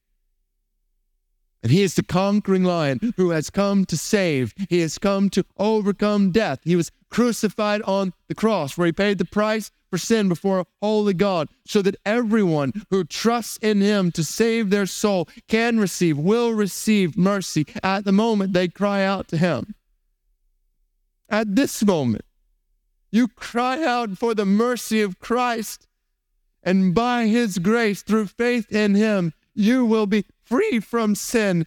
And 1.64 1.72
he 1.72 1.82
is 1.82 1.96
the 1.96 2.04
conquering 2.04 2.64
lion 2.64 3.14
who 3.18 3.32
has 3.32 3.50
come 3.50 3.84
to 3.86 3.98
save. 3.98 4.54
He 4.70 4.82
has 4.82 5.00
come 5.00 5.32
to 5.32 5.44
overcome 5.58 6.30
death. 6.30 6.60
He 6.64 6.76
was 6.76 6.92
crucified 7.10 7.82
on 7.82 8.14
the 8.28 8.36
cross 8.36 8.78
where 8.78 8.86
he 8.86 8.92
paid 8.92 9.18
the 9.18 9.26
price 9.26 9.72
for 9.92 9.98
sin 9.98 10.30
before 10.30 10.66
holy 10.82 11.14
God 11.14 11.50
so 11.68 11.82
that 11.84 11.98
everyone 12.06 12.72
who 12.90 13.04
trusts 13.04 13.58
in 13.58 13.82
him 13.82 14.12
to 14.14 14.24
save 14.24 14.70
their 14.70 14.88
soul 14.88 15.28
can 15.48 15.80
receive, 15.80 16.18
will 16.18 16.54
receive 16.54 17.18
mercy 17.18 17.68
at 17.84 18.06
the 18.06 18.12
moment 18.12 18.54
they 18.54 18.70
cry 18.70 19.04
out 19.04 19.28
to 19.28 19.38
him. 19.38 19.76
At 21.30 21.56
this 21.56 21.84
moment, 21.84 22.26
you 23.12 23.28
cry 23.28 23.84
out 23.84 24.18
for 24.18 24.34
the 24.34 24.46
mercy 24.46 25.02
of 25.02 25.20
Christ, 25.20 25.88
and 26.64 26.96
by 26.96 27.28
his 27.28 27.58
grace, 27.58 28.02
through 28.02 28.28
faith 28.28 28.72
in 28.72 28.96
him, 28.96 29.34
you 29.54 29.86
will 29.86 30.08
be 30.08 30.26
free 30.44 30.80
from 30.80 31.16
sin 31.16 31.66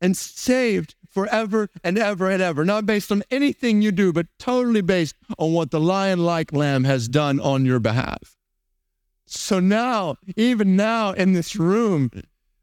and 0.00 0.16
saved 0.16 0.94
forever 1.10 1.68
and 1.82 1.98
ever 1.98 2.30
and 2.30 2.42
ever. 2.42 2.64
Not 2.64 2.86
based 2.86 3.12
on 3.12 3.22
anything 3.30 3.82
you 3.82 3.92
do, 3.92 4.12
but 4.12 4.26
totally 4.38 4.80
based 4.80 5.16
on 5.38 5.52
what 5.52 5.70
the 5.70 5.80
lion 5.80 6.24
like 6.24 6.52
lamb 6.52 6.84
has 6.84 7.08
done 7.08 7.40
on 7.40 7.64
your 7.64 7.80
behalf. 7.80 8.36
So 9.26 9.60
now, 9.60 10.16
even 10.36 10.74
now 10.74 11.12
in 11.12 11.34
this 11.34 11.54
room, 11.54 12.10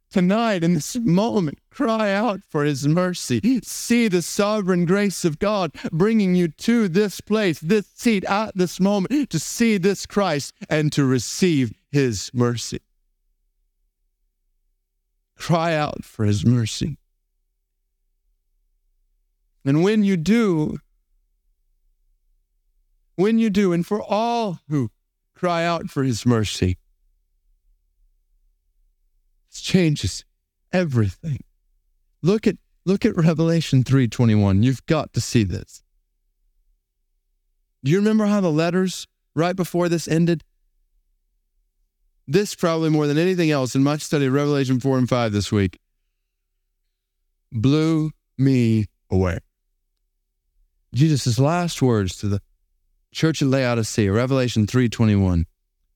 tonight, 0.09 0.63
in 0.63 0.73
this 0.73 0.97
moment, 0.97 1.59
cry 1.69 2.11
out 2.11 2.41
for 2.47 2.65
his 2.65 2.87
mercy. 2.87 3.61
See 3.63 4.07
the 4.07 4.21
sovereign 4.21 4.85
grace 4.85 5.23
of 5.23 5.39
God 5.39 5.71
bringing 5.91 6.35
you 6.35 6.49
to 6.49 6.89
this 6.89 7.21
place, 7.21 7.59
this 7.59 7.87
seat 7.95 8.25
at 8.25 8.55
this 8.57 8.79
moment, 8.79 9.29
to 9.29 9.39
see 9.39 9.77
this 9.77 10.05
Christ 10.05 10.53
and 10.69 10.91
to 10.91 11.05
receive 11.05 11.73
his 11.89 12.31
mercy. 12.33 12.81
Cry 15.37 15.73
out 15.73 16.03
for 16.03 16.25
his 16.25 16.45
mercy. 16.45 16.97
And 19.67 19.83
when 19.83 20.03
you 20.03 20.17
do, 20.17 20.79
when 23.15 23.37
you 23.37 23.49
do, 23.49 23.73
and 23.73 23.85
for 23.85 24.01
all 24.01 24.59
who 24.69 24.89
cry 25.35 25.63
out 25.63 25.89
for 25.89 26.03
his 26.03 26.25
mercy, 26.25 26.77
it 29.51 29.55
changes 29.55 30.25
everything. 30.71 31.43
Look 32.23 32.47
at 32.47 32.55
look 32.85 33.05
at 33.05 33.15
Revelation 33.15 33.83
3:21. 33.83 34.63
You've 34.63 34.85
got 34.87 35.13
to 35.13 35.21
see 35.21 35.43
this. 35.43 35.83
Do 37.83 37.91
you 37.91 37.97
remember 37.97 38.25
how 38.25 38.41
the 38.41 38.51
letters 38.51 39.05
right 39.35 39.55
before 39.55 39.89
this 39.89 40.07
ended? 40.07 40.43
this 42.27 42.55
probably 42.55 42.89
more 42.89 43.07
than 43.07 43.17
anything 43.17 43.49
else 43.51 43.73
in 43.73 43.83
my 43.83 43.97
study 43.97 44.25
of 44.25 44.33
Revelation 44.33 44.79
4 44.79 44.97
and 44.97 45.09
5 45.09 45.31
this 45.31 45.51
week 45.51 45.79
blew 47.51 48.11
me 48.37 48.85
away. 49.09 49.39
Jesus' 50.97 51.39
last 51.39 51.81
words 51.81 52.17
to 52.17 52.27
the 52.27 52.41
church 53.13 53.41
at 53.41 53.47
Laodicea, 53.47 54.11
Revelation 54.11 54.67
3:21, 54.67 55.45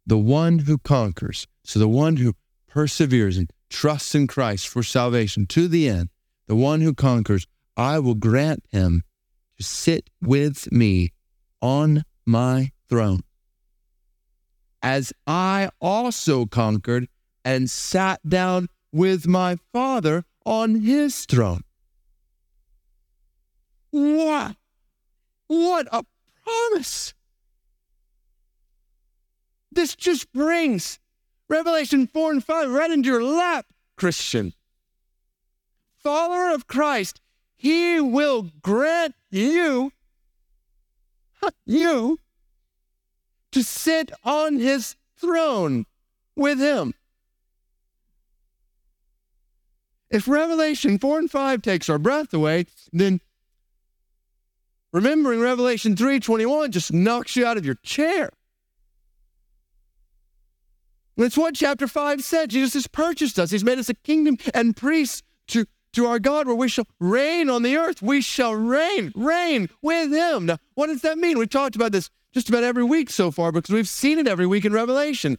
the 0.05 0.17
one 0.17 0.59
who 0.59 0.77
conquers, 0.77 1.47
so 1.63 1.79
the 1.79 1.87
one 1.89 2.17
who 2.17 2.35
perseveres 2.67 3.35
and 3.35 3.51
trusts 3.69 4.15
in 4.15 4.27
Christ 4.27 4.67
for 4.67 4.83
salvation 4.83 5.45
to 5.47 5.67
the 5.67 5.89
end, 5.89 6.09
the 6.47 6.55
one 6.55 6.81
who 6.81 6.93
conquers, 6.93 7.47
I 7.75 7.99
will 7.99 8.15
grant 8.15 8.63
him 8.69 9.03
to 9.57 9.63
sit 9.63 10.09
with 10.21 10.71
me 10.71 11.11
on 11.61 12.03
my 12.25 12.71
throne 12.87 13.23
as 14.81 15.13
I 15.27 15.69
also 15.79 16.45
conquered 16.45 17.07
and 17.45 17.69
sat 17.69 18.27
down 18.27 18.67
with 18.91 19.27
my 19.27 19.57
Father 19.71 20.25
on 20.45 20.81
his 20.81 21.25
throne. 21.25 21.63
What? 23.91 24.55
What 25.51 25.89
a 25.91 26.05
promise! 26.45 27.13
This 29.69 29.97
just 29.97 30.31
brings 30.31 30.97
Revelation 31.49 32.07
4 32.07 32.31
and 32.31 32.41
5 32.41 32.69
right 32.69 32.89
into 32.89 33.09
your 33.09 33.21
lap, 33.21 33.65
Christian. 33.97 34.53
Follower 35.97 36.55
of 36.55 36.67
Christ, 36.67 37.19
he 37.53 37.99
will 37.99 38.49
grant 38.61 39.13
you, 39.29 39.91
you, 41.65 42.17
to 43.51 43.61
sit 43.61 44.09
on 44.23 44.55
his 44.55 44.95
throne 45.17 45.85
with 46.33 46.59
him. 46.59 46.93
If 50.09 50.29
Revelation 50.29 50.97
4 50.97 51.19
and 51.19 51.29
5 51.29 51.61
takes 51.61 51.89
our 51.89 51.99
breath 51.99 52.33
away, 52.33 52.67
then 52.93 53.19
remembering 54.91 55.39
Revelation 55.39 55.95
3:21 55.95 56.71
just 56.71 56.93
knocks 56.93 57.35
you 57.35 57.45
out 57.45 57.57
of 57.57 57.65
your 57.65 57.75
chair. 57.75 58.31
And 61.17 61.25
it's 61.25 61.37
what 61.37 61.55
chapter 61.55 61.87
5 61.87 62.23
said. 62.23 62.49
Jesus 62.49 62.73
has 62.73 62.87
purchased 62.87 63.37
us. 63.37 63.51
He's 63.51 63.63
made 63.63 63.77
us 63.77 63.89
a 63.89 63.93
kingdom 63.93 64.37
and 64.53 64.75
priests 64.75 65.21
to, 65.47 65.65
to 65.93 66.05
our 66.05 66.19
God 66.19 66.47
where 66.47 66.55
we 66.55 66.69
shall 66.69 66.87
reign 66.99 67.49
on 67.49 67.63
the 67.63 67.77
earth. 67.77 68.01
We 68.01 68.21
shall 68.21 68.55
reign, 68.55 69.11
reign 69.15 69.69
with 69.81 70.11
him. 70.11 70.47
Now, 70.47 70.57
what 70.73 70.87
does 70.87 71.01
that 71.01 71.17
mean? 71.17 71.37
We've 71.37 71.49
talked 71.49 71.75
about 71.75 71.91
this 71.91 72.09
just 72.33 72.49
about 72.49 72.63
every 72.63 72.83
week 72.83 73.09
so 73.09 73.29
far 73.29 73.51
because 73.51 73.73
we've 73.73 73.89
seen 73.89 74.19
it 74.19 74.27
every 74.27 74.47
week 74.47 74.65
in 74.65 74.73
Revelation. 74.73 75.37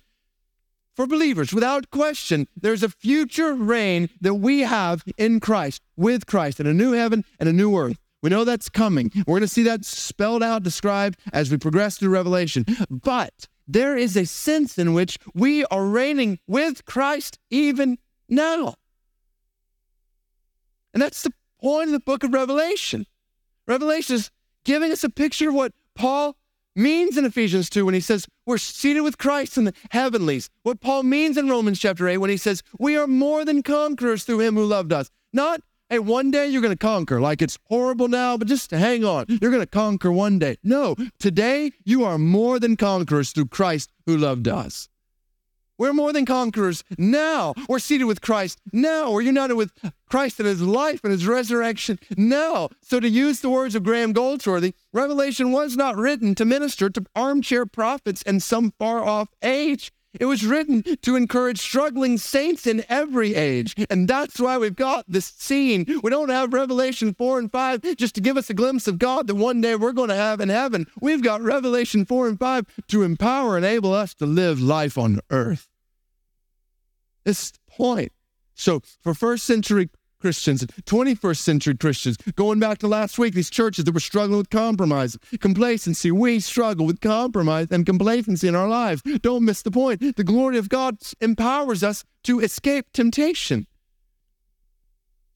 For 0.95 1.07
believers, 1.07 1.55
without 1.55 1.91
question, 1.91 2.49
there's 2.55 2.83
a 2.83 2.89
future 2.91 3.55
reign 3.55 4.11
that 4.21 4.35
we 4.35 4.61
have 4.61 5.03
in 5.17 5.41
Christ, 5.41 5.81
with 5.97 6.27
Christ, 6.27 6.61
in 6.61 6.67
a 6.67 6.75
new 6.75 6.93
heaven 6.93 7.25
and 7.41 7.49
a 7.49 7.53
new 7.53 7.75
earth. 7.77 8.02
We 8.23 8.31
know 8.31 8.45
that's 8.45 8.69
coming. 8.69 9.11
We're 9.27 9.39
going 9.39 9.41
to 9.43 9.49
see 9.49 9.65
that 9.65 9.85
spelled 9.85 10.43
out, 10.43 10.63
described 10.63 11.19
as 11.33 11.51
we 11.51 11.59
progress 11.59 11.99
through 11.99 12.11
Revelation. 12.11 12.65
But 12.89 13.49
there 13.67 13.97
is 13.97 14.17
a 14.17 14.27
sense 14.27 14.79
in 14.79 14.95
which 14.95 15.19
we 15.35 15.65
are 15.67 15.85
reigning 15.85 16.39
with 16.47 16.85
Christ 16.85 17.39
even 17.51 17.99
now. 18.29 18.75
And 20.95 21.03
that's 21.03 21.23
the 21.23 21.33
point 21.61 21.89
of 21.89 21.93
the 21.93 22.01
book 22.01 22.23
of 22.23 22.33
Revelation. 22.33 23.07
Revelation 23.67 24.17
is 24.17 24.31
giving 24.65 24.93
us 24.93 25.05
a 25.05 25.11
picture 25.11 25.49
of 25.49 25.55
what 25.55 25.73
Paul 25.95 26.37
means 26.75 27.17
in 27.17 27.25
Ephesians 27.25 27.69
2 27.71 27.85
when 27.85 27.95
he 27.95 28.01
says 28.01 28.27
we're 28.47 28.59
seated 28.59 29.01
with 29.01 29.19
Christ 29.19 29.57
in 29.57 29.65
the 29.65 29.75
heavenlies. 29.91 30.51
What 30.63 30.81
Paul 30.81 31.03
means 31.03 31.37
in 31.37 31.49
Romans 31.49 31.79
chapter 31.79 32.09
8 32.09 32.19
when 32.19 32.31
he 32.31 32.37
says 32.37 32.63
we 32.79 32.97
are 32.97 33.07
more 33.07 33.45
than 33.45 33.63
conquerors 33.63 34.25
through 34.25 34.41
him 34.41 34.55
who 34.55 34.65
loved 34.65 34.93
us. 34.93 35.11
Not, 35.33 35.63
hey, 35.93 35.99
one 35.99 36.31
day 36.31 36.47
you're 36.47 36.63
going 36.63 36.73
to 36.73 36.79
conquer. 36.79 37.21
Like 37.21 37.43
it's 37.43 37.59
horrible 37.69 38.09
now, 38.09 38.39
but 38.39 38.49
just 38.49 38.71
hang 38.71 39.05
on. 39.05 39.27
You're 39.29 39.51
going 39.51 39.63
to 39.63 39.67
conquer 39.67 40.11
one 40.11 40.39
day. 40.39 40.57
No, 40.65 40.97
today 41.19 41.73
you 41.85 42.03
are 42.03 42.17
more 42.17 42.59
than 42.59 42.77
conquerors 42.77 43.31
through 43.31 43.49
Christ 43.49 43.93
who 44.07 44.17
loved 44.17 44.49
us. 44.49 44.89
We're 45.77 45.93
more 45.93 46.13
than 46.13 46.25
conquerors 46.25 46.83
now. 46.97 47.55
We're 47.69 47.79
seated 47.79 48.05
with 48.05 48.23
Christ 48.23 48.61
now. 48.73 49.11
We're 49.11 49.23
united 49.23 49.57
with 49.57 49.73
Christ 50.09 50.41
in 50.41 50.47
his 50.47 50.63
life 50.63 51.01
and 51.03 51.13
his 51.13 51.27
resurrection 51.27 51.99
now. 52.17 52.71
So, 52.81 53.01
to 53.01 53.09
use 53.09 53.41
the 53.41 53.51
words 53.51 53.75
of 53.75 53.83
Graham 53.83 54.13
Goldsworthy, 54.13 54.75
Revelation 54.93 55.51
was 55.51 55.77
not 55.77 55.97
written 55.97 56.35
to 56.37 56.45
minister 56.45 56.89
to 56.89 57.05
armchair 57.17 57.67
prophets 57.67 58.23
in 58.23 58.41
some 58.41 58.73
far 58.79 59.03
off 59.03 59.29
age. 59.43 59.93
It 60.19 60.27
was 60.27 60.45
written 60.45 60.83
to 61.03 61.17
encourage 61.17 61.61
struggling 61.61 62.19
saints 62.19 62.67
in 62.67 62.85
every 62.89 63.35
age. 63.35 63.75
And 63.89 64.07
that's 64.07 64.39
why 64.39 64.59
we've 64.59 64.77
got 64.77 65.05
this 65.09 65.27
scene. 65.27 65.87
We 66.03 66.11
don't 66.11 66.29
have 66.29 66.53
Revelation 66.53 67.15
4 67.15 67.39
and 67.39 67.51
5 67.51 67.97
just 67.97 68.15
to 68.17 68.21
give 68.21 68.37
us 68.37 68.51
a 68.51 68.55
glimpse 68.55 68.87
of 68.87 68.99
God 68.99 69.27
that 69.27 69.35
one 69.37 69.61
day 69.61 69.75
we're 69.75 69.93
going 69.93 70.11
to 70.11 70.15
have 70.15 70.41
in 70.41 70.49
heaven. 70.51 70.87
We've 71.01 71.23
got 71.23 71.41
Revelation 71.41 72.05
4 72.05 72.29
and 72.29 72.39
5 72.39 72.67
to 72.89 73.03
empower 73.03 73.57
and 73.57 73.65
enable 73.65 73.95
us 73.95 74.15
to 74.15 74.27
live 74.27 74.61
life 74.61 74.99
on 74.99 75.21
earth. 75.31 75.69
This 77.25 77.53
point. 77.67 78.13
So, 78.55 78.83
for 79.01 79.15
first 79.15 79.45
century 79.45 79.89
Christians, 80.23 80.65
21st 80.65 81.37
century 81.37 81.77
Christians. 81.77 82.17
Going 82.37 82.61
back 82.61 82.79
to 82.79 82.87
last 82.87 83.19
week, 83.19 83.35
these 83.35 83.51
churches 83.51 83.85
that 83.85 83.93
were 83.93 83.99
struggling 83.99 84.39
with 84.39 84.51
compromise, 84.51 85.19
complacency. 85.41 86.13
We 86.13 86.39
struggle 86.39 86.87
with 86.87 87.01
compromise 87.01 87.67
and 87.73 87.85
complacency 87.85 88.47
in 88.47 88.55
our 88.55 88.69
lives. 88.69 89.03
Don't 89.03 89.45
miss 89.45 89.63
the 89.63 89.73
point. 89.73 90.01
The 90.17 90.23
glory 90.23 90.59
of 90.59 90.69
God 90.69 90.99
empowers 91.21 91.83
us 91.83 92.05
to 92.23 92.39
escape 92.39 92.87
temptation. 92.93 93.67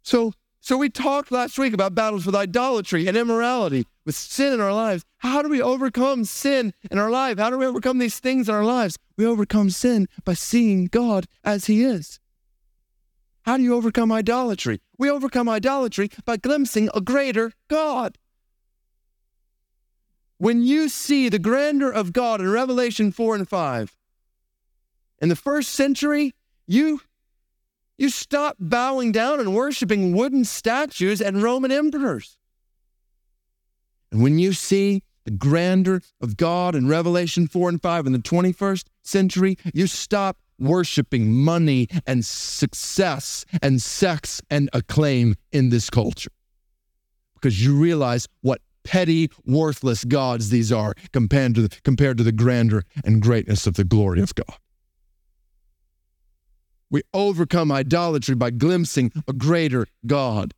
So, 0.05 0.33
so 0.61 0.77
we 0.77 0.89
talked 0.89 1.33
last 1.33 1.59
week 1.59 1.75
about 1.75 1.97
battles 1.97 2.25
with 2.25 2.37
idolatry 2.37 3.09
and 3.09 3.17
immorality, 3.17 3.89
with 4.05 4.15
sin 4.15 4.53
in 4.53 4.61
our 4.61 4.73
lives. 4.73 5.05
How 5.19 5.43
do 5.43 5.49
we 5.49 5.61
overcome 5.61 6.25
sin 6.25 6.73
in 6.93 6.99
our 7.01 7.11
life? 7.11 7.39
How 7.39 7.51
do 7.51 7.59
we 7.59 7.67
overcome 7.67 7.99
these 7.99 8.21
things 8.21 8.49
in 8.49 8.55
our 8.55 8.65
lives? 8.65 8.97
We 9.17 9.27
overcome 9.27 9.71
sin 9.71 10.07
by 10.25 10.35
seeing 10.35 10.87
God 10.87 11.27
as 11.43 11.65
He 11.65 11.83
is. 11.83 12.21
How 13.47 13.57
do 13.57 13.63
you 13.63 13.77
overcome 13.77 14.11
idolatry? 14.11 14.81
We 14.99 15.09
overcome 15.09 15.49
idolatry 15.49 16.11
by 16.25 16.37
glimpsing 16.37 16.91
a 16.93 17.01
greater 17.01 17.53
God. 17.69 18.19
When 20.39 20.65
you 20.65 20.89
see 20.89 21.29
the 21.29 21.39
grandeur 21.39 21.91
of 21.91 22.13
God 22.13 22.41
in 22.41 22.51
Revelation 22.51 23.13
4 23.13 23.37
and 23.37 23.49
5, 23.49 23.97
in 25.23 25.29
the 25.29 25.37
first 25.37 25.71
century, 25.71 26.35
you, 26.67 27.01
you 27.97 28.11
stop 28.11 28.57
bowing 28.59 29.13
down 29.13 29.39
and 29.39 29.55
worshiping 29.55 30.13
wooden 30.13 30.45
statues 30.45 31.23
and 31.23 31.41
Roman 31.41 31.71
emperors. 31.71 32.37
And 34.11 34.25
when 34.25 34.41
you 34.41 34.55
see 34.55 35.05
the 35.25 35.31
grandeur 35.31 36.03
of 36.21 36.37
God 36.37 36.75
in 36.75 36.89
Revelation 36.89 37.47
4 37.47 37.69
and 37.69 37.81
5 37.81 38.07
in 38.07 38.13
the 38.13 38.19
21st 38.19 38.85
century, 39.05 39.57
you 39.73 39.87
stop 39.87 40.37
worshiping 40.59 41.33
money 41.33 41.89
and 42.07 42.25
success 42.25 43.45
and 43.63 43.81
sex 43.81 44.41
and 44.51 44.71
acclaim 44.73 45.37
in 45.53 45.71
this 45.71 45.91
culture. 45.91 46.31
Because 47.35 47.65
you 47.65 47.77
realize 47.77 48.29
what 48.41 48.61
petty, 48.85 49.31
worthless 49.45 50.05
gods 50.05 50.51
these 50.51 50.73
are 50.73 50.95
compared 51.13 51.55
to 51.57 51.63
the, 51.63 51.81
compared 51.83 52.17
to 52.19 52.25
the 52.25 52.33
grandeur 52.33 52.85
and 53.05 53.21
greatness 53.21 53.67
of 53.67 53.75
the 53.75 53.85
glory 53.85 54.21
of 54.21 54.35
God. 54.35 54.57
We 56.91 57.03
overcome 57.13 57.73
idolatry 57.73 58.37
by 58.37 58.51
glimpsing 58.51 59.13
a 59.27 59.33
greater 59.33 59.87
God. 60.07 60.55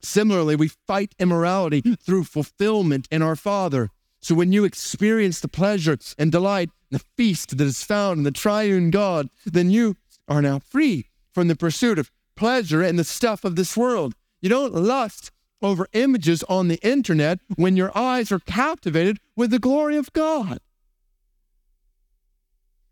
Similarly, 0.00 0.56
we 0.56 0.70
fight 0.86 1.14
immorality 1.18 1.80
through 1.80 2.24
fulfillment 2.24 3.08
in 3.10 3.20
our 3.20 3.36
Father. 3.36 3.90
So 4.20 4.34
when 4.34 4.52
you 4.52 4.64
experience 4.64 5.40
the 5.40 5.48
pleasure 5.48 5.98
and 6.18 6.30
delight, 6.30 6.70
the 6.90 7.00
feast 7.16 7.56
that 7.56 7.64
is 7.64 7.82
found 7.82 8.18
in 8.18 8.24
the 8.24 8.30
triune 8.30 8.90
God, 8.90 9.30
then 9.46 9.70
you 9.70 9.96
are 10.28 10.42
now 10.42 10.58
free 10.58 11.06
from 11.32 11.48
the 11.48 11.56
pursuit 11.56 11.98
of 11.98 12.10
pleasure 12.36 12.82
and 12.82 12.98
the 12.98 13.04
stuff 13.04 13.44
of 13.44 13.56
this 13.56 13.76
world. 13.76 14.14
You 14.40 14.48
don't 14.48 14.74
lust 14.74 15.30
over 15.62 15.88
images 15.92 16.42
on 16.44 16.68
the 16.68 16.78
internet 16.86 17.38
when 17.56 17.76
your 17.76 17.96
eyes 17.96 18.32
are 18.32 18.38
captivated 18.40 19.18
with 19.36 19.50
the 19.50 19.58
glory 19.58 19.96
of 19.96 20.12
God. 20.12 20.58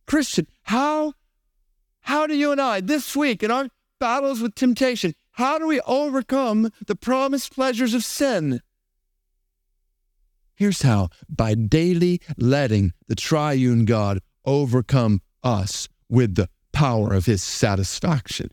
Christian, 0.07 0.47
how 0.65 1.15
how 2.03 2.27
do 2.27 2.35
you 2.35 2.53
and 2.53 2.61
I 2.61 2.81
this 2.81 3.15
week 3.15 3.43
in 3.43 3.51
our 3.51 3.69
battles 4.01 4.41
with 4.41 4.55
temptation, 4.55 5.15
how 5.33 5.59
do 5.59 5.67
we 5.67 5.81
overcome 5.83 6.71
the 6.87 6.97
promised 6.97 7.55
pleasures 7.55 7.93
of 7.93 8.05
sin? 8.05 8.61
Here's 10.59 10.83
how 10.83 11.11
by 11.29 11.55
daily 11.55 12.21
letting 12.37 12.93
the 13.07 13.15
triune 13.15 13.85
God 13.85 14.19
overcome 14.45 15.23
us 15.41 15.89
with 16.09 16.35
the 16.35 16.49
power 16.73 17.15
of 17.15 17.27
his 17.27 17.45
satisfaction. 17.45 18.51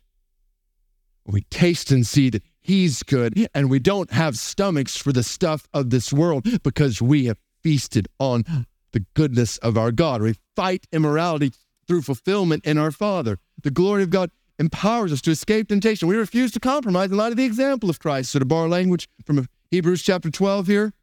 We 1.26 1.42
taste 1.50 1.90
and 1.90 2.06
see 2.06 2.30
that 2.30 2.44
he's 2.62 3.02
good, 3.02 3.50
and 3.56 3.72
we 3.72 3.80
don't 3.80 4.12
have 4.12 4.38
stomachs 4.38 4.96
for 4.96 5.12
the 5.12 5.24
stuff 5.24 5.68
of 5.74 5.90
this 5.90 6.14
world 6.14 6.46
because 6.62 7.02
we 7.02 7.26
have 7.26 7.40
feasted 7.64 8.08
on 8.20 8.44
the 8.92 9.04
goodness 9.16 9.58
of 9.58 9.76
our 9.76 9.92
God. 9.92 10.22
We 10.22 10.36
fight 10.56 10.86
immorality 10.92 11.54
through 11.88 12.04
fulfillment 12.04 12.68
in 12.68 12.78
our 12.78 12.92
Father. 12.92 13.40
The 13.64 13.72
glory 13.72 14.04
of 14.04 14.12
God 14.12 14.30
empowers 14.60 15.12
us 15.12 15.22
to 15.22 15.32
escape 15.32 15.70
temptation. 15.70 16.08
We 16.08 16.18
refuse 16.18 16.52
to 16.52 16.60
compromise 16.60 17.10
in 17.10 17.18
light 17.18 17.32
of 17.32 17.38
the 17.38 17.46
example 17.46 17.90
of 17.90 17.98
Christ. 17.98 18.30
So, 18.30 18.38
to 18.38 18.46
borrow 18.46 18.68
language 18.68 19.10
from 19.26 19.48
Hebrews 19.72 20.04
chapter 20.04 20.30
12 20.30 20.68
here, 20.68 20.94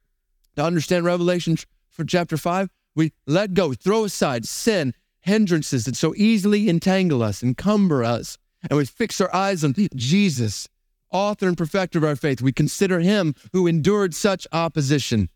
to 0.57 0.65
understand 0.65 1.05
Revelation 1.05 1.57
for 1.91 2.05
chapter 2.05 2.37
5, 2.37 2.69
we 2.95 3.13
let 3.27 3.55
go, 3.55 3.73
throw 3.73 4.05
aside 4.05 4.47
sin, 4.47 4.95
hindrances 5.21 5.85
that 5.85 5.97
so 5.97 6.15
easily 6.17 6.69
entangle 6.69 7.23
us, 7.23 7.43
encumber 7.43 8.05
us, 8.05 8.39
and 8.69 8.77
we 8.77 8.85
fix 8.85 9.21
our 9.21 9.35
eyes 9.35 9.65
on 9.65 9.75
Jesus, 9.95 10.69
author 11.11 11.49
and 11.49 11.57
perfecter 11.57 11.99
of 11.99 12.05
our 12.05 12.17
faith. 12.17 12.43
We 12.43 12.53
consider 12.53 13.01
him 13.01 13.35
who 13.53 13.67
endured 13.67 14.15
such 14.15 14.47
opposition. 14.53 15.29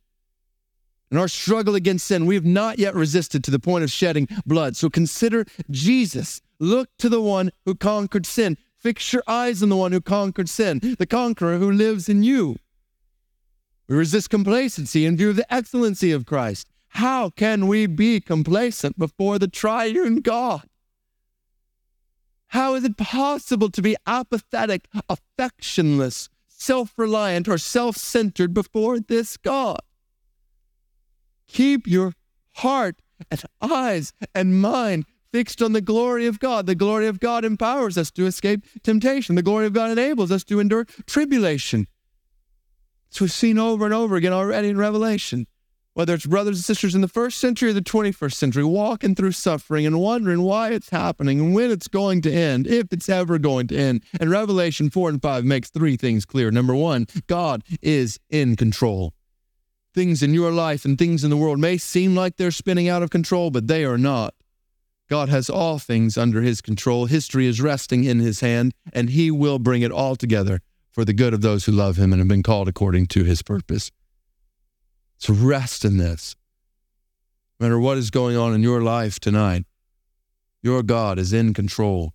In 1.11 1.19
our 1.19 1.29
struggle 1.29 1.75
against 1.75 2.07
sin, 2.07 2.27
we 2.27 2.35
have 2.35 2.45
not 2.45 2.79
yet 2.79 2.95
resisted 2.95 3.45
to 3.45 3.51
the 3.51 3.61
point 3.61 3.85
of 3.85 3.91
shedding 3.91 4.29
blood. 4.45 4.77
So 4.77 4.91
consider 4.91 5.45
Jesus. 5.71 6.41
Look 6.59 6.89
to 6.99 7.09
the 7.09 7.21
one 7.21 7.51
who 7.64 7.75
conquered 7.75 8.27
sin. 8.27 8.59
Fix 8.77 9.12
your 9.12 9.23
eyes 9.27 9.62
on 9.62 9.69
the 9.69 9.77
one 9.77 9.93
who 9.93 10.01
conquered 10.01 10.49
sin, 10.49 10.81
the 10.99 11.07
conqueror 11.07 11.59
who 11.59 11.71
lives 11.71 12.09
in 12.09 12.23
you. 12.23 12.57
We 13.89 13.97
resist 13.97 14.30
complacency 14.30 15.07
in 15.07 15.16
view 15.16 15.30
of 15.30 15.37
the 15.37 15.53
excellency 15.53 16.12
of 16.12 16.26
Christ. 16.26 16.68
How 16.89 17.30
can 17.30 17.66
we 17.66 17.87
be 17.87 18.20
complacent 18.20 18.99
before 18.99 19.39
the 19.39 19.49
triune 19.49 20.20
God? 20.20 20.68
How 22.49 22.74
is 22.74 22.84
it 22.84 22.97
possible 22.97 23.70
to 23.70 23.82
be 23.82 23.97
apathetic, 24.07 24.89
affectionless, 25.11 26.28
self 26.49 26.95
reliant, 26.97 27.49
or 27.49 27.59
self 27.59 27.97
centered 27.97 28.55
before 28.55 28.99
this 28.99 29.37
God? 29.37 29.80
Keep 31.47 31.87
your 31.87 32.14
heart 32.55 33.03
and 33.30 33.43
eyes 33.61 34.12
and 34.34 34.61
mind 34.61 35.05
fixed 35.32 35.61
on 35.61 35.72
the 35.72 35.80
glory 35.80 36.26
of 36.26 36.41
God. 36.41 36.66
The 36.66 36.74
glory 36.74 37.07
of 37.07 37.20
God 37.20 37.45
empowers 37.45 37.99
us 37.99 38.11
to 38.12 38.26
escape 38.26 38.64
temptation. 38.82 39.34
The 39.34 39.43
glory 39.43 39.66
of 39.66 39.72
God 39.72 39.91
enables 39.91 40.32
us 40.32 40.45
to 40.45 40.61
endure 40.61 40.87
tribulation. 41.07 41.87
We've 43.21 43.33
seen 43.33 43.59
over 43.59 43.85
and 43.85 43.95
over 43.95 44.17
again 44.17 44.33
already 44.33 44.69
in 44.69 44.79
Revelation. 44.79 45.47
Whether 45.95 46.12
it's 46.12 46.27
brothers 46.27 46.59
and 46.59 46.64
sisters 46.64 46.95
in 46.95 47.01
the 47.01 47.09
first 47.09 47.39
century 47.39 47.71
or 47.71 47.73
the 47.73 47.81
21st 47.81 48.35
century, 48.35 48.64
walking 48.64 49.14
through 49.14 49.33
suffering 49.33 49.87
and 49.87 49.99
wondering 49.99 50.43
why 50.43 50.73
it's 50.73 50.91
happening 50.91 51.41
and 51.41 51.55
when 51.55 51.71
it's 51.71 51.89
going 51.89 52.21
to 52.21 52.31
end, 52.31 52.67
if 52.67 52.93
it's 52.93 53.09
ever 53.09 53.39
going 53.39 53.67
to 53.69 53.79
end. 53.79 54.05
And 54.21 54.29
Revelation 54.29 54.91
4 54.91 55.09
and 55.09 55.23
5 55.23 55.45
makes 55.45 55.71
three 55.71 55.97
things 55.97 56.27
clear. 56.27 56.51
Number 56.51 56.75
one, 56.75 57.07
God 57.29 57.62
is 57.81 58.21
in 58.29 58.57
control. 58.57 59.14
Things 59.95 60.23
in 60.23 60.35
your 60.35 60.53
life 60.53 60.85
and 60.85 60.99
things 60.99 61.25
in 61.25 61.31
the 61.31 61.37
world 61.39 61.59
may 61.59 61.79
seem 61.79 62.14
like 62.14 62.37
they're 62.37 62.51
spinning 62.51 62.91
out 62.91 63.03
of 63.03 63.09
control, 63.09 63.51
but 63.51 63.67
they 63.67 63.83
are 63.87 63.97
not. 63.97 64.35
God 65.09 65.31
has 65.31 65.49
all 65.49 65.79
things 65.79 66.19
under 66.19 66.43
his 66.43 66.61
control. 66.61 67.07
History 67.07 67.47
is 67.47 67.62
resting 67.62 68.05
in 68.05 68.19
his 68.19 68.41
hand, 68.41 68.75
and 68.93 69.09
he 69.09 69.31
will 69.31 69.59
bring 69.59 69.81
it 69.81 69.93
all 69.93 70.14
together 70.14 70.61
for 70.97 71.05
the 71.05 71.12
good 71.12 71.34
of 71.34 71.42
those 71.42 71.66
who 71.66 71.72
love 71.72 71.99
him 71.99 72.11
and 72.11 72.20
have 72.20 72.28
been 72.28 72.42
called 72.42 72.68
according 72.68 73.05
to 73.05 73.22
his 73.22 73.42
purpose. 73.42 73.92
So 75.18 75.34
rest 75.34 75.84
in 75.84 75.99
this. 75.99 76.34
No 77.61 77.66
matter 77.66 77.78
what 77.78 77.99
is 77.99 78.11
going 78.11 78.34
on 78.34 78.55
in 78.55 78.62
your 78.62 78.80
life 78.80 79.20
tonight, 79.20 79.66
your 80.62 80.82
God 80.82 81.18
is 81.18 81.34
in 81.34 81.53
control. 81.53 82.14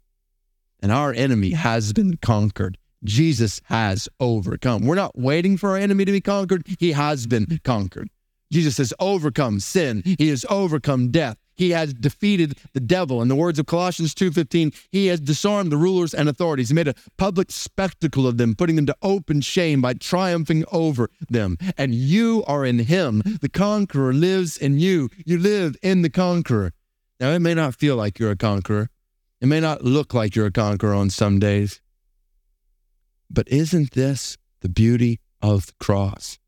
And 0.79 0.91
our 0.91 1.13
enemy 1.13 1.51
has 1.51 1.93
been 1.93 2.17
conquered. 2.17 2.79
Jesus 3.03 3.61
has 3.65 4.09
overcome. 4.19 4.87
We're 4.87 4.95
not 4.95 5.15
waiting 5.15 5.57
for 5.57 5.69
our 5.69 5.77
enemy 5.77 6.03
to 6.05 6.11
be 6.11 6.19
conquered. 6.19 6.65
He 6.79 6.93
has 6.93 7.27
been 7.27 7.59
conquered. 7.63 8.09
Jesus 8.51 8.79
has 8.79 8.95
overcome 8.99 9.59
sin. 9.59 10.01
He 10.17 10.29
has 10.29 10.43
overcome 10.49 11.11
death. 11.11 11.37
He 11.61 11.69
has 11.69 11.93
defeated 11.93 12.57
the 12.73 12.79
devil. 12.79 13.21
In 13.21 13.27
the 13.27 13.35
words 13.35 13.59
of 13.59 13.67
Colossians 13.67 14.15
2:15, 14.15 14.73
he 14.89 15.05
has 15.05 15.19
disarmed 15.19 15.71
the 15.71 15.77
rulers 15.77 16.11
and 16.11 16.27
authorities. 16.27 16.69
He 16.69 16.73
made 16.73 16.87
a 16.87 16.95
public 17.17 17.51
spectacle 17.51 18.25
of 18.25 18.37
them, 18.37 18.55
putting 18.55 18.77
them 18.77 18.87
to 18.87 18.95
open 19.03 19.41
shame 19.41 19.79
by 19.79 19.93
triumphing 19.93 20.65
over 20.71 21.11
them. 21.29 21.59
And 21.77 21.93
you 21.93 22.43
are 22.47 22.65
in 22.65 22.79
him. 22.79 23.21
The 23.41 23.47
conqueror 23.47 24.11
lives 24.11 24.57
in 24.57 24.79
you. 24.79 25.09
You 25.23 25.37
live 25.37 25.75
in 25.83 26.01
the 26.01 26.09
conqueror. 26.09 26.73
Now, 27.19 27.29
it 27.29 27.39
may 27.41 27.53
not 27.53 27.75
feel 27.75 27.95
like 27.95 28.17
you're 28.17 28.31
a 28.31 28.35
conqueror. 28.35 28.89
It 29.39 29.45
may 29.45 29.59
not 29.59 29.83
look 29.83 30.15
like 30.15 30.35
you're 30.35 30.47
a 30.47 30.51
conqueror 30.51 30.95
on 30.95 31.11
some 31.11 31.37
days. 31.37 31.79
But 33.29 33.47
isn't 33.49 33.91
this 33.91 34.35
the 34.61 34.69
beauty 34.69 35.19
of 35.43 35.67
the 35.67 35.73
cross? 35.79 36.39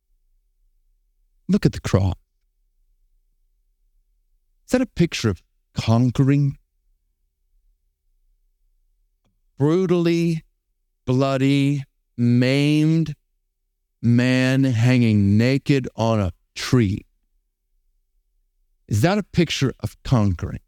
Look 1.47 1.67
at 1.67 1.73
the 1.73 1.81
cross. 1.81 2.15
Is 4.73 4.79
that 4.79 4.87
a 4.87 4.87
picture 4.87 5.29
of 5.29 5.43
conquering 5.75 6.57
brutally, 9.59 10.43
bloody, 11.05 11.83
maimed 12.17 13.13
man 14.01 14.63
hanging 14.63 15.37
naked 15.37 15.87
on 15.95 16.19
a 16.19 16.31
tree. 16.55 17.05
Is 18.87 19.01
that 19.01 19.19
a 19.19 19.23
picture 19.23 19.75
of 19.81 19.95
conquering? 20.01 20.61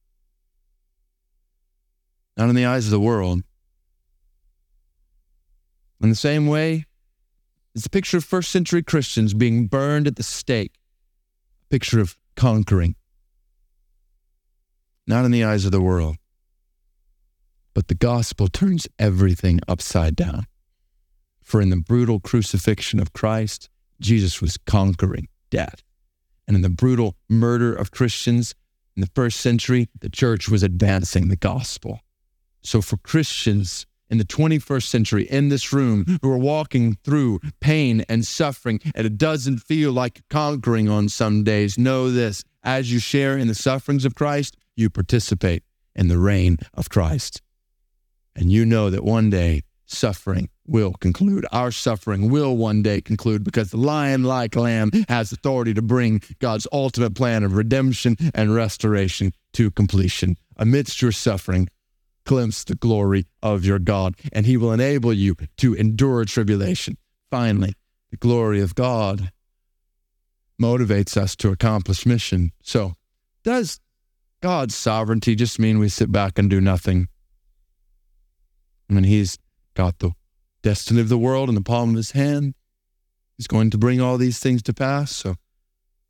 Not 2.37 2.49
in 2.49 2.55
the 2.55 2.65
eyes 2.67 2.85
of 2.85 2.91
the 2.91 2.99
world. 2.99 3.41
In 5.99 6.09
the 6.09 6.15
same 6.15 6.45
way, 6.45 6.85
it's 7.73 7.87
a 7.87 7.89
picture 7.89 8.17
of 8.17 8.23
first 8.23 8.51
century 8.51 8.83
Christians 8.83 9.33
being 9.33 9.65
burned 9.65 10.05
at 10.05 10.15
the 10.15 10.21
stake, 10.21 10.73
a 11.63 11.69
picture 11.69 11.99
of 11.99 12.19
conquering. 12.35 12.95
Not 15.07 15.25
in 15.25 15.31
the 15.31 15.43
eyes 15.43 15.65
of 15.65 15.71
the 15.71 15.81
world. 15.81 16.17
But 17.73 17.87
the 17.87 17.95
gospel 17.95 18.47
turns 18.47 18.87
everything 18.97 19.59
upside 19.67 20.15
down. 20.15 20.45
For 21.43 21.61
in 21.61 21.69
the 21.69 21.77
brutal 21.77 22.19
crucifixion 22.19 22.99
of 22.99 23.13
Christ, 23.13 23.69
Jesus 23.99 24.41
was 24.41 24.57
conquering 24.57 25.27
death. 25.49 25.83
And 26.47 26.55
in 26.55 26.61
the 26.61 26.69
brutal 26.69 27.15
murder 27.29 27.73
of 27.73 27.91
Christians 27.91 28.55
in 28.95 29.01
the 29.01 29.09
first 29.13 29.39
century, 29.39 29.89
the 29.99 30.09
church 30.09 30.49
was 30.49 30.63
advancing 30.63 31.27
the 31.27 31.35
gospel. 31.35 31.99
So 32.61 32.81
for 32.81 32.97
Christians 32.97 33.85
in 34.09 34.17
the 34.17 34.25
21st 34.25 34.83
century 34.83 35.23
in 35.25 35.49
this 35.49 35.73
room 35.73 36.05
who 36.21 36.31
are 36.31 36.37
walking 36.37 36.97
through 37.03 37.39
pain 37.59 38.05
and 38.07 38.25
suffering, 38.25 38.79
and 38.95 39.05
it 39.05 39.17
doesn't 39.17 39.59
feel 39.59 39.91
like 39.91 40.21
conquering 40.29 40.89
on 40.89 41.09
some 41.09 41.43
days, 41.43 41.77
know 41.77 42.09
this 42.09 42.43
as 42.63 42.91
you 42.91 42.99
share 42.99 43.37
in 43.37 43.47
the 43.47 43.55
sufferings 43.55 44.05
of 44.05 44.15
Christ, 44.15 44.57
you 44.75 44.89
participate 44.89 45.63
in 45.95 46.07
the 46.07 46.17
reign 46.17 46.57
of 46.73 46.89
Christ. 46.89 47.41
And 48.35 48.51
you 48.51 48.65
know 48.65 48.89
that 48.89 49.03
one 49.03 49.29
day 49.29 49.63
suffering 49.85 50.49
will 50.67 50.93
conclude. 50.93 51.45
Our 51.51 51.71
suffering 51.71 52.29
will 52.29 52.57
one 52.57 52.81
day 52.81 53.01
conclude 53.01 53.43
because 53.43 53.71
the 53.71 53.77
lion 53.77 54.23
like 54.23 54.55
lamb 54.55 54.91
has 55.07 55.31
authority 55.31 55.73
to 55.73 55.81
bring 55.81 56.21
God's 56.39 56.67
ultimate 56.71 57.15
plan 57.15 57.43
of 57.43 57.53
redemption 57.53 58.17
and 58.33 58.53
restoration 58.53 59.31
to 59.53 59.71
completion. 59.71 60.37
Amidst 60.57 61.01
your 61.01 61.11
suffering, 61.11 61.69
glimpse 62.25 62.63
the 62.63 62.75
glory 62.75 63.25
of 63.41 63.63
your 63.63 63.79
God, 63.79 64.15
and 64.33 64.45
he 64.45 64.57
will 64.57 64.73
enable 64.73 65.13
you 65.13 65.35
to 65.57 65.73
endure 65.75 66.25
tribulation. 66.25 66.97
Finally, 67.29 67.75
the 68.11 68.17
glory 68.17 68.61
of 68.61 68.75
God 68.75 69.31
motivates 70.61 71.17
us 71.17 71.35
to 71.37 71.49
accomplish 71.49 72.05
mission. 72.05 72.51
So, 72.63 72.93
does 73.43 73.79
God's 74.45 74.75
sovereignty 74.75 75.33
just 75.33 75.57
mean 75.57 75.79
we 75.79 75.89
sit 75.89 76.11
back 76.11 76.37
and 76.37 76.47
do 76.47 76.61
nothing? 76.61 77.07
I 78.87 78.93
mean, 78.93 79.03
he's 79.03 79.39
got 79.73 79.97
the 79.97 80.11
destiny 80.61 81.01
of 81.01 81.09
the 81.09 81.17
world 81.17 81.49
in 81.49 81.55
the 81.55 81.61
palm 81.61 81.89
of 81.89 81.95
his 81.95 82.11
hand. 82.11 82.53
He's 83.37 83.47
going 83.47 83.71
to 83.71 83.79
bring 83.79 83.99
all 83.99 84.19
these 84.19 84.37
things 84.37 84.61
to 84.61 84.71
pass. 84.71 85.11
So, 85.11 85.33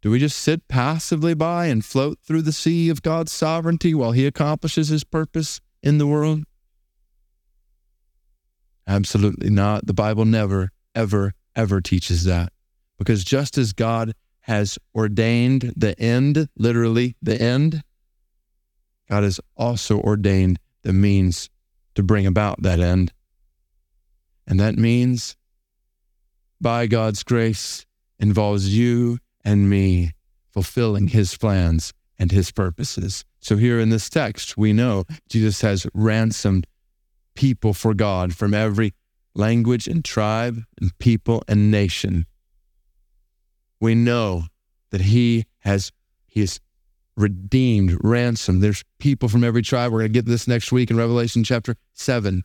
do 0.01 0.11
we 0.11 0.19
just 0.19 0.37
sit 0.37 0.67
passively 0.67 1.33
by 1.33 1.67
and 1.67 1.85
float 1.85 2.19
through 2.27 2.41
the 2.41 2.51
sea 2.51 2.89
of 2.89 3.01
God's 3.01 3.31
sovereignty 3.31 3.93
while 3.93 4.11
he 4.11 4.27
accomplishes 4.27 4.89
his 4.89 5.05
purpose 5.05 5.61
in 5.81 5.97
the 5.97 6.05
world? 6.05 6.43
Absolutely 8.85 9.49
not. 9.49 9.87
The 9.87 9.93
Bible 9.93 10.25
never, 10.25 10.71
ever, 10.93 11.31
ever 11.55 11.79
teaches 11.79 12.25
that. 12.25 12.51
Because 12.97 13.23
just 13.23 13.57
as 13.57 13.71
God 13.71 14.11
has 14.41 14.77
ordained 14.93 15.71
the 15.77 15.97
end, 15.97 16.49
literally 16.57 17.15
the 17.21 17.41
end, 17.41 17.81
God 19.09 19.23
has 19.23 19.39
also 19.55 19.99
ordained 19.99 20.59
the 20.83 20.93
means 20.93 21.49
to 21.95 22.03
bring 22.03 22.25
about 22.25 22.61
that 22.61 22.79
end. 22.79 23.11
And 24.47 24.59
that 24.59 24.77
means, 24.77 25.35
by 26.61 26.87
God's 26.87 27.23
grace, 27.23 27.85
involves 28.19 28.75
you 28.75 29.19
and 29.43 29.69
me 29.69 30.11
fulfilling 30.51 31.07
his 31.07 31.35
plans 31.37 31.93
and 32.17 32.31
his 32.31 32.51
purposes. 32.51 33.25
So, 33.39 33.57
here 33.57 33.79
in 33.79 33.89
this 33.89 34.09
text, 34.09 34.57
we 34.57 34.73
know 34.73 35.03
Jesus 35.29 35.61
has 35.61 35.87
ransomed 35.93 36.67
people 37.35 37.73
for 37.73 37.93
God 37.93 38.35
from 38.35 38.53
every 38.53 38.93
language 39.33 39.87
and 39.87 40.03
tribe 40.03 40.63
and 40.79 40.97
people 40.97 41.43
and 41.47 41.69
nation. 41.69 42.25
We 43.79 43.93
know 43.93 44.45
that 44.91 45.01
he 45.01 45.45
has 45.59 45.91
he 46.25 46.47
redeemed, 47.17 47.97
ransomed. 48.01 48.61
There's 48.61 48.83
people 48.99 49.29
from 49.29 49.43
every 49.43 49.61
tribe. 49.61 49.91
We're 49.91 49.99
going 49.99 50.13
to 50.13 50.19
get 50.19 50.25
this 50.25 50.47
next 50.47 50.71
week 50.71 50.89
in 50.89 50.97
Revelation 50.97 51.43
chapter 51.43 51.75
7 51.93 52.43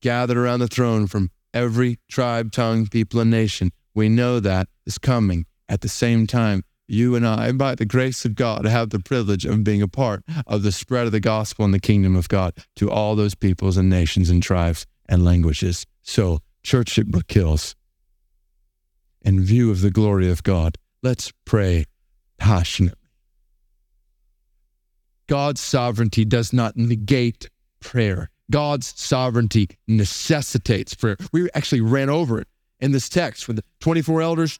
gathered 0.00 0.36
around 0.36 0.60
the 0.60 0.68
throne 0.68 1.06
from 1.06 1.30
every 1.52 1.98
tribe, 2.08 2.52
tongue, 2.52 2.86
people, 2.86 3.20
and 3.20 3.30
nation. 3.30 3.70
We 3.94 4.08
know 4.08 4.40
that 4.40 4.68
is 4.86 4.98
coming. 4.98 5.46
At 5.68 5.80
the 5.82 5.88
same 5.88 6.26
time, 6.26 6.62
you 6.86 7.14
and 7.14 7.26
I, 7.26 7.52
by 7.52 7.74
the 7.74 7.84
grace 7.84 8.24
of 8.24 8.34
God, 8.34 8.64
have 8.64 8.90
the 8.90 9.00
privilege 9.00 9.44
of 9.44 9.62
being 9.64 9.82
a 9.82 9.88
part 9.88 10.24
of 10.46 10.62
the 10.62 10.72
spread 10.72 11.06
of 11.06 11.12
the 11.12 11.20
gospel 11.20 11.64
and 11.64 11.74
the 11.74 11.80
kingdom 11.80 12.16
of 12.16 12.28
God 12.28 12.54
to 12.76 12.90
all 12.90 13.14
those 13.14 13.34
peoples 13.34 13.76
and 13.76 13.90
nations 13.90 14.30
and 14.30 14.42
tribes 14.42 14.86
and 15.08 15.24
languages. 15.24 15.84
So, 16.02 16.38
church 16.62 16.98
at 16.98 17.08
Brook 17.08 17.30
Hills, 17.30 17.74
in 19.20 19.44
view 19.44 19.70
of 19.70 19.82
the 19.82 19.90
glory 19.90 20.30
of 20.30 20.42
God, 20.42 20.78
let's 21.02 21.32
pray 21.44 21.84
passionately. 22.38 22.97
God's 25.28 25.60
sovereignty 25.60 26.24
does 26.24 26.52
not 26.52 26.76
negate 26.76 27.48
prayer. 27.80 28.30
God's 28.50 28.94
sovereignty 28.96 29.68
necessitates 29.86 30.94
prayer. 30.94 31.16
We 31.32 31.50
actually 31.54 31.82
ran 31.82 32.08
over 32.08 32.40
it 32.40 32.48
in 32.80 32.92
this 32.92 33.08
text 33.08 33.46
with 33.46 33.56
the 33.56 33.64
24 33.80 34.22
elders. 34.22 34.58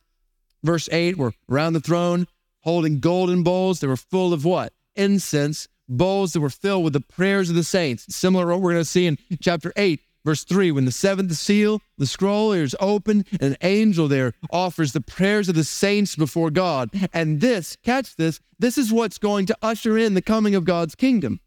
Verse 0.62 0.88
8 0.92 1.16
were 1.16 1.32
around 1.50 1.72
the 1.72 1.80
throne 1.80 2.26
holding 2.60 3.00
golden 3.00 3.42
bowls 3.42 3.80
that 3.80 3.88
were 3.88 3.96
full 3.96 4.32
of 4.32 4.44
what? 4.44 4.72
Incense, 4.94 5.68
bowls 5.88 6.34
that 6.34 6.40
were 6.40 6.50
filled 6.50 6.84
with 6.84 6.92
the 6.92 7.00
prayers 7.00 7.48
of 7.48 7.56
the 7.56 7.64
saints. 7.64 8.14
Similar 8.14 8.44
to 8.44 8.48
what 8.50 8.60
we're 8.60 8.72
going 8.72 8.82
to 8.82 8.90
see 8.90 9.06
in 9.06 9.16
chapter 9.40 9.72
8, 9.76 10.00
verse 10.24 10.44
3. 10.44 10.70
When 10.72 10.84
the 10.84 10.92
seventh 10.92 11.32
seal, 11.34 11.80
the 11.96 12.06
scroll 12.06 12.52
is 12.52 12.76
open, 12.80 13.24
an 13.40 13.56
angel 13.62 14.08
there 14.08 14.34
offers 14.50 14.92
the 14.92 15.00
prayers 15.00 15.48
of 15.48 15.54
the 15.54 15.64
saints 15.64 16.16
before 16.16 16.50
God. 16.50 16.90
And 17.12 17.40
this, 17.40 17.76
catch 17.82 18.16
this, 18.16 18.40
this 18.58 18.78
is 18.78 18.92
what's 18.92 19.18
going 19.18 19.46
to 19.46 19.58
usher 19.62 19.96
in 19.96 20.14
the 20.14 20.22
coming 20.22 20.54
of 20.54 20.64
God's 20.64 20.94
kingdom. 20.94 21.40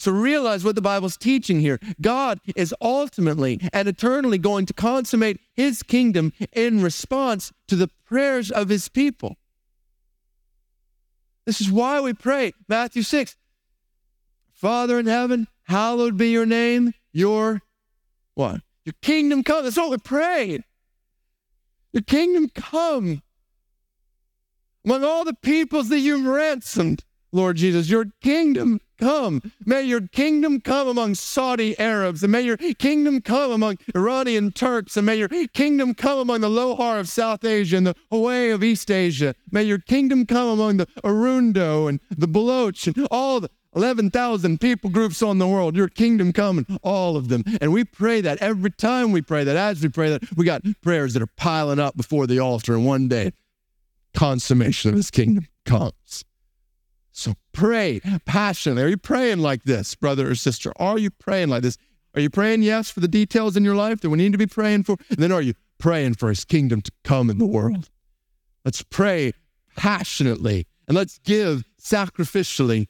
So 0.00 0.12
realize 0.12 0.64
what 0.64 0.76
the 0.76 0.80
Bible's 0.80 1.18
teaching 1.18 1.60
here. 1.60 1.78
God 2.00 2.40
is 2.56 2.74
ultimately 2.80 3.60
and 3.70 3.86
eternally 3.86 4.38
going 4.38 4.64
to 4.64 4.72
consummate 4.72 5.38
his 5.52 5.82
kingdom 5.82 6.32
in 6.54 6.82
response 6.82 7.52
to 7.68 7.76
the 7.76 7.90
prayers 8.06 8.50
of 8.50 8.70
his 8.70 8.88
people. 8.88 9.36
This 11.44 11.60
is 11.60 11.70
why 11.70 12.00
we 12.00 12.14
pray. 12.14 12.52
Matthew 12.66 13.02
6. 13.02 13.36
Father 14.54 14.98
in 14.98 15.06
heaven, 15.06 15.48
hallowed 15.64 16.16
be 16.16 16.30
your 16.30 16.46
name. 16.46 16.94
Your 17.12 17.60
what? 18.34 18.60
Your 18.84 18.94
kingdom 19.02 19.42
come. 19.44 19.64
That's 19.64 19.78
all 19.78 19.90
we 19.90 19.98
pray. 19.98 20.60
Your 21.92 22.02
kingdom 22.02 22.48
come 22.54 23.22
among 24.84 25.04
all 25.04 25.24
the 25.24 25.34
peoples 25.34 25.88
that 25.88 26.00
you've 26.00 26.26
ransomed, 26.26 27.04
Lord 27.32 27.56
Jesus. 27.56 27.90
Your 27.90 28.06
kingdom 28.22 28.80
come. 28.98 29.42
May 29.64 29.82
your 29.82 30.02
kingdom 30.08 30.60
come 30.60 30.86
among 30.86 31.14
Saudi 31.14 31.78
Arabs, 31.78 32.22
and 32.22 32.30
may 32.30 32.42
your 32.42 32.56
kingdom 32.56 33.20
come 33.20 33.50
among 33.50 33.78
Iranian 33.94 34.52
Turks, 34.52 34.96
and 34.96 35.06
may 35.06 35.16
your 35.16 35.28
kingdom 35.28 35.94
come 35.94 36.18
among 36.18 36.42
the 36.42 36.48
Lohar 36.48 37.00
of 37.00 37.08
South 37.08 37.44
Asia 37.44 37.78
and 37.78 37.86
the 37.86 37.96
Hui 38.10 38.50
of 38.50 38.62
East 38.62 38.90
Asia. 38.90 39.34
May 39.50 39.64
your 39.64 39.78
kingdom 39.78 40.26
come 40.26 40.48
among 40.48 40.76
the 40.76 40.86
Arundo 41.02 41.88
and 41.88 42.00
the 42.10 42.28
Baloch 42.28 42.86
and 42.86 43.06
all 43.10 43.40
the 43.40 43.50
11,000 43.74 44.60
people 44.60 44.90
groups 44.90 45.22
on 45.22 45.38
the 45.38 45.46
world. 45.46 45.76
Your 45.76 45.88
kingdom 45.88 46.32
coming, 46.32 46.66
all 46.82 47.16
of 47.16 47.28
them. 47.28 47.44
And 47.60 47.72
we 47.72 47.84
pray 47.84 48.20
that 48.20 48.38
every 48.38 48.70
time 48.70 49.12
we 49.12 49.22
pray 49.22 49.44
that, 49.44 49.56
as 49.56 49.82
we 49.82 49.88
pray 49.88 50.10
that, 50.10 50.22
we 50.36 50.44
got 50.44 50.62
prayers 50.82 51.14
that 51.14 51.22
are 51.22 51.32
piling 51.36 51.78
up 51.78 51.96
before 51.96 52.26
the 52.26 52.38
altar, 52.38 52.74
and 52.74 52.84
one 52.84 53.08
day, 53.08 53.32
consummation 54.12 54.90
of 54.90 54.96
his 54.96 55.10
kingdom 55.10 55.46
comes. 55.64 56.24
So 57.12 57.34
pray 57.52 58.00
passionately. 58.24 58.82
Are 58.82 58.88
you 58.88 58.96
praying 58.96 59.38
like 59.38 59.64
this, 59.64 59.94
brother 59.94 60.30
or 60.30 60.34
sister? 60.34 60.72
Are 60.76 60.98
you 60.98 61.10
praying 61.10 61.48
like 61.48 61.62
this? 61.62 61.76
Are 62.14 62.20
you 62.20 62.30
praying, 62.30 62.62
yes, 62.62 62.90
for 62.90 63.00
the 63.00 63.08
details 63.08 63.56
in 63.56 63.64
your 63.64 63.76
life 63.76 64.00
that 64.00 64.10
we 64.10 64.18
need 64.18 64.32
to 64.32 64.38
be 64.38 64.46
praying 64.46 64.84
for? 64.84 64.96
And 65.10 65.18
then 65.18 65.30
are 65.30 65.42
you 65.42 65.54
praying 65.78 66.14
for 66.14 66.28
his 66.28 66.44
kingdom 66.44 66.82
to 66.82 66.90
come 67.04 67.30
in 67.30 67.38
the 67.38 67.46
world? 67.46 67.88
Let's 68.64 68.82
pray 68.82 69.32
passionately 69.76 70.66
and 70.88 70.96
let's 70.96 71.18
give 71.18 71.64
sacrificially. 71.80 72.88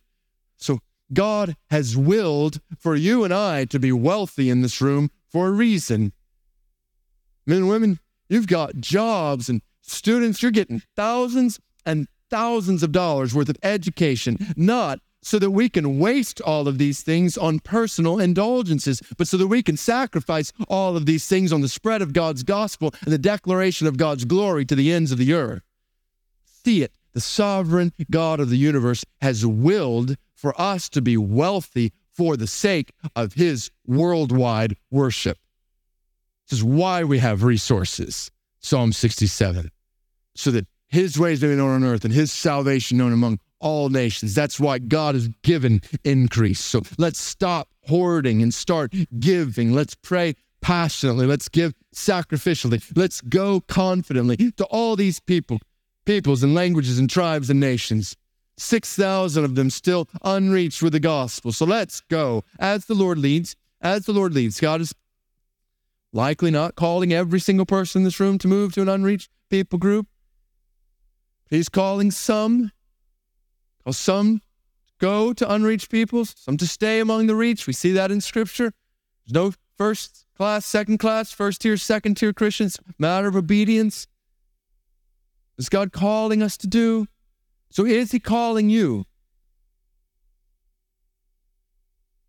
God 1.12 1.56
has 1.70 1.96
willed 1.96 2.60
for 2.78 2.94
you 2.94 3.24
and 3.24 3.34
I 3.34 3.64
to 3.66 3.78
be 3.78 3.92
wealthy 3.92 4.50
in 4.50 4.62
this 4.62 4.80
room 4.80 5.10
for 5.28 5.48
a 5.48 5.52
reason. 5.52 6.12
Men 7.46 7.58
and 7.58 7.68
women, 7.68 7.98
you've 8.28 8.46
got 8.46 8.76
jobs 8.76 9.48
and 9.48 9.62
students, 9.80 10.42
you're 10.42 10.50
getting 10.50 10.82
thousands 10.96 11.58
and 11.84 12.06
thousands 12.28 12.82
of 12.82 12.92
dollars 12.92 13.34
worth 13.34 13.48
of 13.48 13.56
education, 13.62 14.54
not 14.56 15.00
so 15.22 15.38
that 15.38 15.50
we 15.50 15.68
can 15.68 15.98
waste 15.98 16.40
all 16.40 16.66
of 16.66 16.78
these 16.78 17.02
things 17.02 17.36
on 17.36 17.58
personal 17.58 18.18
indulgences, 18.18 19.02
but 19.18 19.28
so 19.28 19.36
that 19.36 19.48
we 19.48 19.62
can 19.62 19.76
sacrifice 19.76 20.52
all 20.68 20.96
of 20.96 21.06
these 21.06 21.26
things 21.26 21.52
on 21.52 21.60
the 21.60 21.68
spread 21.68 22.00
of 22.00 22.12
God's 22.12 22.42
gospel 22.42 22.94
and 23.04 23.12
the 23.12 23.18
declaration 23.18 23.86
of 23.86 23.98
God's 23.98 24.24
glory 24.24 24.64
to 24.64 24.74
the 24.74 24.92
ends 24.92 25.12
of 25.12 25.18
the 25.18 25.32
earth. 25.32 25.62
See 26.44 26.82
it. 26.82 26.92
The 27.12 27.20
sovereign 27.20 27.92
God 28.10 28.38
of 28.38 28.50
the 28.50 28.56
universe 28.56 29.04
has 29.20 29.44
willed 29.44 30.16
for 30.40 30.58
us 30.60 30.88
to 30.88 31.02
be 31.02 31.16
wealthy 31.16 31.92
for 32.14 32.36
the 32.36 32.46
sake 32.46 32.92
of 33.14 33.34
his 33.34 33.70
worldwide 33.86 34.76
worship. 34.90 35.38
This 36.48 36.58
is 36.58 36.64
why 36.64 37.04
we 37.04 37.18
have 37.18 37.44
resources. 37.44 38.30
Psalm 38.60 38.92
67. 38.92 39.70
So 40.34 40.50
that 40.50 40.66
his 40.88 41.18
ways 41.18 41.42
may 41.42 41.48
be 41.48 41.56
known 41.56 41.82
on 41.82 41.84
earth 41.84 42.04
and 42.04 42.12
his 42.12 42.32
salvation 42.32 42.98
known 42.98 43.12
among 43.12 43.38
all 43.60 43.90
nations. 43.90 44.34
That's 44.34 44.58
why 44.58 44.78
God 44.78 45.14
has 45.14 45.28
given 45.42 45.82
increase. 46.04 46.60
So 46.60 46.82
let's 46.98 47.20
stop 47.20 47.68
hoarding 47.86 48.42
and 48.42 48.52
start 48.52 48.94
giving. 49.18 49.72
Let's 49.72 49.94
pray 49.94 50.34
passionately. 50.62 51.26
Let's 51.26 51.48
give 51.48 51.74
sacrificially. 51.94 52.82
Let's 52.96 53.20
go 53.20 53.60
confidently 53.60 54.52
to 54.52 54.64
all 54.66 54.96
these 54.96 55.20
people, 55.20 55.58
peoples 56.06 56.42
and 56.42 56.54
languages 56.54 56.98
and 56.98 57.08
tribes 57.08 57.50
and 57.50 57.60
nations. 57.60 58.16
6,000 58.60 59.44
of 59.44 59.54
them 59.54 59.70
still 59.70 60.08
unreached 60.22 60.82
with 60.82 60.92
the 60.92 61.00
gospel. 61.00 61.52
So 61.52 61.64
let's 61.64 62.00
go 62.02 62.44
as 62.58 62.86
the 62.86 62.94
Lord 62.94 63.18
leads, 63.18 63.56
as 63.80 64.06
the 64.06 64.12
Lord 64.12 64.34
leads. 64.34 64.60
God 64.60 64.80
is 64.80 64.94
likely 66.12 66.50
not 66.50 66.74
calling 66.74 67.12
every 67.12 67.40
single 67.40 67.66
person 67.66 68.00
in 68.00 68.04
this 68.04 68.20
room 68.20 68.38
to 68.38 68.48
move 68.48 68.72
to 68.74 68.82
an 68.82 68.88
unreached 68.88 69.30
people 69.48 69.78
group. 69.78 70.06
He's 71.48 71.68
calling 71.68 72.10
some 72.10 72.70
Cause 73.84 73.98
some 73.98 74.42
go 74.98 75.32
to 75.32 75.52
unreached 75.52 75.90
peoples, 75.90 76.34
some 76.36 76.56
to 76.58 76.66
stay 76.66 77.00
among 77.00 77.26
the 77.26 77.34
reached. 77.34 77.66
We 77.66 77.72
see 77.72 77.92
that 77.92 78.10
in 78.10 78.20
Scripture. 78.20 78.72
There's 79.26 79.34
no 79.34 79.52
first 79.76 80.26
class, 80.36 80.66
second 80.66 80.98
class, 80.98 81.32
first 81.32 81.62
tier, 81.62 81.76
second 81.76 82.16
tier 82.16 82.32
Christians. 82.32 82.78
Matter 82.98 83.28
of 83.28 83.36
obedience. 83.36 84.06
Is 85.58 85.68
God 85.68 85.92
calling 85.92 86.42
us 86.42 86.56
to 86.58 86.66
do? 86.66 87.06
So 87.70 87.84
is 87.86 88.12
He 88.12 88.20
calling 88.20 88.68
you? 88.68 89.04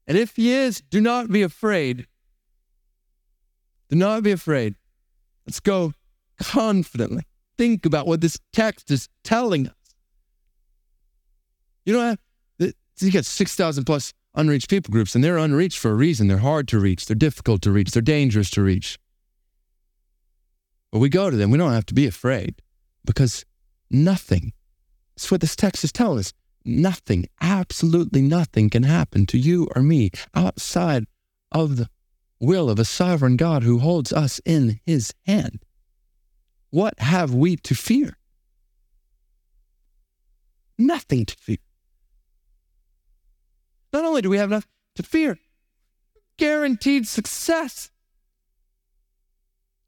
And 0.08 0.18
if 0.18 0.36
He 0.36 0.52
is, 0.52 0.82
do 0.90 1.02
not 1.02 1.30
be 1.30 1.42
afraid. 1.42 2.08
Do 3.90 3.96
not 3.96 4.24
be 4.24 4.32
afraid. 4.32 4.76
Let's 5.46 5.60
go 5.60 5.94
confidently. 6.40 7.24
Think 7.58 7.86
about 7.86 8.08
what 8.08 8.22
this 8.22 8.38
text 8.54 8.90
is 8.92 9.10
telling 9.24 9.68
us. 9.68 9.74
You 11.86 11.98
have, 11.98 12.20
you 12.60 13.12
got 13.12 13.26
6,000 13.26 13.84
plus 13.86 14.14
unreached 14.36 14.70
people 14.70 14.92
groups, 14.92 15.16
and 15.16 15.24
they're 15.24 15.38
unreached 15.38 15.80
for 15.80 15.92
a 15.92 15.96
reason. 15.96 16.28
They're 16.28 16.38
hard 16.38 16.68
to 16.70 16.80
reach, 16.80 17.06
they're 17.06 17.16
difficult 17.16 17.62
to 17.64 17.72
reach, 17.72 17.92
they're 17.92 18.02
dangerous 18.02 18.50
to 18.52 18.62
reach. 18.62 18.98
But 20.92 21.00
we 21.00 21.10
go 21.10 21.30
to 21.30 21.38
them, 21.38 21.52
we 21.52 21.58
don't 21.58 21.74
have 21.74 21.86
to 21.88 21.94
be 21.94 22.06
afraid 22.06 22.62
because 23.06 23.46
nothing, 23.90 24.54
that's 25.16 25.32
what 25.32 25.42
this 25.42 25.56
text 25.56 25.84
is 25.84 25.92
telling 25.92 26.20
us. 26.20 26.34
Nothing, 26.64 27.28
absolutely 27.42 28.22
nothing 28.22 28.70
can 28.70 28.84
happen 28.84 29.26
to 29.28 29.38
you 29.38 29.68
or 29.76 29.82
me 29.82 30.12
outside 30.36 31.06
of 31.52 31.78
the 31.78 31.90
will 32.40 32.70
of 32.70 32.80
a 32.80 32.86
sovereign 32.86 33.38
God 33.38 33.64
who 33.64 33.80
holds 33.80 34.14
us 34.14 34.40
in 34.46 34.80
his 34.86 35.14
hand. 35.26 35.60
What 36.70 37.00
have 37.00 37.34
we 37.34 37.56
to 37.58 37.76
fear? 37.76 38.18
Nothing 40.78 41.26
to 41.26 41.36
fear. 41.36 41.58
Not 43.94 44.06
only 44.06 44.22
do 44.22 44.30
we 44.30 44.38
have 44.38 44.52
enough 44.52 44.68
to 44.96 45.04
fear, 45.04 45.38
guaranteed 46.38 47.08
success. 47.08 47.92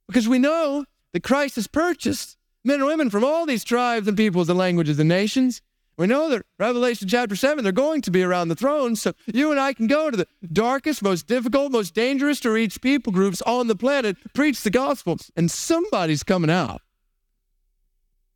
Because 0.07 0.27
we 0.27 0.39
know 0.39 0.85
that 1.13 1.23
Christ 1.23 1.55
has 1.55 1.67
purchased 1.67 2.37
men 2.63 2.79
and 2.79 2.85
women 2.85 3.09
from 3.09 3.23
all 3.23 3.45
these 3.45 3.63
tribes 3.63 4.07
and 4.07 4.17
peoples 4.17 4.49
and 4.49 4.57
languages 4.57 4.99
and 4.99 5.09
nations. 5.09 5.61
We 5.95 6.07
know 6.07 6.29
that 6.29 6.45
Revelation 6.57 7.07
chapter 7.07 7.35
7, 7.35 7.63
they're 7.63 7.71
going 7.71 8.01
to 8.01 8.11
be 8.11 8.23
around 8.23 8.47
the 8.47 8.55
throne. 8.55 8.95
So 8.95 9.13
you 9.27 9.51
and 9.51 9.59
I 9.59 9.73
can 9.73 9.85
go 9.85 10.09
to 10.09 10.17
the 10.17 10.27
darkest, 10.51 11.03
most 11.03 11.27
difficult, 11.27 11.71
most 11.71 11.93
dangerous 11.93 12.39
to 12.41 12.49
reach 12.49 12.81
people 12.81 13.13
groups 13.13 13.41
on 13.43 13.67
the 13.67 13.75
planet, 13.75 14.17
preach 14.33 14.63
the 14.63 14.71
gospel, 14.71 15.17
and 15.35 15.51
somebody's 15.51 16.23
coming 16.23 16.49
out. 16.49 16.81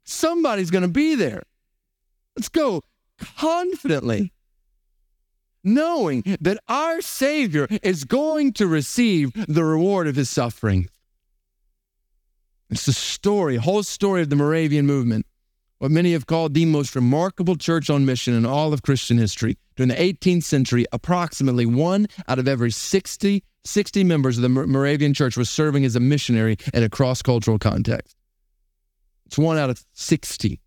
Somebody's 0.03 0.71
going 0.71 0.83
to 0.83 0.87
be 0.87 1.15
there. 1.15 1.43
Let's 2.35 2.49
go 2.49 2.83
confidently 3.19 4.31
knowing 5.63 6.23
that 6.39 6.59
our 6.67 7.01
Savior 7.01 7.67
is 7.83 8.03
going 8.03 8.53
to 8.53 8.67
receive 8.67 9.33
the 9.47 9.63
reward 9.63 10.07
of 10.07 10.15
his 10.15 10.29
suffering. 10.29 10.87
It's 12.69 12.85
the 12.85 12.93
story, 12.93 13.55
whole 13.55 13.83
story 13.83 14.21
of 14.21 14.29
the 14.29 14.35
Moravian 14.35 14.85
movement, 14.85 15.25
what 15.77 15.91
many 15.91 16.11
have 16.13 16.25
called 16.25 16.53
the 16.53 16.65
most 16.65 16.95
remarkable 16.95 17.55
church 17.55 17.89
on 17.89 18.05
mission 18.05 18.33
in 18.33 18.45
all 18.45 18.73
of 18.73 18.81
Christian 18.81 19.17
history. 19.17 19.57
During 19.75 19.89
the 19.89 19.95
18th 19.95 20.43
century, 20.43 20.85
approximately 20.91 21.65
one 21.65 22.07
out 22.27 22.39
of 22.39 22.47
every 22.47 22.71
60, 22.71 23.43
60 23.63 24.03
members 24.03 24.37
of 24.37 24.41
the 24.41 24.49
Moravian 24.49 25.13
church 25.13 25.37
was 25.37 25.49
serving 25.49 25.85
as 25.85 25.95
a 25.95 25.99
missionary 25.99 26.57
in 26.73 26.83
a 26.83 26.89
cross 26.89 27.21
cultural 27.21 27.57
context. 27.57 28.15
It's 29.27 29.37
one 29.37 29.57
out 29.57 29.69
of 29.69 29.85
60 29.93 30.59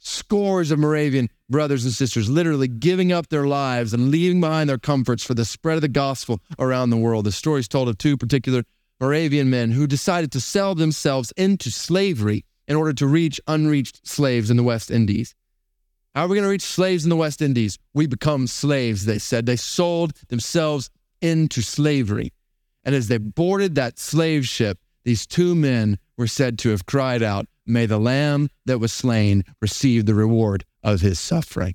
scores 0.00 0.70
of 0.70 0.78
Moravian 0.78 1.28
brothers 1.50 1.84
and 1.84 1.92
sisters 1.92 2.28
literally 2.28 2.68
giving 2.68 3.12
up 3.12 3.28
their 3.28 3.46
lives 3.46 3.92
and 3.92 4.10
leaving 4.10 4.40
behind 4.40 4.68
their 4.68 4.78
comforts 4.78 5.22
for 5.22 5.34
the 5.34 5.44
spread 5.44 5.76
of 5.76 5.82
the 5.82 5.88
gospel 5.88 6.40
around 6.58 6.90
the 6.90 6.96
world. 6.96 7.26
The 7.26 7.32
story 7.32 7.60
is 7.60 7.68
told 7.68 7.88
of 7.88 7.98
two 7.98 8.16
particular 8.16 8.64
Moravian 9.00 9.48
men 9.48 9.70
who 9.70 9.86
decided 9.86 10.30
to 10.32 10.40
sell 10.40 10.74
themselves 10.74 11.32
into 11.36 11.70
slavery 11.70 12.44
in 12.68 12.76
order 12.76 12.92
to 12.92 13.06
reach 13.06 13.40
unreached 13.46 14.06
slaves 14.06 14.50
in 14.50 14.56
the 14.56 14.62
West 14.62 14.90
Indies. 14.90 15.34
How 16.14 16.24
are 16.24 16.28
we 16.28 16.36
going 16.36 16.44
to 16.44 16.50
reach 16.50 16.62
slaves 16.62 17.04
in 17.04 17.10
the 17.10 17.16
West 17.16 17.40
Indies? 17.40 17.78
We 17.94 18.06
become 18.06 18.46
slaves, 18.46 19.06
they 19.06 19.18
said. 19.18 19.46
They 19.46 19.56
sold 19.56 20.12
themselves 20.28 20.90
into 21.22 21.62
slavery. 21.62 22.32
And 22.84 22.94
as 22.94 23.08
they 23.08 23.18
boarded 23.18 23.74
that 23.74 23.98
slave 23.98 24.46
ship, 24.46 24.78
these 25.04 25.26
two 25.26 25.54
men 25.54 25.98
were 26.16 26.26
said 26.26 26.58
to 26.60 26.70
have 26.70 26.86
cried 26.86 27.22
out, 27.22 27.46
May 27.64 27.86
the 27.86 27.98
lamb 27.98 28.48
that 28.66 28.78
was 28.78 28.92
slain 28.92 29.44
receive 29.62 30.04
the 30.04 30.14
reward 30.14 30.64
of 30.82 31.00
his 31.00 31.18
suffering. 31.18 31.74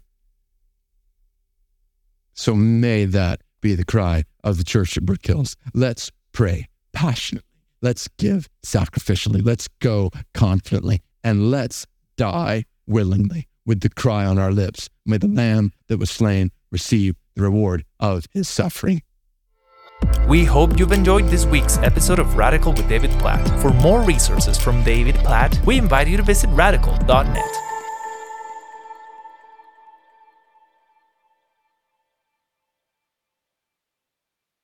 So 2.34 2.54
may 2.54 3.06
that 3.06 3.42
be 3.62 3.76
the 3.76 3.86
cry 3.86 4.26
of 4.44 4.58
the 4.58 4.64
church 4.64 4.98
at 4.98 5.06
Brook 5.06 5.26
Hills. 5.26 5.56
Let's 5.74 6.12
pray 6.34 6.68
passionately. 6.96 7.48
Let's 7.82 8.08
give 8.18 8.50
sacrificially. 8.66 9.46
Let's 9.46 9.68
go 9.80 10.10
confidently. 10.34 11.02
And 11.24 11.52
let's 11.52 11.86
die 12.18 12.66
willingly 12.88 13.48
with 13.66 13.82
the 13.82 13.90
cry 13.90 14.26
on 14.26 14.40
our 14.40 14.52
lips. 14.52 14.90
May 15.06 15.18
the 15.18 15.28
lamb 15.28 15.72
that 15.88 15.98
was 15.98 16.10
slain 16.10 16.52
receive 16.72 17.16
the 17.36 17.44
reward 17.44 17.86
of 18.00 18.26
his 18.32 18.48
suffering. 18.48 19.02
We 20.28 20.46
hope 20.46 20.80
you've 20.80 20.92
enjoyed 20.92 21.26
this 21.26 21.46
week's 21.46 21.78
episode 21.78 22.20
of 22.20 22.36
Radical 22.36 22.74
with 22.74 22.88
David 22.90 23.12
Platt. 23.12 23.48
For 23.62 23.72
more 23.72 24.02
resources 24.02 24.58
from 24.58 24.84
David 24.84 25.16
Platt, 25.16 25.60
we 25.66 25.78
invite 25.78 26.08
you 26.08 26.18
to 26.18 26.24
visit 26.24 26.50
radical.net. 26.52 27.65